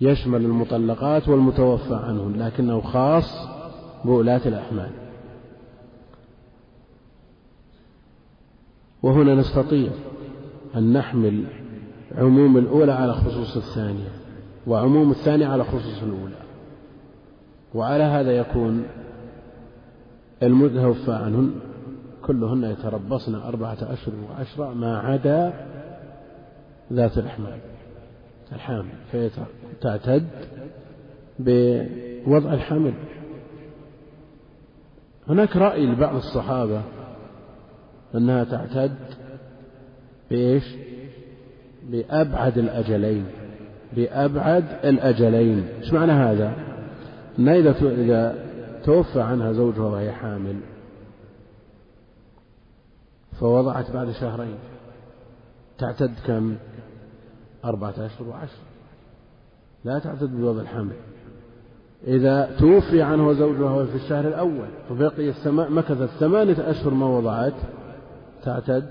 يشمل 0.00 0.44
المطلقات 0.44 1.28
والمتوفى 1.28 1.94
عنهن 1.94 2.32
لكنه 2.36 2.80
خاص 2.80 3.53
بولاة 4.04 4.40
الأحمال. 4.48 4.90
وهنا 9.02 9.34
نستطيع 9.34 9.92
أن 10.76 10.92
نحمل 10.92 11.44
عموم 12.14 12.56
الأولى 12.58 12.92
على 12.92 13.12
خصوص 13.14 13.56
الثانية 13.56 14.08
وعموم 14.66 15.10
الثانية 15.10 15.46
على 15.46 15.64
خصوص 15.64 16.02
الأولى. 16.02 16.36
وعلى 17.74 18.04
هذا 18.04 18.32
يكون 18.32 18.84
المتوفى 20.42 21.12
عنهن 21.12 21.54
كلهن 22.22 22.64
يتربصن 22.64 23.34
أربعة 23.34 23.78
أشهر 23.80 24.14
وعشرة 24.30 24.74
ما 24.74 24.98
عدا 24.98 25.66
ذات 26.92 27.18
الإحمال. 27.18 27.58
الحامل 28.52 28.92
فتعتد 29.12 30.26
بوضع 31.38 32.54
الحمل 32.54 32.94
هناك 35.28 35.56
رأي 35.56 35.86
لبعض 35.86 36.16
الصحابة 36.16 36.82
أنها 38.14 38.44
تعتد 38.44 38.96
بإيش؟ 40.30 40.64
بأبعد 41.82 42.58
الأجلين 42.58 43.26
بأبعد 43.92 44.64
الأجلين 44.84 45.68
إيش 45.80 45.92
معنى 45.92 46.12
هذا؟ 46.12 46.52
أن 47.38 47.48
إذا 47.48 47.74
إذا 47.82 48.44
توفى 48.84 49.20
عنها 49.20 49.52
زوجها 49.52 49.86
وهي 49.86 50.12
حامل 50.12 50.60
فوضعت 53.40 53.90
بعد 53.90 54.10
شهرين 54.10 54.58
تعتد 55.78 56.14
كم؟ 56.26 56.56
أربعة 57.64 57.94
أشهر 57.98 58.28
وعشر 58.28 58.62
لا 59.84 59.98
تعتد 59.98 60.36
بوضع 60.36 60.60
الحمل 60.60 60.96
إذا 62.06 62.56
توفي 62.58 63.02
عنه 63.02 63.32
زوجها 63.32 63.84
في 63.84 63.96
الشهر 63.96 64.28
الأول 64.28 64.68
فبقي 64.88 65.32
مكثت 65.46 66.08
ثمانية 66.20 66.70
أشهر 66.70 66.94
ما 66.94 67.06
وضعت 67.06 67.54
تعتد 68.42 68.90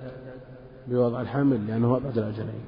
بوضع 0.88 1.22
الحمل 1.22 1.68
لأنه 1.68 1.97
أبعد 1.97 2.18
الأجلين. 2.18 2.64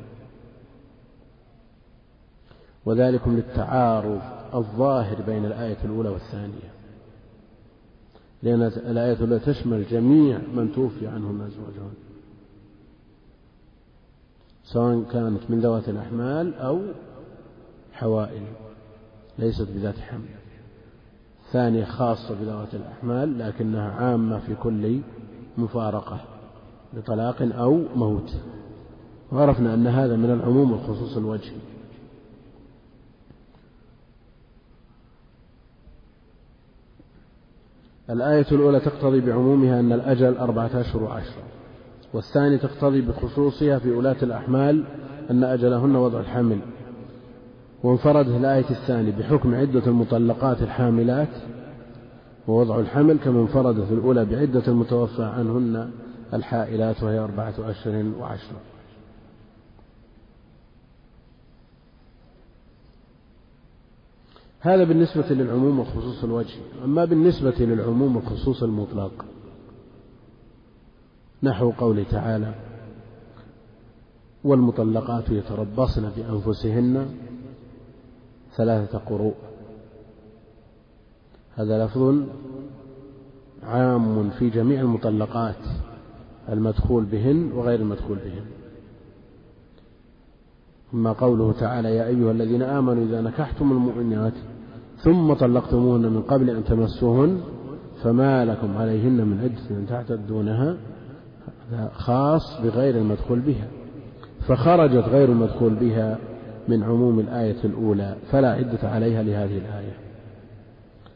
وذلكم 2.85 3.35
للتعارض 3.35 4.21
الظاهر 4.53 5.21
بين 5.21 5.45
الآية 5.45 5.77
الأولى 5.85 6.09
والثانية. 6.09 6.71
لأن 8.43 8.61
الآية 8.61 9.13
الأولى 9.13 9.39
تشمل 9.39 9.85
جميع 9.85 10.37
من 10.55 10.71
توفي 10.75 11.07
عنهم 11.07 11.41
أزواجهم 11.41 11.93
سواء 14.63 15.03
كانت 15.11 15.41
من 15.49 15.59
ذوات 15.59 15.89
الأحمال 15.89 16.55
أو 16.55 16.81
حوائل. 17.93 18.41
ليست 19.39 19.67
بذات 19.75 19.99
حمل. 19.99 20.35
ثانية 21.51 21.85
خاصة 21.85 22.35
بذوات 22.41 22.75
الأحمال 22.75 23.39
لكنها 23.39 23.91
عامة 23.91 24.39
في 24.39 24.55
كل 24.55 24.99
مفارقة 25.57 26.19
بطلاق 26.93 27.41
أو 27.41 27.81
موت. 27.95 28.35
وعرفنا 29.31 29.73
أن 29.73 29.87
هذا 29.87 30.15
من 30.15 30.31
العموم 30.31 30.71
والخصوص 30.71 31.17
الوجهي 31.17 31.57
الآية 38.09 38.45
الأولى 38.51 38.79
تقتضي 38.79 39.19
بعمومها 39.19 39.79
أن 39.79 39.93
الأجل 39.93 40.37
أربعة 40.37 40.81
أشهر 40.81 41.03
وعشرة. 41.03 41.43
والثانية 42.13 42.57
تقتضي 42.57 43.01
بخصوصها 43.01 43.79
في 43.79 43.91
ولاة 43.91 44.17
الأحمال 44.23 44.83
أن 45.29 45.43
أجلهن 45.43 45.95
وضع 45.95 46.19
الحمل. 46.19 46.59
وانفردت 47.85 48.27
الآية 48.27 48.69
الثانية 48.69 49.11
بحكم 49.11 49.55
عدة 49.55 49.87
المطلقات 49.87 50.61
الحاملات 50.61 51.29
ووضع 52.47 52.79
الحمل 52.79 53.17
كما 53.17 53.41
انفردت 53.41 53.91
الأولى 53.91 54.25
بعدة 54.25 54.67
المتوفى 54.67 55.23
عنهن 55.23 55.91
الحائلات 56.33 57.03
وهي 57.03 57.19
أربعة 57.19 57.53
أشهر 57.59 58.05
وعشرة. 58.19 58.59
هذا 64.59 64.83
بالنسبة 64.83 65.29
للعموم 65.29 65.79
وخصوص 65.79 66.23
الوجه. 66.23 66.55
أما 66.83 67.05
بالنسبة 67.05 67.55
للعموم 67.59 68.17
وخصوص 68.17 68.63
المطلق 68.63 69.25
نحو 71.43 71.71
قوله 71.71 72.03
تعالى 72.11 72.55
والمطلقات 74.43 75.29
يتربصن 75.29 76.11
بأنفسهن 76.17 77.24
ثلاثة 78.57 78.97
قروء 78.97 79.33
هذا 81.55 81.85
لفظ 81.85 82.15
عام 83.63 84.29
في 84.29 84.49
جميع 84.49 84.81
المطلقات 84.81 85.55
المدخول 86.49 87.05
بهن 87.05 87.51
وغير 87.51 87.79
المدخول 87.79 88.17
بهن. 88.17 88.45
أما 90.93 91.11
قوله 91.11 91.53
تعالى 91.53 91.95
يا 91.95 92.07
أيها 92.07 92.31
الذين 92.31 92.61
آمنوا 92.61 93.03
إذا 93.03 93.21
نكحتم 93.21 93.71
المؤمنات 93.71 94.33
ثم 94.97 95.33
طلقتموهن 95.33 96.01
من 96.01 96.21
قبل 96.21 96.49
أن 96.49 96.63
تمسوهن 96.63 97.41
فما 98.03 98.45
لكم 98.45 98.77
عليهن 98.77 99.27
من 99.27 99.39
عدة 99.39 99.85
تعتدونها 99.89 100.77
هذا 101.69 101.91
خاص 101.93 102.61
بغير 102.63 102.97
المدخول 102.97 103.39
بها. 103.39 103.67
فخرجت 104.47 105.07
غير 105.07 105.29
المدخول 105.29 105.75
بها. 105.75 106.17
من 106.67 106.83
عموم 106.83 107.19
الآية 107.19 107.63
الأولى 107.63 108.17
فلا 108.31 108.51
عدة 108.51 108.89
عليها 108.89 109.23
لهذه 109.23 109.57
الآية. 109.57 109.97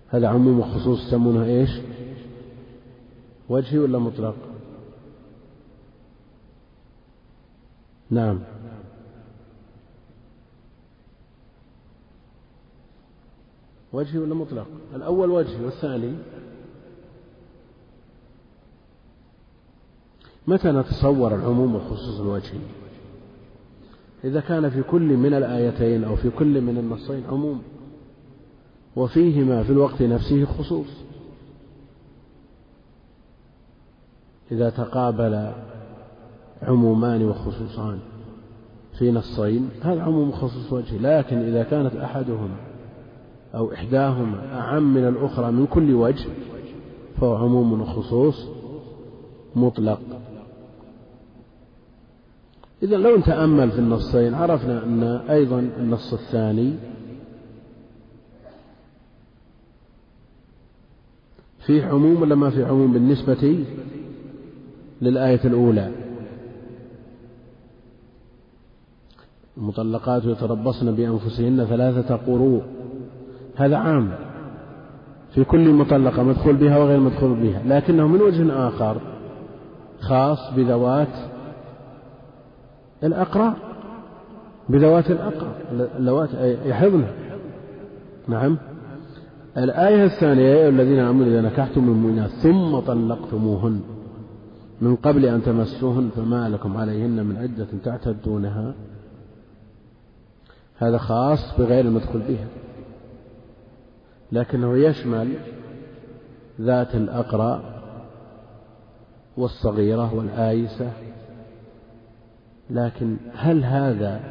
هذا 0.09 0.27
عموم 0.27 0.59
وخصوص 0.59 1.07
يسمونه 1.07 1.45
إيش؟ 1.45 1.69
وجهي 3.49 3.79
ولا 3.79 3.99
مطلق؟ 3.99 4.35
نعم. 8.09 8.39
وجهي 13.93 14.17
ولا 14.19 14.35
مطلق؟ 14.35 14.67
الأول 14.95 15.29
وجهي 15.29 15.65
والثاني؟ 15.65 16.15
متى 20.47 20.71
نتصور 20.71 21.35
العموم 21.35 21.75
والخصوص 21.75 22.19
الوجهي؟ 22.19 22.59
إذا 24.23 24.39
كان 24.39 24.69
في 24.69 24.83
كل 24.83 25.17
من 25.17 25.33
الآيتين 25.33 26.03
أو 26.03 26.15
في 26.15 26.29
كل 26.29 26.61
من 26.61 26.77
النصين 26.77 27.23
عموم 27.29 27.61
وفيهما 28.95 29.63
في 29.63 29.69
الوقت 29.69 30.01
نفسه 30.01 30.45
خصوص. 30.45 30.87
إذا 34.51 34.69
تقابل 34.69 35.51
عمومان 36.61 37.25
وخصوصان 37.25 37.99
في 38.97 39.11
نصين 39.11 39.69
هذا 39.81 40.01
عموم 40.01 40.31
خصوص 40.31 40.73
وجهي. 40.73 40.97
لكن 40.97 41.37
إذا 41.37 41.63
كانت 41.63 41.95
أحدهما 41.95 42.55
أو 43.55 43.73
إحداهما 43.73 44.59
أعم 44.59 44.93
من 44.93 45.07
الأخرى 45.07 45.51
من 45.51 45.67
كل 45.67 45.93
وجه 45.93 46.29
فهو 47.21 47.35
عموم 47.35 47.81
وخصوص 47.81 48.47
مطلق. 49.55 49.99
إذا 52.83 52.97
لو 52.97 53.17
نتأمل 53.17 53.71
في 53.71 53.79
النصين 53.79 54.33
عرفنا 54.33 54.83
أن 54.83 55.03
أيضا 55.29 55.59
النص 55.59 56.13
الثاني 56.13 56.73
فيه 61.65 61.85
عموم 61.85 62.21
ولا 62.21 62.35
ما 62.35 62.49
في 62.49 62.63
عموم 62.63 62.93
بالنسبة 62.93 63.65
للآية 65.01 65.39
الأولى؟ 65.45 65.91
المطلقات 69.57 70.25
يتربصن 70.25 70.95
بأنفسهن 70.95 71.65
ثلاثة 71.65 72.15
قروء. 72.15 72.63
هذا 73.55 73.77
عام. 73.77 74.11
في 75.35 75.43
كل 75.43 75.73
مطلقة 75.73 76.23
مدخول 76.23 76.55
بها 76.55 76.77
وغير 76.77 76.99
مدخول 76.99 77.33
بها 77.33 77.61
لكنه 77.65 78.07
من 78.07 78.21
وجه 78.21 78.67
آخر 78.67 79.01
خاص 79.99 80.53
بذوات 80.53 81.38
الأقراء 83.03 83.57
بذوات 84.69 85.11
الأقراء 85.11 85.55
اللوات 85.97 86.29
يحضن 86.65 87.05
نعم. 88.27 88.57
الآية 89.57 90.05
الثانية 90.05 90.43
يا 90.43 90.55
أيها 90.55 90.69
الذين 90.69 90.99
آمنوا 90.99 91.27
إذا 91.27 91.41
نكحتم 91.41 91.83
المؤمنات 91.83 92.29
ثم 92.29 92.79
طلقتموهن 92.79 93.81
من 94.81 94.95
قبل 94.95 95.25
أن 95.25 95.43
تمسوهن 95.43 96.09
فما 96.15 96.49
لكم 96.49 96.77
عليهن 96.77 97.25
من 97.25 97.37
عدة 97.37 97.67
تعتدونها. 97.83 98.73
هذا 100.77 100.97
خاص 100.97 101.57
بغير 101.57 101.85
المدخول 101.85 102.21
بها. 102.21 102.47
لكنه 104.31 104.77
يشمل 104.77 105.33
ذات 106.61 106.95
الأقرى 106.95 107.61
والصغيرة 109.37 110.15
والآيسة 110.15 110.91
لكن 112.69 113.17
هل 113.35 113.63
هذا 113.63 114.21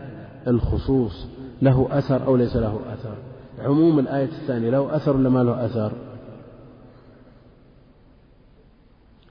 الخصوص 0.47 1.26
له 1.62 1.89
أثر 1.91 2.26
أو 2.26 2.36
ليس 2.36 2.57
له 2.57 2.80
أثر؟ 2.93 3.14
عموم 3.59 3.99
الآية 3.99 4.24
الثانية 4.24 4.70
له 4.70 4.97
أثر 4.97 5.16
ولا 5.16 5.28
ما 5.28 5.43
له 5.45 5.64
أثر؟ 5.66 5.93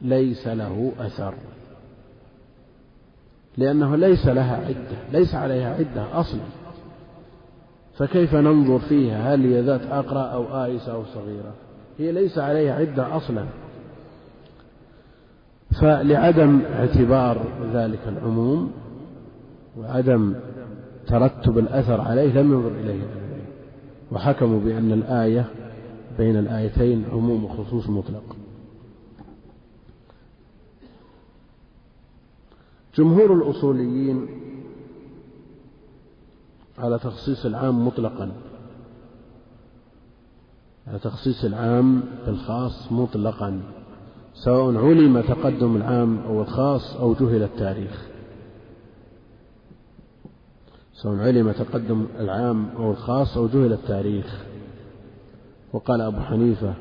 ليس 0.02 0.48
له 0.48 0.92
أثر. 1.00 1.34
لأنه 3.58 3.96
ليس 3.96 4.28
لها 4.28 4.58
عدة 4.58 4.98
ليس 5.12 5.36
عليها 5.36 5.76
عدة 5.76 6.20
أصلا. 6.20 6.42
فكيف 7.98 8.36
ننظر 8.36 8.80
فيها؟ 8.80 9.34
هل 9.34 9.54
هي 9.54 9.62
ذات 9.62 9.82
أقرأ 9.82 10.22
أو 10.22 10.64
آيسة 10.64 10.94
أو 10.94 11.04
صغيرة؟ 11.06 11.54
هي 11.98 12.12
ليس 12.12 12.38
عليها 12.38 12.76
عدة 12.76 13.18
أصلا. 13.18 13.46
فلعدم 15.82 16.62
اعتبار 16.62 17.46
ذلك 17.74 18.00
العموم 18.08 18.72
وعدم 19.78 20.36
ترتب 21.08 21.58
الأثر 21.58 22.02
عليه 22.02 22.34
لم 22.34 22.54
ينظر 22.54 22.72
إليه. 22.72 23.04
وحكموا 24.12 24.60
بأن 24.60 24.92
الآية 24.92 25.46
بين 26.18 26.38
الآيتين 26.38 27.06
عموم 27.12 27.44
وخصوص 27.44 27.90
مطلق. 27.90 28.36
جمهور 32.96 33.34
الأصوليين 33.34 34.28
على 36.78 37.00
تخصيص 37.00 37.46
العام 37.46 37.88
مطلقا. 37.88 38.32
على 40.88 41.00
تخصيص 41.00 41.46
العام 41.46 42.04
بالخاص 42.26 42.92
مطلقا. 42.92 43.62
سواء 44.34 44.78
علم 44.78 45.22
تقدم 45.22 45.76
العام 45.76 46.20
أو 46.20 46.42
الخاص 46.42 46.96
أو 46.96 47.14
جهل 47.14 47.44
التاريخ. 47.44 48.08
سواء 51.02 51.20
علم 51.20 51.52
تقدم 51.52 52.08
العام 52.20 52.70
أو 52.76 52.92
الخاص 52.92 53.38
أو 53.38 53.48
جهل 53.48 53.74
التاريخ. 53.74 54.46
وقال 55.74 56.02
أبو 56.02 56.20
حنيفة 56.20 56.74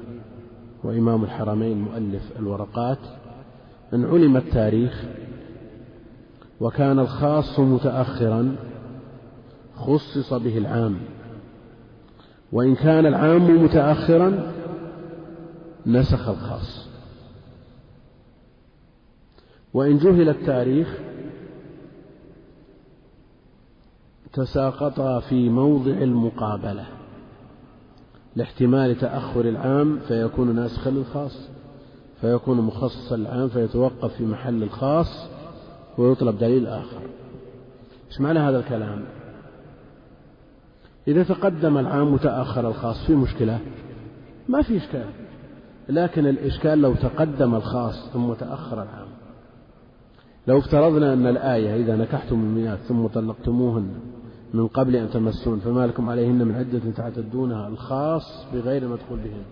وإمام 0.84 1.24
الحرمين 1.24 1.78
مؤلف 1.78 2.38
الورقات 2.38 2.98
أن 3.94 4.04
علم 4.04 4.36
التاريخ 4.36 5.04
وكان 6.60 6.98
الخاص 6.98 7.60
متأخرا 7.60 8.56
خصص 9.74 10.34
به 10.34 10.58
العام. 10.58 10.96
وإن 12.52 12.74
كان 12.74 13.06
العام 13.06 13.64
متأخرا 13.64 14.52
نسخ 15.86 16.28
الخاص. 16.28 16.88
وإن 19.74 19.98
جهل 19.98 20.28
التاريخ 20.28 20.98
تساقطا 24.36 25.20
في 25.20 25.48
موضع 25.48 25.90
المقابلة. 25.90 26.84
لاحتمال 28.36 28.98
تأخر 28.98 29.40
العام 29.40 29.98
فيكون 30.08 30.54
ناسخا 30.54 30.90
للخاص 30.90 31.48
فيكون 32.20 32.60
مخصصا 32.60 33.14
العام 33.14 33.48
فيتوقف 33.48 34.14
في 34.14 34.24
محل 34.24 34.62
الخاص 34.62 35.28
ويطلب 35.98 36.38
دليل 36.38 36.66
آخر. 36.66 37.00
إيش 38.10 38.20
معنى 38.20 38.38
هذا 38.38 38.58
الكلام؟ 38.58 39.04
إذا 41.08 41.22
تقدم 41.22 41.78
العام 41.78 42.14
وتأخر 42.14 42.68
الخاص 42.68 43.06
في 43.06 43.14
مشكلة؟ 43.14 43.58
ما 44.48 44.62
في 44.62 44.76
إشكال. 44.76 45.06
لكن 45.88 46.26
الإشكال 46.26 46.78
لو 46.78 46.94
تقدم 46.94 47.54
الخاص 47.54 48.10
ثم 48.12 48.32
تأخر 48.32 48.82
العام. 48.82 49.08
لو 50.46 50.58
افترضنا 50.58 51.12
أن 51.12 51.26
الآية 51.26 51.76
إذا 51.76 51.96
نكحتم 51.96 52.40
المئات 52.40 52.78
ثم 52.78 53.06
طلقتموهن 53.06 53.88
من 54.54 54.66
قبل 54.66 54.96
أن 54.96 55.10
تمسون 55.10 55.58
فما 55.58 55.86
لكم 55.86 56.08
عليهن 56.08 56.46
من 56.46 56.54
عدة 56.54 56.92
تعتدونها 56.96 57.68
الخاص 57.68 58.46
بغير 58.54 58.88
مدخول 58.88 59.18
بهن. 59.18 59.42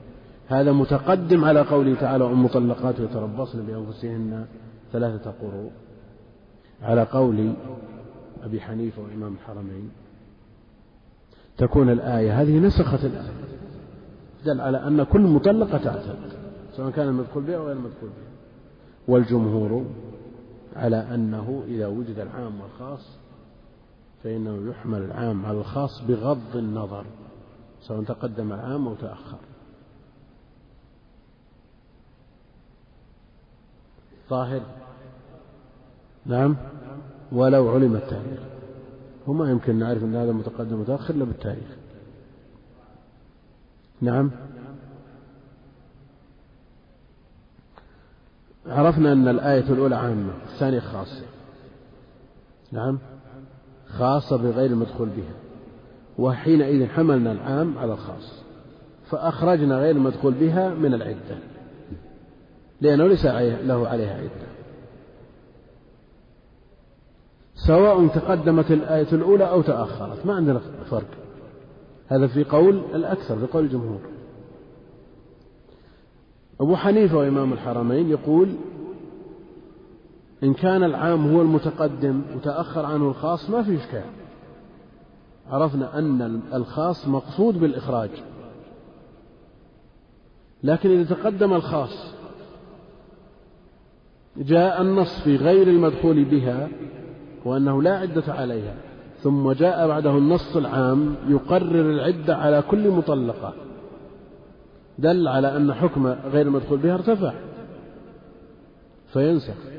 هذا 0.49 0.73
متقدم 0.73 1.45
على 1.45 1.61
قوله 1.61 1.95
تعالى 1.95 2.25
والمطلقات 2.25 2.99
يتربصن 2.99 3.67
بأنفسهن 3.67 4.47
ثلاثة 4.93 5.31
قروء 5.31 5.71
على 6.83 7.03
قول 7.03 7.53
أبي 8.43 8.61
حنيفة 8.61 9.03
وإمام 9.03 9.35
الحرمين 9.35 9.91
تكون 11.59 11.91
الآية 11.91 12.43
هذه 12.43 12.59
نسخت 12.59 13.05
الآية 13.05 13.33
دل 14.45 14.61
على 14.61 14.87
أن 14.87 15.03
كل 15.03 15.21
مطلقة 15.21 15.79
تعتد 15.79 16.19
سواء 16.77 16.91
كان 16.91 17.09
المدخول 17.09 17.43
بها 17.43 17.57
أو 17.57 17.67
غير 17.67 17.73
المدخول 17.73 18.09
بها. 18.09 18.35
والجمهور 19.09 19.85
على 20.77 20.97
أنه 20.97 21.63
إذا 21.69 21.87
وجد 21.87 22.19
العام 22.19 22.61
والخاص 22.61 23.19
فإنه 24.25 24.71
يحمل 24.71 25.03
العام 25.03 25.47
على 25.47 25.59
الخاص 25.59 26.03
بغض 26.09 26.57
النظر 26.57 27.05
سواء 27.81 28.05
تقدم 28.05 28.53
العام 28.53 28.89
أو 28.89 28.95
تأخر. 28.95 29.39
ظاهر 34.31 34.61
نعم. 36.27 36.57
ولو 37.33 37.71
علم 37.71 37.97
التاريخ. 37.97 38.41
وما 39.27 39.51
يمكن 39.51 39.79
نعرف 39.79 40.03
أن 40.03 40.17
هذا 40.17 40.33
متقدم 40.33 40.81
متأخر 40.81 41.15
إلا 41.15 41.25
بالتاريخ. 41.25 41.77
نعم. 44.01 44.31
عرفنا 48.67 49.13
أن 49.13 49.29
الآية 49.29 49.73
الأولى 49.73 49.97
عامة 49.97 50.33
الثانية 50.53 50.81
خاصة. 50.81 51.27
نعم. 52.73 52.99
خاصة 53.99 54.37
بغير 54.37 54.71
المدخول 54.71 55.09
بها. 55.09 55.35
وحينئذ 56.19 56.87
حملنا 56.87 57.33
العام 57.33 57.79
على 57.79 57.93
الخاص. 57.93 58.43
فأخرجنا 59.11 59.79
غير 59.79 59.91
المدخول 59.97 60.33
بها 60.33 60.75
من 60.75 60.95
العدة. 60.95 61.39
لأنه 62.81 63.07
ليس 63.07 63.27
له 63.67 63.89
عليها 63.89 64.15
عدة. 64.15 64.47
سواء 67.55 68.07
تقدمت 68.07 68.71
الآية 68.71 69.13
الأولى 69.13 69.45
أو 69.45 69.63
تأخرت. 69.63 70.27
ما 70.27 70.35
عندنا 70.35 70.61
فرق. 70.91 71.09
هذا 72.09 72.27
في 72.27 72.45
قول 72.45 72.83
الأكثر 72.95 73.39
في 73.39 73.47
قول 73.47 73.65
الجمهور. 73.65 74.01
أبو 76.61 76.77
حنيفة 76.77 77.17
وإمام 77.17 77.53
الحرمين 77.53 78.11
يقول 78.11 78.55
إن 80.45 80.55
كان 80.55 80.85
العام 80.85 81.35
هو 81.35 81.43
المتقدم 81.43 82.23
وتأخر 82.37 82.87
عنه 82.87 83.09
الخاص 83.09 83.51
ما 83.51 83.63
في 83.63 83.77
إشكال. 83.77 84.05
عرفنا 85.51 85.99
أن 85.99 86.41
الخاص 86.55 87.09
مقصود 87.09 87.61
بالإخراج. 87.61 88.11
لكن 90.63 90.91
إذا 90.91 91.15
تقدم 91.15 91.53
الخاص 91.53 92.15
جاء 94.37 94.83
النص 94.83 95.21
في 95.25 95.37
غير 95.37 95.69
المدخول 95.69 96.25
بها 96.25 96.69
وأنه 97.45 97.83
لا 97.83 97.99
عدة 97.99 98.33
عليها 98.33 98.75
ثم 99.23 99.53
جاء 99.53 99.89
بعده 99.89 100.11
النص 100.11 100.57
العام 100.57 101.17
يقرر 101.29 101.91
العدة 101.91 102.37
على 102.37 102.63
كل 102.63 102.91
مطلقة. 102.91 103.53
دل 104.99 105.29
على 105.29 105.57
أن 105.57 105.75
حكم 105.75 106.07
غير 106.07 106.47
المدخول 106.47 106.79
بها 106.79 106.95
ارتفع. 106.95 107.33
فينسخ. 109.13 109.74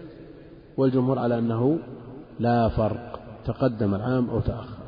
والجمهور 0.78 1.20
على 1.20 1.40
أنه 1.40 1.78
لا 2.40 2.70
فرق 2.70 3.20
تقدم 3.46 3.96
العام 3.96 4.30
أو 4.30 4.40
تأخر. 4.40 4.86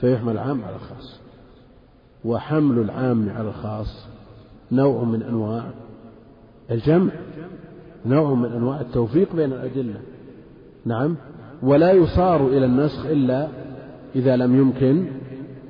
فيحمل 0.00 0.32
العام 0.32 0.64
على 0.64 0.76
الخاص. 0.76 1.20
وحمل 2.24 2.78
العام 2.78 3.30
على 3.30 3.48
الخاص 3.48 4.06
نوع 4.72 5.04
من 5.04 5.22
أنواع 5.22 5.70
الجمع 6.70 7.12
نوع 8.06 8.34
من 8.34 8.52
أنواع 8.52 8.80
التوفيق 8.80 9.36
بين 9.36 9.52
الأدلة. 9.52 10.00
نعم. 10.84 11.16
ولا 11.62 11.92
يصار 11.92 12.46
إلى 12.46 12.66
النسخ 12.66 13.06
إلا 13.06 13.48
إذا 14.16 14.36
لم 14.36 14.56
يمكن 14.56 15.06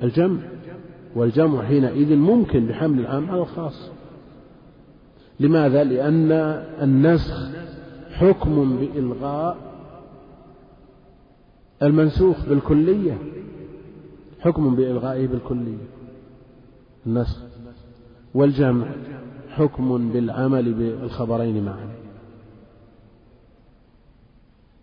الجمع. 0.03 0.41
والجمع 1.17 1.63
حينئذ 1.63 2.17
ممكن 2.17 2.67
بحمل 2.67 3.01
العام 3.01 3.31
على 3.31 3.41
الخاص. 3.41 3.91
لماذا؟ 5.41 5.85
لأن 5.85 6.33
النسخ 6.83 7.51
حكم 8.15 8.77
بإلغاء 8.77 9.57
المنسوخ 11.83 12.47
بالكلية. 12.49 13.19
حكم 14.41 14.77
بإلغائه 14.77 15.27
بالكلية. 15.27 15.87
النسخ 17.07 17.43
والجمع 18.35 18.87
حكم 19.49 20.13
بالعمل 20.13 20.75
بالخبرين 20.75 21.65
معا. 21.65 21.95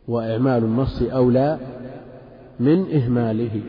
وإعمال 0.07 0.63
النص 0.63 1.01
أولى 1.01 1.59
من 2.59 2.95
إهماله. 2.95 3.61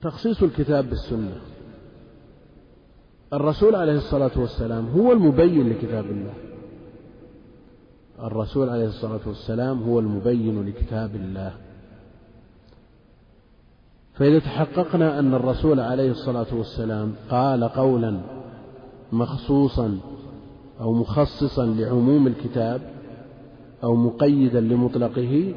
تخصيص 0.00 0.42
الكتاب 0.42 0.88
بالسنة. 0.88 1.40
الرسول 3.32 3.74
عليه 3.74 3.96
الصلاة 3.96 4.30
والسلام 4.36 4.88
هو 4.88 5.12
المبين 5.12 5.68
لكتاب 5.68 6.04
الله. 6.04 6.34
الرسول 8.22 8.68
عليه 8.68 8.86
الصلاة 8.86 9.20
والسلام 9.26 9.82
هو 9.82 9.98
المبين 9.98 10.66
لكتاب 10.66 11.14
الله. 11.14 11.52
فإذا 14.14 14.38
تحققنا 14.38 15.18
أن 15.18 15.34
الرسول 15.34 15.80
عليه 15.80 16.10
الصلاة 16.10 16.46
والسلام 16.52 17.14
قال 17.30 17.64
قولا 17.64 18.20
مخصوصا 19.12 19.98
أو 20.80 20.92
مخصصا 20.92 21.66
لعموم 21.66 22.26
الكتاب 22.26 22.80
أو 23.82 23.94
مقيدا 23.94 24.60
لمطلقه 24.60 25.54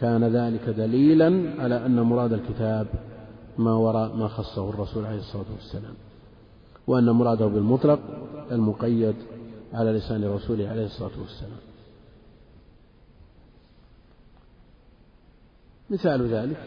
كان 0.00 0.24
ذلك 0.24 0.68
دليلا 0.68 1.54
على 1.58 1.86
أن 1.86 2.00
مراد 2.00 2.32
الكتاب 2.32 2.86
ما 3.58 3.74
وراء 3.74 4.16
ما 4.16 4.28
خصه 4.28 4.70
الرسول 4.70 5.04
عليه 5.04 5.18
الصلاة 5.18 5.44
والسلام. 5.56 5.94
وأن 6.86 7.10
مراده 7.10 7.46
بالمطلق 7.46 8.00
المقيد 8.52 9.14
على 9.72 9.92
لسان 9.92 10.24
رسوله 10.24 10.68
عليه 10.68 10.84
الصلاة 10.84 11.20
والسلام. 11.20 11.58
مثال 15.90 16.28
ذلك 16.28 16.60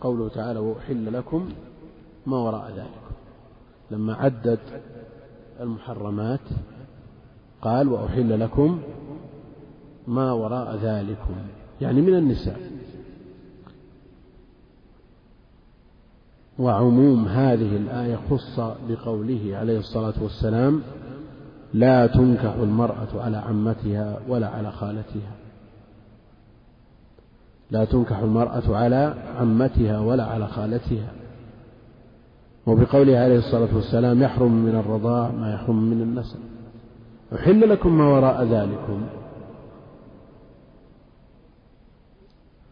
قوله 0.00 0.28
تعالى 0.28 0.58
وأحل 0.58 1.12
لكم 1.12 1.52
ما 2.26 2.36
وراء 2.36 2.70
ذلك 2.70 3.02
لما 3.90 4.14
عدد 4.14 4.58
المحرمات 5.60 6.40
قال 7.62 7.88
وأحل 7.88 8.40
لكم 8.40 8.82
ما 10.06 10.32
وراء 10.32 10.76
ذلكم 10.76 11.34
يعني 11.80 12.00
من 12.00 12.14
النساء. 12.14 12.60
وعموم 16.58 17.28
هذه 17.28 17.76
الآية 17.76 18.18
خص 18.30 18.60
بقوله 18.88 19.56
عليه 19.56 19.78
الصلاة 19.78 20.14
والسلام 20.22 20.82
لا 21.74 22.06
تنكح 22.06 22.54
المرأة 22.54 23.08
على 23.22 23.36
عمتها 23.36 24.18
ولا 24.28 24.48
على 24.48 24.72
خالتها. 24.72 25.32
لا 27.70 27.84
تنكح 27.84 28.18
المرأة 28.18 28.76
على 28.76 29.14
عمتها 29.36 30.00
ولا 30.00 30.24
على 30.24 30.48
خالتها. 30.48 31.12
وبقوله 32.66 33.18
عليه 33.18 33.38
الصلاة 33.38 33.76
والسلام 33.76 34.22
يحرم 34.22 34.52
من 34.52 34.74
الرضاع 34.74 35.30
ما 35.30 35.54
يحرم 35.54 35.90
من 35.90 36.02
النسب. 36.02 36.38
أحل 37.34 37.68
لكم 37.68 37.98
ما 37.98 38.08
وراء 38.08 38.44
ذلكم. 38.44 39.06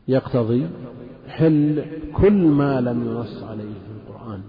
يقتضي 0.08 0.68
حل 1.28 1.84
كل 2.16 2.32
ما 2.32 2.80
لم 2.80 3.06
ينص 3.06 3.42
عليه 3.42 3.74
في 3.74 3.90
القرآن 3.96 4.40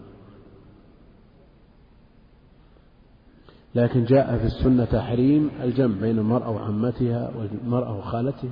لكن 3.75 4.03
جاء 4.03 4.37
في 4.37 4.45
السنة 4.45 4.85
تحريم 4.85 5.49
الجمع 5.63 5.95
بين 6.01 6.19
المرأة 6.19 6.49
وعمتها 6.49 7.31
والمرأة 7.37 7.97
وخالتها. 7.97 8.51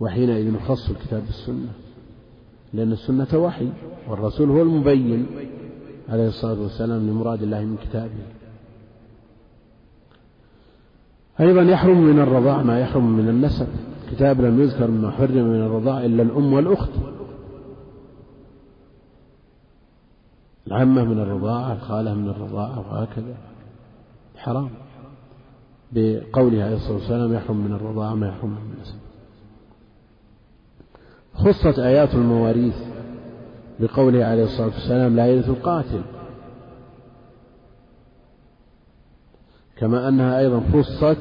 وحينئذ 0.00 0.54
يخص 0.54 0.90
الكتاب 0.90 1.22
بالسنة 1.26 1.72
لأن 2.72 2.92
السنة 2.92 3.28
وحي 3.34 3.68
والرسول 4.08 4.50
هو 4.50 4.62
المبين 4.62 5.26
عليه 6.08 6.28
الصلاة 6.28 6.60
والسلام 6.60 7.10
لمراد 7.10 7.42
الله 7.42 7.64
من 7.64 7.76
كتابه. 7.76 8.38
أيضا 11.40 11.62
يحرم 11.62 12.00
من 12.00 12.20
الرضاع 12.20 12.62
ما 12.62 12.80
يحرم 12.80 13.16
من 13.16 13.28
النسب. 13.28 13.66
كتاب 14.10 14.40
لم 14.40 14.60
يذكر 14.60 14.90
مما 14.90 15.10
حرم 15.10 15.48
من 15.48 15.60
الرضاع 15.60 16.04
إلا 16.04 16.22
الأم 16.22 16.52
والأخت. 16.52 16.90
العمة 20.68 21.04
من 21.04 21.20
الرضاعة 21.20 21.72
الخالة 21.72 22.14
من 22.14 22.28
الرضاعة 22.28 22.78
وهكذا. 22.78 23.36
حرام. 24.36 24.70
بقوله 25.92 26.64
عليه 26.64 26.76
الصلاة 26.76 26.94
والسلام 26.94 27.34
يحرم 27.34 27.56
من 27.56 27.72
الرضاعة 27.72 28.14
ما 28.14 28.28
يحرم 28.28 28.50
من 28.50 28.74
النسب. 28.74 28.98
خصت 31.34 31.78
آيات 31.78 32.14
المواريث 32.14 32.76
بقوله 33.80 34.24
عليه 34.24 34.44
الصلاة 34.44 34.66
والسلام 34.66 35.16
لا 35.16 35.26
يرث 35.26 35.48
القاتل. 35.48 36.02
كما 39.76 40.08
أنها 40.08 40.38
أيضا 40.38 40.62
خصت 40.72 41.18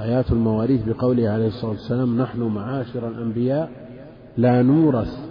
آيات 0.00 0.32
المواريث 0.32 0.88
بقوله 0.88 1.28
عليه 1.28 1.46
الصلاة 1.46 1.70
والسلام 1.70 2.22
نحن 2.22 2.42
معاشر 2.42 3.08
الأنبياء 3.08 3.70
لا 4.36 4.62
نورث 4.62 5.29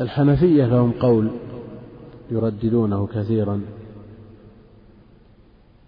الحنفية 0.00 0.66
لهم 0.66 0.92
قول 0.92 1.30
يرددونه 2.30 3.06
كثيرا. 3.06 3.62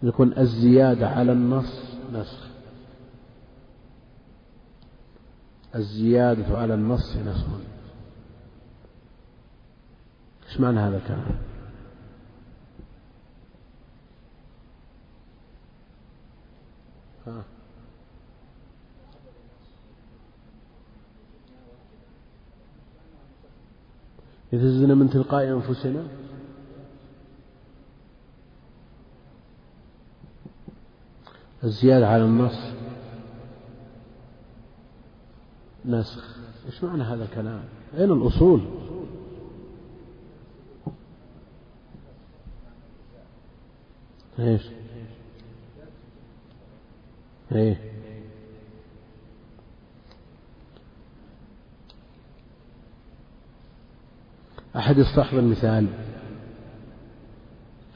يكون 0.03 0.39
الزيادة 0.39 1.09
على 1.09 1.33
النص 1.33 1.97
نسخ. 2.13 2.47
الزيادة 5.75 6.59
على 6.59 6.75
النص 6.75 7.17
نسخ. 7.17 7.47
إيش 10.49 10.61
معنى 10.61 10.81
هذا 10.81 10.97
الكلام؟ 10.97 11.39
ها. 17.27 17.60
زدنا 24.59 24.95
من 24.95 25.11
تلقاء 25.11 25.49
أنفسنا. 25.49 26.07
الزيادة 31.65 32.09
على 32.09 32.25
النص. 32.25 32.73
نسخ. 35.85 36.37
إيش 36.67 36.85
معنى 36.85 37.03
هذا 37.03 37.25
الكلام؟ 37.25 37.65
أين 37.99 38.13
الأصول؟ 38.13 38.61
إيش؟ 44.39 44.63
إيه. 47.53 47.90
أحد 54.77 54.99
يستحضر 54.99 55.39
المثال؟ 55.39 55.87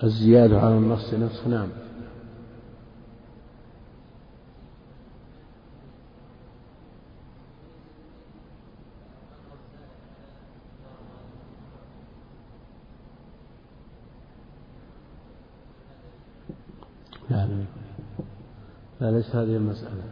الزيادة 0.02 0.60
على 0.60 0.76
النص 0.78 1.14
نصف 1.14 1.46
نعم. 1.46 1.68
لا 19.04 19.10
ليس 19.10 19.36
هذه 19.36 19.56
المسألة. 19.56 20.02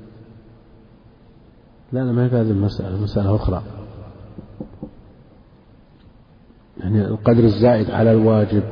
لا 1.93 2.05
لا 2.05 2.13
ما 2.13 2.25
هي 2.25 2.29
هذه 2.29 2.51
المسألة 2.51 3.03
مسألة 3.03 3.37
أخرى. 3.37 3.82
يعني 6.93 7.09
القدر 7.09 7.45
الزائد 7.45 7.91
على 7.91 8.13
الواجب. 8.13 8.63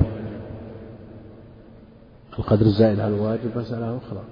القدر 2.39 2.67
الزائد 2.67 3.01
على 3.01 3.15
الواجب 3.15 3.59
مسألة 3.59 3.97
أخرى. 3.97 4.23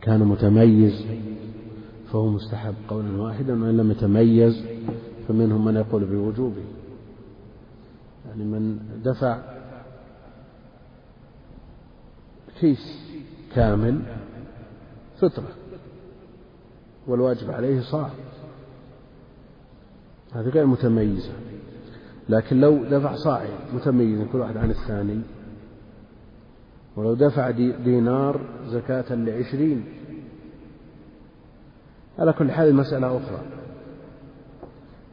كان 0.00 0.20
متميز 0.20 1.04
فهو 2.12 2.26
مستحب 2.26 2.74
قولا 2.88 3.22
واحدا 3.22 3.64
وإن 3.64 3.76
لم 3.76 3.90
يتميز 3.90 4.64
فمنهم 5.28 5.64
من 5.64 5.76
يقول 5.76 6.04
بوجوبه. 6.04 6.62
يعني 8.28 8.44
من 8.44 8.78
دفع 9.04 9.38
كيس 12.60 13.00
كامل 13.54 14.00
فطرة 15.20 15.48
والواجب 17.06 17.50
عليه 17.50 17.80
صاع. 17.80 18.10
هذه 20.32 20.48
غير 20.48 20.66
متميزة. 20.66 21.32
لكن 22.28 22.60
لو 22.60 22.84
دفع 22.84 23.14
صاعين 23.14 23.56
متميز 23.74 24.28
كل 24.32 24.38
واحد 24.38 24.56
عن 24.56 24.70
الثاني 24.70 25.20
ولو 26.96 27.14
دفع 27.14 27.50
دينار 27.84 28.40
زكاة 28.66 29.14
لعشرين. 29.14 29.84
على 32.18 32.32
كل 32.32 32.50
حال 32.50 32.74
مسألة 32.74 33.16
أخرى. 33.16 33.40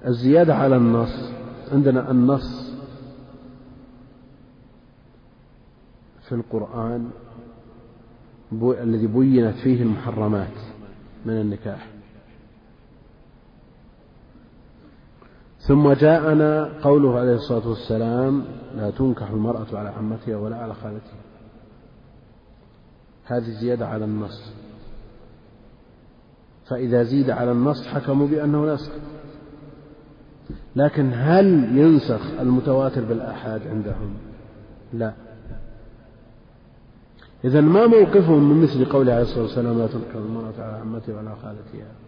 الزيادة 0.08 0.56
على 0.56 0.76
النص 0.76 1.32
عندنا 1.72 2.12
النص 2.12 2.76
في 6.22 6.36
القرآن 6.36 7.10
الذي 8.64 9.08
بينت 9.08 9.56
فيه 9.56 9.84
المحرمات 9.84 10.58
من 11.26 11.34
النكاح. 11.34 11.95
ثم 15.68 15.94
جاءنا 15.94 16.70
قوله 16.82 17.20
عليه 17.20 17.36
الصلاة 17.36 17.68
والسلام 17.68 18.44
لا 18.76 18.90
تنكح 18.90 19.30
المرأة 19.30 19.68
على 19.74 19.90
عمتها 19.90 20.38
ولا 20.38 20.56
على 20.56 20.74
خالتها. 20.74 21.20
هذه 23.26 23.50
زيادة 23.62 23.88
على 23.88 24.06
النص. 24.06 24.54
فإذا 26.66 27.04
زيد 27.04 27.30
على 27.30 27.52
النص 27.52 27.88
حكموا 27.88 28.28
بأنه 28.28 28.74
نسخ 28.74 28.92
لكن 30.76 31.12
هل 31.14 31.78
ينسخ 31.78 32.22
المتواتر 32.40 33.04
بالآحاد 33.04 33.68
عندهم؟ 33.68 34.14
لا. 34.94 35.14
إذا 37.46 37.62
ما 37.62 37.88
موقفهم 37.88 38.50
من 38.50 38.64
مثل 38.64 38.86
قوله 38.86 39.14
عليه 39.14 39.24
الصلاة 39.24 39.44
والسلام 39.44 39.80
لا 39.80 39.88
تنكح 39.88 40.16
المرأة 40.16 40.54
على 40.60 40.78
عمتها 40.78 41.18
ولا 41.18 41.36
خالتها 41.36 42.05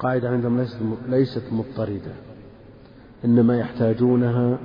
قاعدة 0.00 0.28
عندهم 0.28 0.60
ليست 0.60 0.78
ليست 1.08 1.52
مضطردة 1.52 2.12
إنما 3.24 3.58
يحتاجونها 3.58 4.58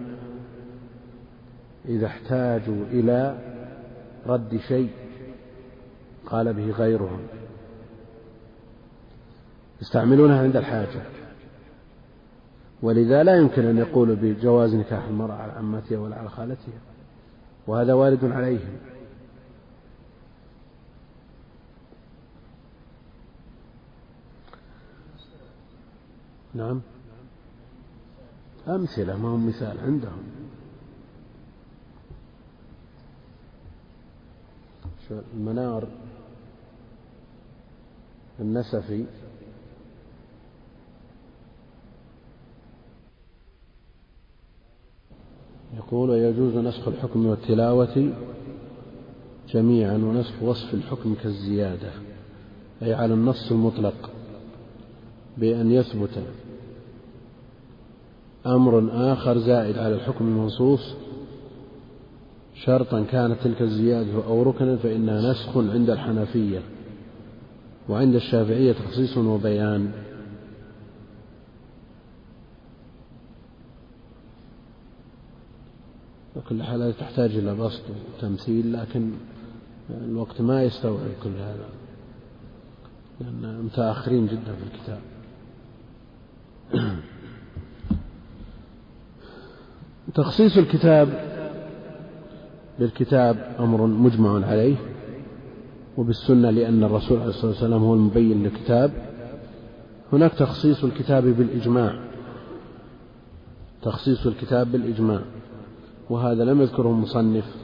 إذا 1.86 2.06
احتاجوا 2.06 2.86
إلى 2.92 3.38
رد 4.28 4.60
شيء 4.68 4.90
قال 6.26 6.54
به 6.54 6.72
غيرهم. 6.72 7.20
يستعملونها 9.82 10.42
عند 10.42 10.56
الحاجة. 10.56 11.02
ولذا 12.82 13.24
لا 13.24 13.36
يمكن 13.36 13.66
أن 13.66 13.78
يقولوا 13.78 14.16
بجواز 14.16 14.76
نكاح 14.76 15.06
المرأة 15.06 15.36
على 15.36 15.52
عمتها 15.52 15.98
ولا 15.98 16.16
على 16.16 16.30
خالتها 16.30 16.80
وهذا 17.68 17.94
وارد 17.94 18.26
عليهم. 18.26 18.78
نعم. 26.56 26.82
أمثلة 28.68 29.18
ما 29.18 29.30
هو 29.30 29.38
مثال 29.38 29.80
عندهم. 29.80 30.24
المنار 35.12 35.88
النسفي. 38.40 39.06
يقول 45.78 46.10
يجوز 46.10 46.56
نسخ 46.56 46.88
الحكم 46.88 47.26
والتلاوة 47.26 48.14
جميعا 49.50 49.94
ونسخ 49.94 50.44
وصف 50.44 50.74
الحكم 50.74 51.16
كالزيادة 51.24 51.92
أي 52.82 52.94
على 52.94 53.14
النص 53.14 53.52
المطلق 53.52 54.10
بأن 55.38 55.72
يثبت 55.72 56.24
أمر 58.46 58.90
آخر 59.14 59.38
زائد 59.38 59.78
على 59.78 59.96
الحكم 59.96 60.26
المنصوص 60.26 60.96
شرطا 62.64 63.04
كانت 63.04 63.38
تلك 63.44 63.62
الزيادة 63.62 64.26
أو 64.28 64.44
ركنا 64.44 64.76
فإنها 64.76 65.32
نسخ 65.32 65.58
عند 65.58 65.90
الحنفية 65.90 66.62
وعند 67.90 68.16
الشافعية 68.16 68.74
تخصيص 68.74 69.18
وبيان. 69.18 69.92
وكل 76.36 76.64
حال 76.64 76.94
تحتاج 76.98 77.36
إلى 77.36 77.56
بسط 77.56 77.82
وتمثيل 78.18 78.74
لكن 78.74 79.12
الوقت 79.90 80.42
ما 80.42 80.64
يستوعب 80.64 81.10
كل 81.24 81.30
هذا 81.30 81.70
لأن 83.20 83.62
متأخرين 83.62 84.28
جدا 84.28 84.56
في 84.56 84.64
الكتاب. 84.74 85.00
تخصيص 90.14 90.58
الكتاب 90.58 91.10
بالكتاب 92.80 93.56
أمر 93.60 93.86
مجمع 93.86 94.46
عليه 94.48 94.76
وبالسنة 95.98 96.50
لأن 96.50 96.84
الرسول 96.84 97.18
عليه 97.18 97.30
الصلاة 97.30 97.52
والسلام 97.52 97.84
هو 97.84 97.94
المبين 97.94 98.44
للكتاب. 98.44 98.92
هناك 100.14 100.34
تخصيص 100.34 100.84
الكتاب 100.84 101.24
بالإجماع 101.24 102.00
تخصيص 103.82 104.28
الكتاب 104.28 104.72
بالإجماع 104.72 105.22
وهذا 106.10 106.44
لم 106.44 106.62
يذكره 106.62 106.90
المصنف. 106.90 107.56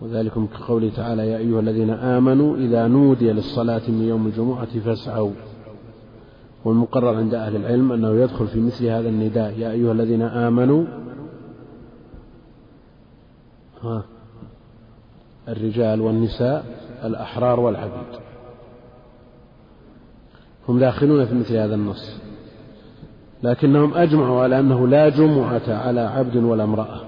وذلكم 0.00 0.46
كقوله 0.46 0.90
تعالى 0.96 1.28
يا 1.28 1.38
أيها 1.38 1.60
الذين 1.60 1.90
آمنوا 1.90 2.56
إذا 2.56 2.86
نودي 2.86 3.32
للصلاة 3.32 3.82
من 3.88 4.02
يوم 4.02 4.26
الجمعة 4.26 4.80
فاسعوا. 4.80 5.32
والمقرر 6.64 7.16
عند 7.16 7.34
أهل 7.34 7.56
العلم 7.56 7.92
أنه 7.92 8.10
يدخل 8.10 8.46
في 8.46 8.60
مثل 8.60 8.86
هذا 8.86 9.08
النداء 9.08 9.58
يا 9.58 9.70
أيها 9.70 9.92
الذين 9.92 10.22
آمنوا 10.22 10.84
الرجال 15.48 16.00
والنساء 16.00 16.64
الأحرار 17.04 17.60
والعبيد. 17.60 18.20
هم 20.68 20.78
داخلون 20.78 21.26
في 21.26 21.34
مثل 21.34 21.56
هذا 21.56 21.74
النص. 21.74 22.20
لكنهم 23.42 23.94
أجمعوا 23.94 24.42
على 24.42 24.60
أنه 24.60 24.88
لا 24.88 25.08
جمعة 25.08 25.68
على 25.68 26.00
عبد 26.00 26.36
ولا 26.36 26.64
امرأة. 26.64 27.00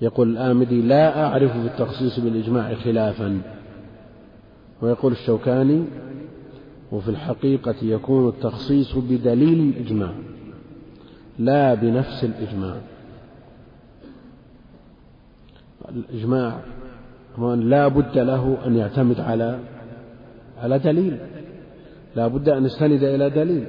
يقول 0.00 0.30
الآمدي 0.30 0.82
لا 0.82 1.24
أعرف 1.26 1.52
في 1.52 1.66
التخصيص 1.66 2.20
بالإجماع 2.20 2.74
خلافا. 2.74 3.40
ويقول 4.82 5.12
الشوكاني 5.12 5.84
وفي 6.92 7.08
الحقيقة 7.08 7.74
يكون 7.82 8.28
التخصيص 8.28 8.96
بدليل 8.96 9.60
الإجماع 9.60 10.12
لا 11.38 11.74
بنفس 11.74 12.24
الإجماع. 12.24 12.76
الإجماع 15.88 16.60
لا 17.56 17.88
بد 17.88 18.18
له 18.18 18.58
أن 18.66 18.76
يعتمد 18.76 19.20
على 19.20 19.58
على 20.58 20.78
دليل. 20.78 21.18
لا 22.16 22.26
بد 22.28 22.48
أن 22.48 22.64
يستند 22.64 23.02
إلى 23.02 23.30
دليل. 23.30 23.66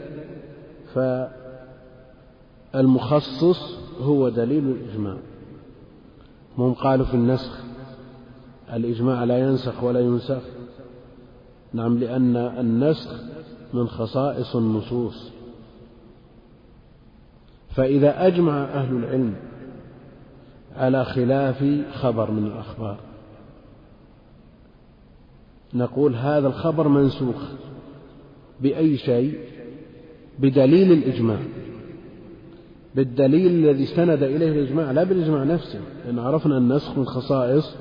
فالمخصص 2.73 3.79
هو 4.01 4.29
دليل 4.29 4.69
الإجماع. 4.69 5.17
هم 6.57 6.73
قالوا 6.73 7.05
في 7.05 7.13
النسخ 7.13 7.63
الإجماع 8.73 9.23
لا 9.23 9.39
ينسخ 9.39 9.83
ولا 9.83 9.99
ينسخ. 9.99 10.41
نعم 11.73 11.97
لأن 11.97 12.35
النسخ 12.35 13.23
من 13.73 13.87
خصائص 13.87 14.55
النصوص. 14.55 15.31
فإذا 17.69 18.27
أجمع 18.27 18.63
أهل 18.63 18.95
العلم 18.95 19.35
على 20.75 21.05
خلاف 21.05 21.63
خبر 21.93 22.31
من 22.31 22.45
الأخبار. 22.45 22.99
نقول 25.73 26.15
هذا 26.15 26.47
الخبر 26.47 26.87
منسوخ 26.87 27.35
بأي 28.61 28.97
شيء؟ 28.97 29.39
بدليل 30.39 30.91
الإجماع. 30.91 31.39
بالدليل 32.95 33.51
الذي 33.51 33.83
استند 33.83 34.23
إليه 34.23 34.51
الإجماع 34.51 34.91
لا 34.91 35.03
بالإجماع 35.03 35.43
نفسه 35.43 35.79
لأن 36.05 36.19
عرفنا 36.19 36.57
النسخ 36.57 36.97
من 36.97 37.05
خصائص 37.05 37.75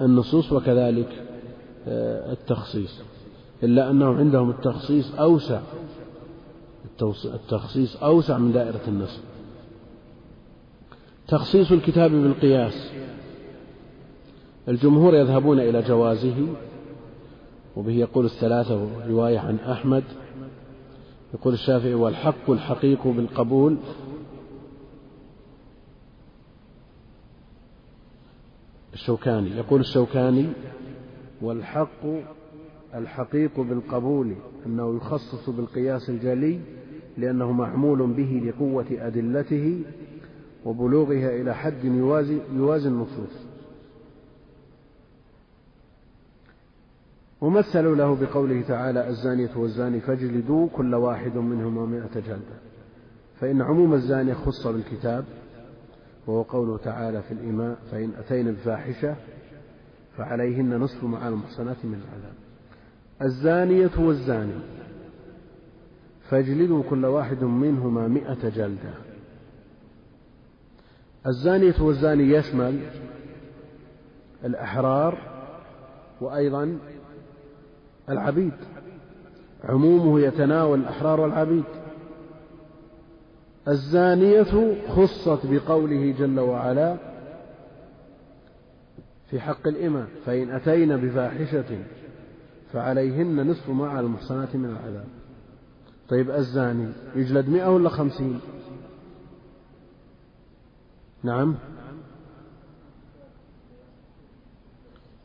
النصوص 0.00 0.52
وكذلك 0.52 1.08
آه، 1.88 2.32
التخصيص. 2.32 3.00
إلا 3.62 3.90
أنه 3.90 4.14
عندهم 4.14 4.50
التخصيص 4.50 5.14
أوسع 5.14 5.60
التخصيص 7.24 7.96
أوسع 7.96 8.38
من 8.38 8.52
دائرة 8.52 8.80
النسخ. 8.88 9.20
تخصيص 11.28 11.72
الكتاب 11.72 12.10
بالقياس. 12.10 12.92
الجمهور 14.68 15.14
يذهبون 15.14 15.60
إلى 15.60 15.82
جوازه 15.82 16.46
وبه 17.76 17.92
يقول 17.92 18.24
الثلاثة 18.24 18.88
رواية 19.08 19.38
عن 19.38 19.56
أحمد. 19.56 20.04
يقول 21.34 21.54
الشافعي 21.54 21.94
والحق 21.94 22.50
الحقيق 22.50 23.06
بالقبول. 23.06 23.76
الشوكاني 28.94 29.50
يقول 29.50 29.80
الشوكاني 29.80 30.46
والحق 31.42 32.06
الحقيق 32.94 33.60
بالقبول 33.60 34.34
أنه 34.66 34.96
يخصص 34.96 35.50
بالقياس 35.50 36.10
الجلي 36.10 36.60
لأنه 37.18 37.52
معمول 37.52 38.12
به 38.12 38.42
لقوة 38.46 38.86
أدلته 38.90 39.82
وبلوغها 40.64 41.30
إلى 41.40 41.54
حد 41.54 41.84
يوازي, 41.84 42.38
يوازي 42.52 42.88
النصوص. 42.88 43.46
ومثلوا 47.40 47.96
له 47.96 48.14
بقوله 48.14 48.62
تعالى 48.62 49.08
الزانية 49.08 49.56
والزاني 49.56 50.00
فاجلدوا 50.00 50.68
كل 50.68 50.94
واحد 50.94 51.36
منهما 51.36 51.86
مئة 51.86 52.20
جلدة. 52.20 52.58
فإن 53.40 53.62
عموم 53.62 53.94
الزانية 53.94 54.34
خص 54.34 54.66
بالكتاب 54.66 55.24
وهو 56.26 56.42
قوله 56.42 56.78
تعالى 56.78 57.22
في 57.22 57.34
الإماء 57.34 57.78
فإن 57.90 58.10
أتينا 58.18 58.50
بفاحشة 58.50 59.16
فعليهن 60.16 60.76
نصف 60.80 61.04
مع 61.04 61.28
المحصنات 61.28 61.76
من 61.84 61.94
العذاب. 61.94 62.34
الزانية 63.22 63.90
والزاني 63.98 64.60
فاجلدوا 66.30 66.82
كل 66.90 67.04
واحد 67.06 67.44
منهما 67.44 68.08
مئة 68.08 68.48
جلدة. 68.48 68.94
الزانية 71.26 71.74
والزاني 71.80 72.30
يشمل 72.34 72.80
الأحرار 74.44 75.18
وأيضا 76.20 76.78
العبيد. 78.08 78.52
عمومه 79.64 80.20
يتناول 80.20 80.80
الأحرار 80.80 81.20
والعبيد. 81.20 81.64
الزانية 83.68 84.76
خصت 84.88 85.46
بقوله 85.46 86.14
جل 86.18 86.40
وعلا 86.40 86.96
في 89.30 89.40
حق 89.40 89.68
الإمام 89.68 90.06
فإن 90.26 90.50
أتينا 90.50 90.96
بفاحشة 90.96 91.78
فعليهن 92.72 93.50
نصف 93.50 93.70
ما 93.70 93.88
على 93.88 94.00
المحصنات 94.00 94.56
من 94.56 94.64
العذاب. 94.64 95.06
طيب 96.08 96.30
الزاني 96.30 96.88
يجلد 97.16 97.48
مئة 97.48 97.74
ولا 97.74 97.88
خمسين؟ 97.88 98.40
نعم. 101.24 101.54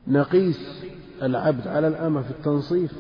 نقيس 0.08 0.84
العبد 1.22 1.68
على 1.68 1.88
الأمة 1.88 2.22
في 2.22 2.32
التنصيف. 2.32 2.94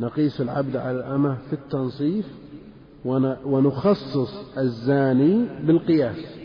نقيس 0.00 0.40
العبد 0.40 0.76
على 0.76 0.98
الأمة 0.98 1.38
في 1.46 1.52
التنصيف 1.52 2.26
ونخصص 3.44 4.58
الزاني 4.58 5.46
بالقياس. 5.62 6.38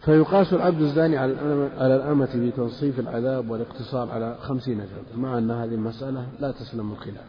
فيقاس 0.00 0.52
العبد 0.52 0.80
الزاني 0.80 1.16
على 1.16 1.96
الأمة 1.96 2.28
بتنصيف 2.34 3.00
العذاب 3.00 3.50
والاقتصار 3.50 4.10
على 4.10 4.36
خمسين 4.40 4.78
جلدة 4.78 5.16
مع 5.22 5.38
أن 5.38 5.50
هذه 5.50 5.74
المسألة 5.74 6.26
لا 6.40 6.50
تسلم 6.50 6.92
الخلاف 6.92 7.26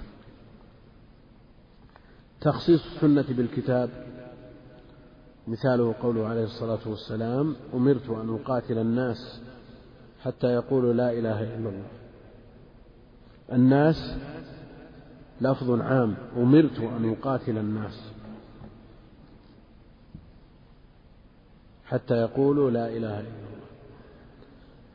تخصيص 2.41 2.85
السنة 2.85 3.25
بالكتاب 3.29 3.89
مثاله 5.47 5.95
قوله 6.01 6.27
عليه 6.27 6.43
الصلاة 6.43 6.79
والسلام 6.85 7.55
أمرت 7.73 8.09
أن 8.09 8.39
أقاتل 8.41 8.77
الناس 8.77 9.41
حتى 10.23 10.47
يقولوا 10.47 10.93
لا 10.93 11.11
إله 11.11 11.43
إلا 11.43 11.69
الله. 11.69 11.87
الناس 13.53 14.17
لفظ 15.41 15.81
عام 15.81 16.15
أمرت 16.37 16.79
أن 16.79 17.15
أقاتل 17.19 17.57
الناس 17.57 18.11
حتى 21.85 22.13
يقولوا 22.13 22.71
لا 22.71 22.87
إله 22.87 23.19
إلا 23.19 23.19
الله. 23.19 23.47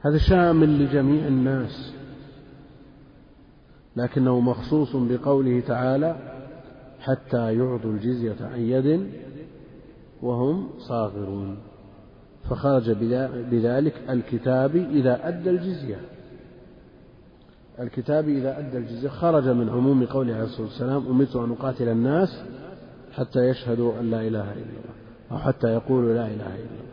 هذا 0.01 0.19
شامل 0.19 0.85
لجميع 0.85 1.27
الناس 1.27 1.93
لكنه 3.97 4.41
مخصوص 4.41 4.97
بقوله 4.97 5.61
تعالى 5.61 6.16
حتى 7.01 7.55
يعطوا 7.55 7.93
الجزية 7.93 8.37
عن 8.41 8.61
يد 8.61 9.11
وهم 10.23 10.70
صاغرون. 10.78 11.59
فخرج 12.51 12.90
بذلك 13.51 14.03
الكتاب 14.11 14.77
إذا 14.77 15.28
أدى 15.28 15.51
الجزية. 15.51 16.01
الكتاب 17.81 18.28
إذا 18.28 18.59
أدى 18.59 18.78
الجزية 18.78 19.09
خرج 19.09 19.49
من 19.49 19.69
عموم 19.69 20.07
قوله 20.07 20.35
عليه 20.35 20.44
الصلاة 20.44 20.66
والسلام 20.66 21.07
أمرت 21.07 21.36
أن 21.36 21.53
أقاتل 21.53 21.89
الناس 21.89 22.44
حتى 23.12 23.39
يشهدوا 23.39 24.01
أن 24.01 24.11
لا 24.11 24.20
إله 24.20 24.53
إلا 24.53 24.62
الله 24.62 24.94
أو 25.31 25.39
حتى 25.39 25.66
يقولوا 25.66 26.15
لا 26.15 26.27
إله 26.27 26.55
إلا 26.55 26.55
الله. 26.55 26.93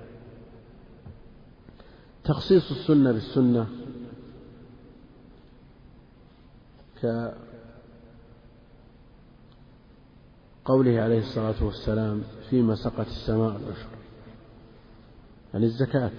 تخصيص 2.23 2.71
السنة 2.71 3.11
بالسنة 3.11 3.67
كقوله 10.63 11.01
عليه 11.01 11.19
الصلاة 11.19 11.63
والسلام 11.63 12.21
فيما 12.49 12.75
سقت 12.75 13.07
السماء 13.07 13.49
العشر 13.49 13.87
يعني 15.53 15.65
الزكاة 15.65 16.11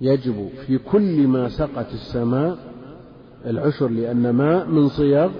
يجب 0.00 0.48
في 0.66 0.78
كل 0.78 1.26
ما 1.26 1.48
سقت 1.48 1.92
السماء 1.92 2.58
العشر 3.46 3.88
لأن 3.88 4.30
ما 4.30 4.64
من 4.64 4.88
صيغ 4.88 5.30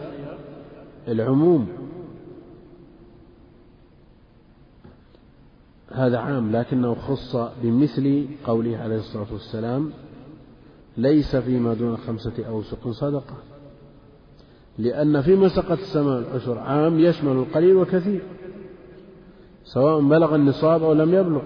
العموم. 1.09 1.69
هذا 5.93 6.19
عام 6.19 6.53
لكنه 6.53 6.95
خص 6.95 7.37
بمثل 7.63 8.27
قوله 8.45 8.77
عليه 8.77 8.97
الصلاة 8.97 9.33
والسلام 9.33 9.93
ليس 10.97 11.37
فيما 11.37 11.75
دون 11.75 11.97
خمسة 11.97 12.47
أوسق 12.49 12.89
صدقة. 12.89 13.37
لأن 14.79 15.23
فيما 15.23 15.49
سقت 15.49 15.79
السماء 15.79 16.19
العشر 16.19 16.59
عام 16.59 16.99
يشمل 16.99 17.33
القليل 17.33 17.77
والكثير. 17.77 18.23
سواء 19.75 20.01
بلغ 20.01 20.35
النصاب 20.35 20.83
أو 20.83 20.93
لم 20.93 21.15
يبلغ. 21.15 21.43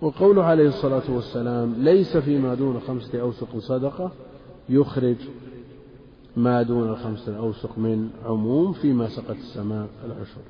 وقوله 0.00 0.44
عليه 0.44 0.68
الصلاة 0.68 1.10
والسلام 1.10 1.74
ليس 1.78 2.16
فيما 2.16 2.54
دون 2.54 2.80
خمسة 2.80 3.20
أوسق 3.20 3.58
صدقة 3.58 4.12
يخرج 4.68 5.16
ما 6.36 6.62
دون 6.62 6.88
الخمسة 6.88 7.32
الأوسق 7.32 7.78
من 7.78 8.10
عموم 8.24 8.72
فيما 8.72 9.08
سقت 9.08 9.36
السماء 9.36 9.88
العشر. 10.04 10.40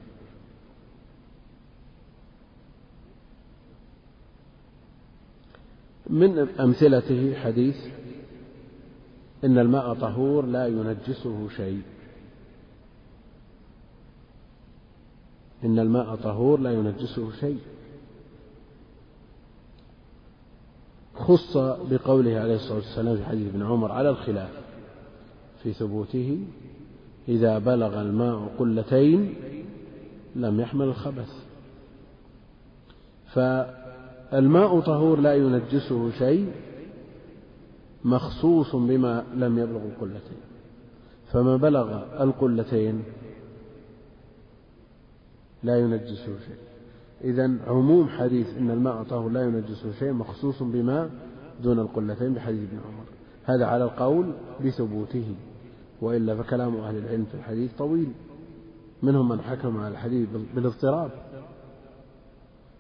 من 6.11 6.39
أمثلته 6.39 7.35
حديث 7.35 7.77
إن 9.45 9.59
الماء 9.59 9.95
طهور 9.95 10.47
لا 10.47 10.67
ينجسه 10.67 11.49
شيء. 11.57 11.83
إن 15.65 15.79
الماء 15.79 16.15
طهور 16.15 16.61
لا 16.61 16.73
ينجسه 16.73 17.33
شيء. 17.33 17.59
خص 21.15 21.57
بقوله 21.91 22.39
عليه 22.39 22.55
الصلاة 22.55 22.75
والسلام 22.75 23.17
في 23.17 23.25
حديث 23.25 23.49
ابن 23.55 23.63
عمر 23.63 23.93
على 23.93 24.11
الخلاف 24.11 24.51
في 25.63 25.73
ثبوته 25.73 26.39
إذا 27.29 27.59
بلغ 27.59 28.01
الماء 28.01 28.53
قلتين 28.59 29.35
لم 30.37 30.61
يحمل 30.61 30.87
الخبث. 30.87 31.33
فالماء 33.27 34.81
طهور 34.81 35.21
لا 35.21 35.35
ينجسه 35.35 36.11
شيء 36.11 36.53
مخصوص 38.05 38.77
بما 38.77 39.25
لم 39.35 39.59
يبلغ 39.59 39.81
القلتين. 39.85 40.41
فما 41.33 41.57
بلغ 41.57 42.03
القلتين 42.23 43.03
لا 45.63 45.79
ينجسه 45.81 46.39
شيء. 46.47 46.57
إذا 47.25 47.59
عموم 47.67 48.09
حديث 48.09 48.57
إن 48.59 48.71
الماء 48.71 49.03
طهور 49.03 49.31
لا 49.31 49.43
ينجسه 49.43 49.93
شيء 49.93 50.13
مخصوص 50.13 50.63
بما 50.63 51.11
دون 51.63 51.79
القلتين 51.79 52.35
بحديث 52.35 52.69
ابن 52.69 52.79
عمر. 52.79 53.05
هذا 53.45 53.67
على 53.67 53.85
القول 53.85 54.33
بثبوته 54.65 55.35
وإلا 56.01 56.43
فكلام 56.43 56.77
أهل 56.77 56.97
العلم 56.97 57.25
في 57.25 57.35
الحديث 57.35 57.71
طويل. 57.79 58.13
منهم 59.03 59.29
من 59.29 59.41
حكم 59.41 59.77
على 59.77 59.89
الحديث 59.89 60.29
بالاضطراب 60.55 61.11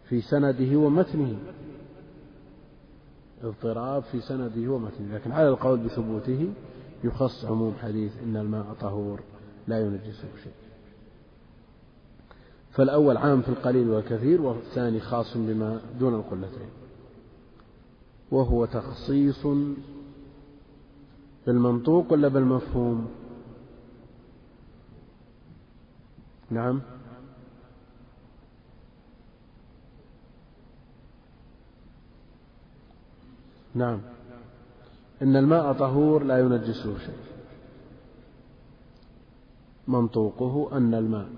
في 0.09 0.21
سنده 0.21 0.77
ومتنه. 0.77 1.39
اضطراب 3.43 4.03
في 4.03 4.21
سنده 4.21 4.73
ومتنه. 4.73 5.15
لكن 5.15 5.33
على 5.33 5.49
القول 5.49 5.79
بثبوته 5.79 6.53
يخص 7.05 7.45
عموم 7.45 7.75
حديث 7.83 8.13
إن 8.23 8.37
الماء 8.37 8.67
طهور 8.81 9.21
لا 9.69 9.81
ينجسه 9.81 10.29
شيء. 10.43 10.53
فالأول 12.73 13.17
عام 13.17 13.43
في 13.43 13.49
القليل 13.49 13.91
والكثير 13.91 14.43
والثاني 14.43 15.01
خاص 15.01 15.37
بما 15.37 15.81
دون 15.99 16.15
القلتين. 16.15 16.69
وهو 18.31 18.65
تخصيص 18.65 19.47
بالمنطوق 21.47 22.13
ولا 22.13 22.29
بالمفهوم؟ 22.29 23.09
نعم. 26.51 26.81
نعم. 33.75 34.01
إن 35.23 35.37
الماء 35.37 35.73
طهور 35.73 36.25
لا 36.25 36.39
ينجسه 36.39 36.99
شيء. 36.99 37.15
منطوقه 39.89 40.77
أن 40.77 40.95
الماء 40.95 41.29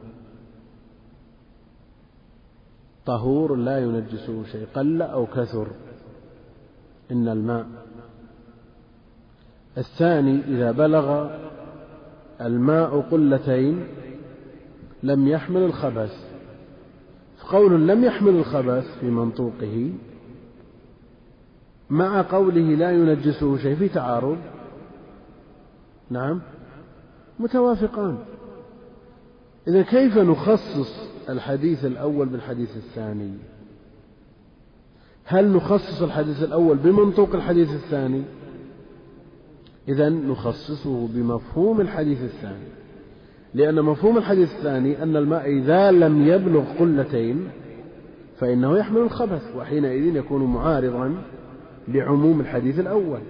طهور 3.06 3.56
لا 3.56 3.78
ينجسه 3.78 4.44
شيء 4.44 4.66
قل 4.74 5.02
أو 5.02 5.26
كثر 5.26 5.66
إن 7.10 7.28
الماء. 7.28 7.66
الثاني 9.78 10.40
إذا 10.48 10.72
بلغ 10.72 11.30
الماء 12.40 13.00
قلتين 13.00 13.86
لم 15.02 15.28
يحمل 15.28 15.62
الخبث. 15.62 16.32
قول 17.48 17.88
لم 17.88 18.04
يحمل 18.04 18.36
الخبث 18.36 18.98
في 19.00 19.06
منطوقه 19.06 19.92
مع 21.90 22.22
قوله 22.22 22.74
لا 22.74 22.90
ينجسه 22.90 23.56
شيء 23.56 23.76
في 23.76 23.88
تعارض 23.88 24.38
نعم 26.10 26.40
متوافقان. 27.38 28.18
إذا 29.68 29.82
كيف 29.82 30.18
نخصص 30.18 31.08
الحديث 31.28 31.84
الأول 31.84 32.28
بالحديث 32.28 32.76
الثاني؟ 32.76 33.32
هل 35.24 35.52
نخصص 35.52 36.02
الحديث 36.02 36.42
الأول 36.42 36.76
بمنطوق 36.76 37.34
الحديث 37.34 37.70
الثاني؟ 37.70 38.22
إذا 39.88 40.08
نخصصه 40.08 41.08
بمفهوم 41.08 41.80
الحديث 41.80 42.22
الثاني. 42.22 42.68
لأن 43.54 43.82
مفهوم 43.82 44.18
الحديث 44.18 44.52
الثاني 44.56 45.02
أن 45.02 45.16
الماء 45.16 45.50
إذا 45.50 45.90
لم 45.90 46.26
يبلغ 46.28 46.64
قلتين 46.78 47.48
فإنه 48.38 48.78
يحمل 48.78 49.00
الخبث 49.00 49.56
وحينئذ 49.56 50.16
يكون 50.16 50.44
معارضا 50.44 51.14
لعموم 51.88 52.40
الحديث 52.40 52.80
الأول. 52.80 53.20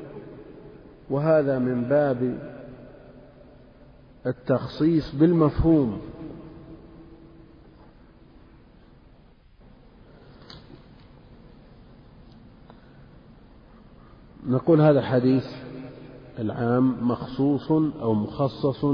وهذا 1.10 1.59
من 1.59 1.84
باب 1.84 2.38
التخصيص 4.26 5.14
بالمفهوم. 5.14 6.00
نقول 14.47 14.81
هذا 14.81 14.98
الحديث 14.98 15.44
العام 16.39 17.09
مخصوص 17.09 17.73
أو 17.73 18.14
مخصص 18.14 18.86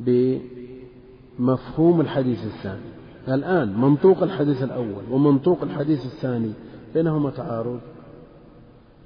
بمفهوم 0.00 2.00
الحديث 2.00 2.44
الثاني. 2.44 2.98
الآن 3.28 3.80
منطوق 3.80 4.22
الحديث 4.22 4.62
الأول 4.62 5.02
ومنطوق 5.10 5.62
الحديث 5.62 6.04
الثاني 6.04 6.52
بينهما 6.94 7.30
تعارض؟ 7.30 7.80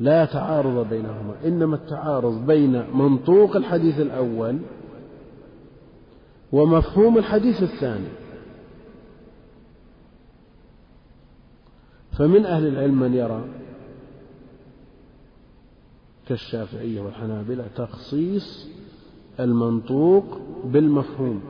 لا 0.00 0.24
تعارض 0.24 0.88
بينهما 0.88 1.34
إنما 1.44 1.76
التعارض 1.76 2.46
بين 2.46 2.84
منطوق 2.94 3.56
الحديث 3.56 4.00
الأول 4.00 4.58
ومفهوم 6.52 7.18
الحديث 7.18 7.62
الثاني. 7.62 8.08
فمن 12.18 12.46
أهل 12.46 12.66
العلم 12.66 13.00
من 13.00 13.14
يرى 13.14 13.44
كالشافعية 16.28 17.00
والحنابلة 17.00 17.66
تخصيص 17.76 18.68
المنطوق 19.40 20.24
بالمفهوم. 20.64 21.40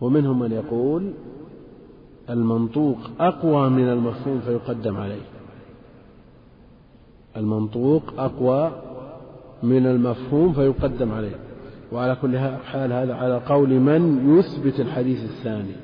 ومنهم 0.00 0.38
من 0.38 0.52
يقول 0.52 1.12
المنطوق 2.30 2.98
أقوى 3.20 3.70
من 3.70 3.88
المفهوم 3.88 4.40
فيقدم 4.40 4.96
عليه. 4.96 5.22
المنطوق 7.36 8.02
أقوى 8.18 8.72
من 9.62 9.86
المفهوم 9.86 10.52
فيقدم 10.52 11.12
عليه. 11.12 11.36
وعلى 11.92 12.16
كل 12.22 12.38
حال 12.38 12.92
هذا 12.92 13.14
على 13.14 13.38
قول 13.46 13.70
من 13.70 14.34
يثبت 14.38 14.80
الحديث 14.80 15.24
الثاني. 15.24 15.76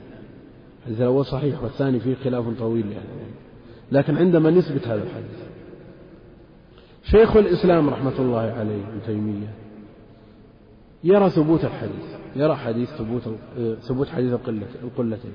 الحديث 0.78 1.01
الأول 1.01 1.24
صحيح 1.27 1.62
والثاني 1.62 2.01
فيه 2.01 2.15
خلاف 2.15 2.45
طويل 2.59 2.93
يعني. 2.93 3.36
لكن 3.93 4.17
عندما 4.17 4.51
نثبت 4.51 4.89
هذا 4.89 5.03
الحديث. 5.03 5.47
شيخ 7.03 7.37
الإسلام 7.37 7.89
رحمة 7.89 8.19
الله 8.19 8.41
عليه 8.41 8.89
ابن 8.89 9.01
تيمية 9.07 9.55
يرى 11.05 11.31
ثبوت 11.31 11.65
الحديث 11.65 12.17
يرى 12.37 12.57
حديث 12.57 12.91
ثبوت 12.91 13.23
ثبوت 13.81 14.09
حديث 14.09 14.33
القلتين. 14.83 15.33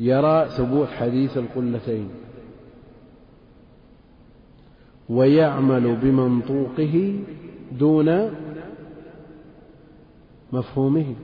يرى 0.00 0.48
ثبوت 0.48 0.88
حديث 0.88 1.36
القلتين. 1.38 2.08
ويعمل 5.08 5.96
بمنطوقه 5.96 7.20
دون 7.72 8.30
مفهومه. 10.52 11.14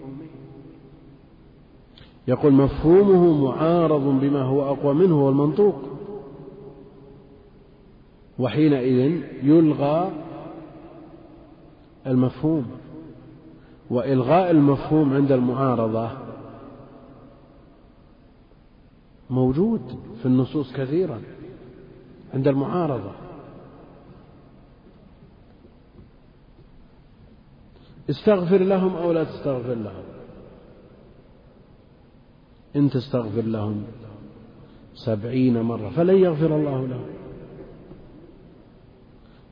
يقول 2.29 2.53
مفهومه 2.53 3.45
معارض 3.45 4.21
بما 4.21 4.43
هو 4.43 4.63
أقوى 4.63 4.95
منه 4.95 5.15
هو 5.21 5.29
المنطوق 5.29 5.75
وحينئذ 8.39 9.23
يلغى 9.43 10.13
المفهوم 12.07 12.67
وإلغاء 13.91 14.51
المفهوم 14.51 15.15
عند 15.15 15.33
المعارضة 15.33 16.11
موجود 19.31 19.81
في 20.23 20.27
النصوص 20.27 20.73
كثيرا 20.73 21.23
عند 22.35 22.49
المعارضة. 22.49 23.13
استغفر 28.11 28.59
لهم 28.59 28.97
أو 28.97 29.13
لا 29.13 29.25
تستغفر 29.25 29.75
لهم. 29.75 30.07
إن 32.77 32.90
تستغفر 32.90 33.40
لهم 33.40 33.82
سبعين 34.95 35.62
مرة 35.62 35.89
فلن 35.89 36.16
يغفر 36.16 36.57
الله 36.57 36.86
لهم. 36.86 37.07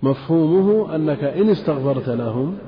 مفهومه 0.03 0.95
أنك 0.95 1.25
إن 1.25 1.51
استغفرت 1.51 2.09
لهم 2.09 2.59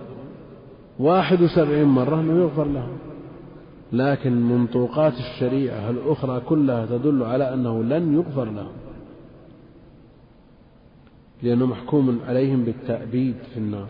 واحد 0.99 1.43
وسبعين 1.43 1.85
مرة 1.85 2.21
أنه 2.21 2.43
يغفر 2.43 2.65
لهم. 2.65 2.99
لكن 3.93 4.33
منطوقات 4.33 5.13
الشريعة 5.13 5.91
الأخرى 5.91 6.41
كلها 6.41 6.87
تدل 6.87 7.23
على 7.23 7.55
أنه 7.55 7.83
لن 7.83 8.15
يغفر 8.15 8.45
لهم. 8.45 8.73
لأنه 11.43 11.67
محكوم 11.67 12.21
عليهم 12.27 12.65
بالتأبيد 12.65 13.37
في 13.55 13.57
النار. 13.61 13.89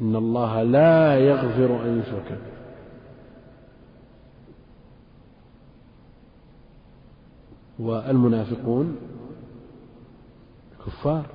إن 0.00 0.16
الله 0.16 0.62
لا 0.62 1.18
يغفر 1.18 1.84
أن 1.84 1.98
يشرك 1.98 2.28
به 2.30 2.51
والمنافقون 7.78 8.96
كفار. 10.86 11.26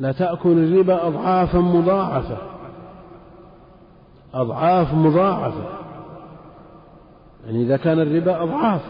لا 0.00 0.12
تأكل 0.12 0.58
الربا 0.58 1.06
أضعافا 1.06 1.58
مضاعفة. 1.58 2.38
أضعاف 4.34 4.94
مضاعفة. 4.94 5.64
يعني 7.46 7.62
إذا 7.62 7.76
كان 7.76 8.00
الربا 8.00 8.42
أضعاف 8.42 8.82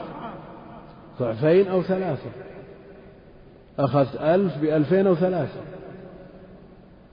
ضعفين 1.21 1.69
أو 1.69 1.83
ثلاثة. 1.83 2.31
أخذت 3.79 4.17
ألف 4.17 4.59
بألفين 4.59 5.07
أو 5.07 5.15
ثلاثة. 5.15 5.61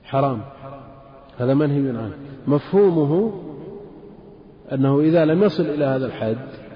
حرام. 0.04 0.42
هذا 1.38 1.54
منهي 1.54 1.90
عنه 1.90 2.18
مفهومه 2.48 3.34
أنه 4.72 5.00
إذا 5.00 5.26
لم 5.26 5.44
يصل 5.44 5.64
إلى 5.64 5.86
هذا 5.86 6.06
الحد 6.06 6.67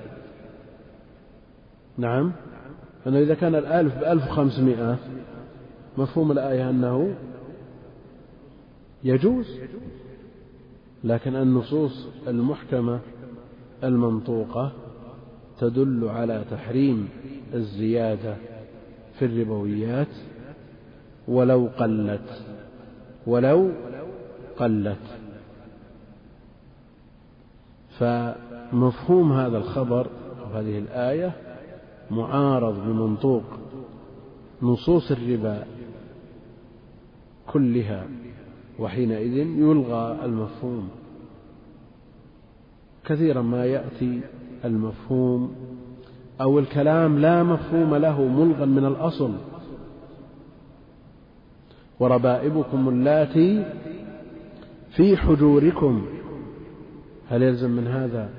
نعم. 1.98 2.32
أنه 3.08 3.20
إذا 3.20 3.34
كان 3.34 3.56
الألف 3.56 3.98
بألف 4.00 4.28
وخمسمائة 4.28 4.98
مفهوم 5.98 6.32
الآية 6.32 6.70
أنه 6.70 7.16
يجوز 9.04 9.60
لكن 11.04 11.36
النصوص 11.36 12.08
المحكمة 12.28 13.00
المنطوقة 13.84 14.72
تدل 15.60 16.10
على 16.10 16.44
تحريم 16.52 17.10
الزيادة 17.54 18.36
في 19.20 19.26
الربويات 19.26 20.08
ولو 21.28 21.70
قلت 21.78 22.42
ولو 23.28 23.72
قلت. 24.58 24.98
فمفهوم 28.00 29.34
هذا 29.34 29.58
الخبر 29.58 30.08
أو 30.40 30.58
هذه 30.58 30.78
الآية 30.78 31.51
معارض 32.12 32.88
بمنطوق 32.88 33.44
نصوص 34.62 35.12
الربا 35.12 35.64
كلها 37.48 38.08
وحينئذ 38.80 39.38
يلغى 39.38 40.26
المفهوم. 40.26 40.90
كثيرا 43.06 43.42
ما 43.42 43.66
يأتي 43.66 44.22
المفهوم 44.66 45.56
أو 46.42 46.60
الكلام 46.60 47.20
لا 47.20 47.44
مفهوم 47.44 47.96
له 47.96 48.22
ملغا 48.22 48.66
من 48.66 48.86
الأصل. 48.86 49.32
وربائبكم 52.00 52.90
اللاتي 52.90 53.66
في 54.96 55.18
حجوركم 55.18 56.06
هل 57.30 57.44
يلزم 57.44 57.70
من 57.70 57.88
هذا 57.88 58.30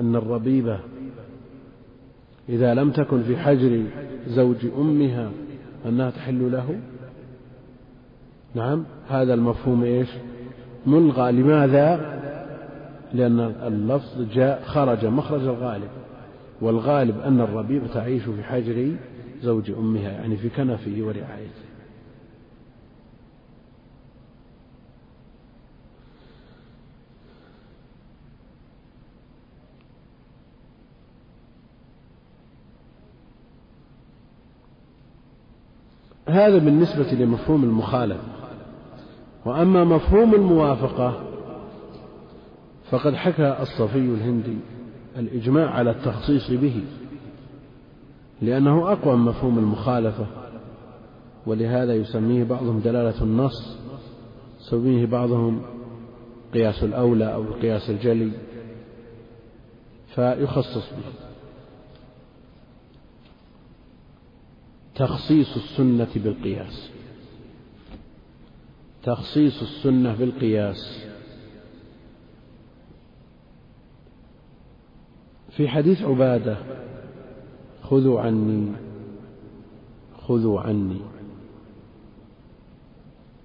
أن 0.00 0.16
الربيبة 0.16 0.80
إذا 2.50 2.74
لم 2.74 2.90
تكن 2.90 3.22
في 3.22 3.36
حجر 3.36 3.82
زوج 4.26 4.56
أمها 4.78 5.30
أنها 5.86 6.10
تحل 6.10 6.52
له؟ 6.52 6.80
نعم 8.54 8.84
هذا 9.08 9.34
المفهوم 9.34 9.84
إيش؟ 9.84 10.08
ملغى. 10.86 11.32
لماذا؟ 11.32 12.20
لأن 13.14 13.40
اللفظ 13.40 14.22
جاء 14.34 14.62
خرج 14.64 15.06
مخرج 15.06 15.42
الغالب. 15.42 15.88
والغالب 16.60 17.20
أن 17.20 17.40
الربيب 17.40 17.82
تعيش 17.94 18.22
في 18.22 18.42
حجر 18.42 18.92
زوج 19.42 19.70
أمها 19.70 20.10
يعني 20.10 20.36
في 20.36 20.48
كنفه 20.48 20.94
ورعايته. 20.98 21.69
هذا 36.30 36.58
بالنسبة 36.58 37.12
لمفهوم 37.12 37.64
المخالفة 37.64 38.22
وأما 39.44 39.84
مفهوم 39.84 40.34
الموافقة 40.34 41.20
فقد 42.90 43.14
حكى 43.14 43.56
الصفي 43.60 43.98
الهندي 43.98 44.56
الإجماع 45.18 45.70
على 45.70 45.90
التخصيص 45.90 46.50
به 46.50 46.82
لأنه 48.42 48.92
أقوى 48.92 49.16
من 49.16 49.24
مفهوم 49.24 49.58
المخالفة 49.58 50.26
ولهذا 51.46 51.94
يسميه 51.94 52.44
بعضهم 52.44 52.80
دلالة 52.80 53.22
النص 53.22 53.78
يسميه 54.60 55.06
بعضهم 55.06 55.62
قياس 56.54 56.84
الأولى 56.84 57.34
أو 57.34 57.42
القياس 57.42 57.90
الجلي 57.90 58.30
فيخصص 60.14 60.90
به. 60.90 61.29
تخصيص 65.00 65.56
السنة 65.56 66.08
بالقياس. 66.14 66.90
تخصيص 69.02 69.62
السنة 69.62 70.14
بالقياس. 70.14 71.06
في 75.50 75.68
حديث 75.68 76.02
عبادة 76.02 76.56
خذوا 77.82 78.20
عني 78.20 78.72
خذوا 80.22 80.60
عني. 80.60 81.00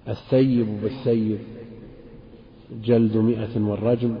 الثيب 0.08 0.80
بالثيب 0.82 1.38
جلد 2.84 3.16
مئة 3.16 3.60
والرجم 3.60 4.16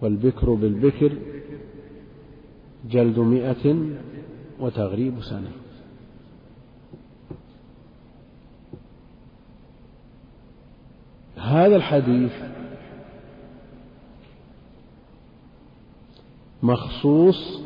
والبكر 0.00 0.54
بالبكر 0.54 1.12
جلد 2.90 3.18
مئة 3.18 3.76
وتغريب 4.60 5.22
سنة. 5.22 5.63
هذا 11.44 11.76
الحديث 11.76 12.32
مخصوص 16.62 17.60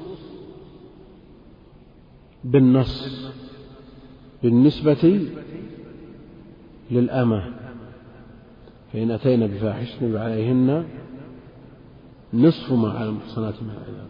بالنص 2.44 3.32
بالنسبة 4.42 5.28
للأمة. 6.90 7.55
فإن 8.92 9.10
أتينا 9.10 9.46
بفاحشة 9.46 10.20
عليهن 10.20 10.84
نصف 12.34 12.72
ما 12.72 12.90
على 12.90 13.09
المحصنات 13.09 13.62
من 13.62 13.70
العذاب. 13.70 14.09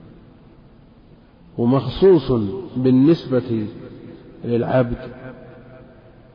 ومخصوص 1.59 2.33
بالنسبة 2.77 3.67
للعبد 4.45 4.97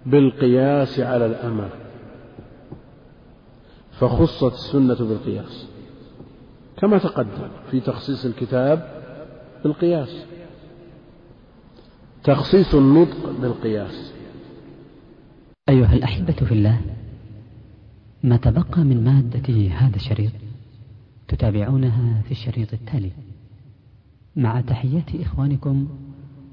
بالقياس 0.06 1.00
على 1.00 1.26
الأمة. 1.26 1.83
فخصت 4.04 4.54
السنة 4.54 4.96
بالقياس. 4.96 5.68
كما 6.78 6.98
تقدم 6.98 7.48
في 7.72 7.80
تخصيص 7.80 8.26
الكتاب 8.26 9.04
بالقياس. 9.64 10.26
تخصيص 12.24 12.76
النطق 12.76 13.32
بالقياس. 13.42 14.14
أيها 15.70 15.94
الأحبة 15.94 16.34
في 16.34 16.52
الله 16.52 16.82
ما 18.24 18.38
تبقى 18.38 18.84
من 18.84 19.04
مادة 19.04 19.70
هذا 19.70 19.96
الشريط 19.96 20.32
تتابعونها 21.28 22.22
في 22.22 22.32
الشريط 22.32 22.74
التالي. 22.74 23.12
مع 24.36 24.62
تحيات 24.62 25.16
إخوانكم 25.16 25.88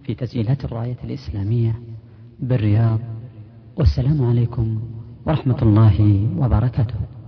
في 0.02 0.14
تسجيلات 0.14 0.64
الراية 0.64 0.96
الإسلامية 1.04 1.80
بالرياض 2.40 3.00
والسلام 3.76 4.24
عليكم 4.24 4.82
ورحمة 5.26 5.62
الله 5.62 6.28
وبركاته. 6.38 7.19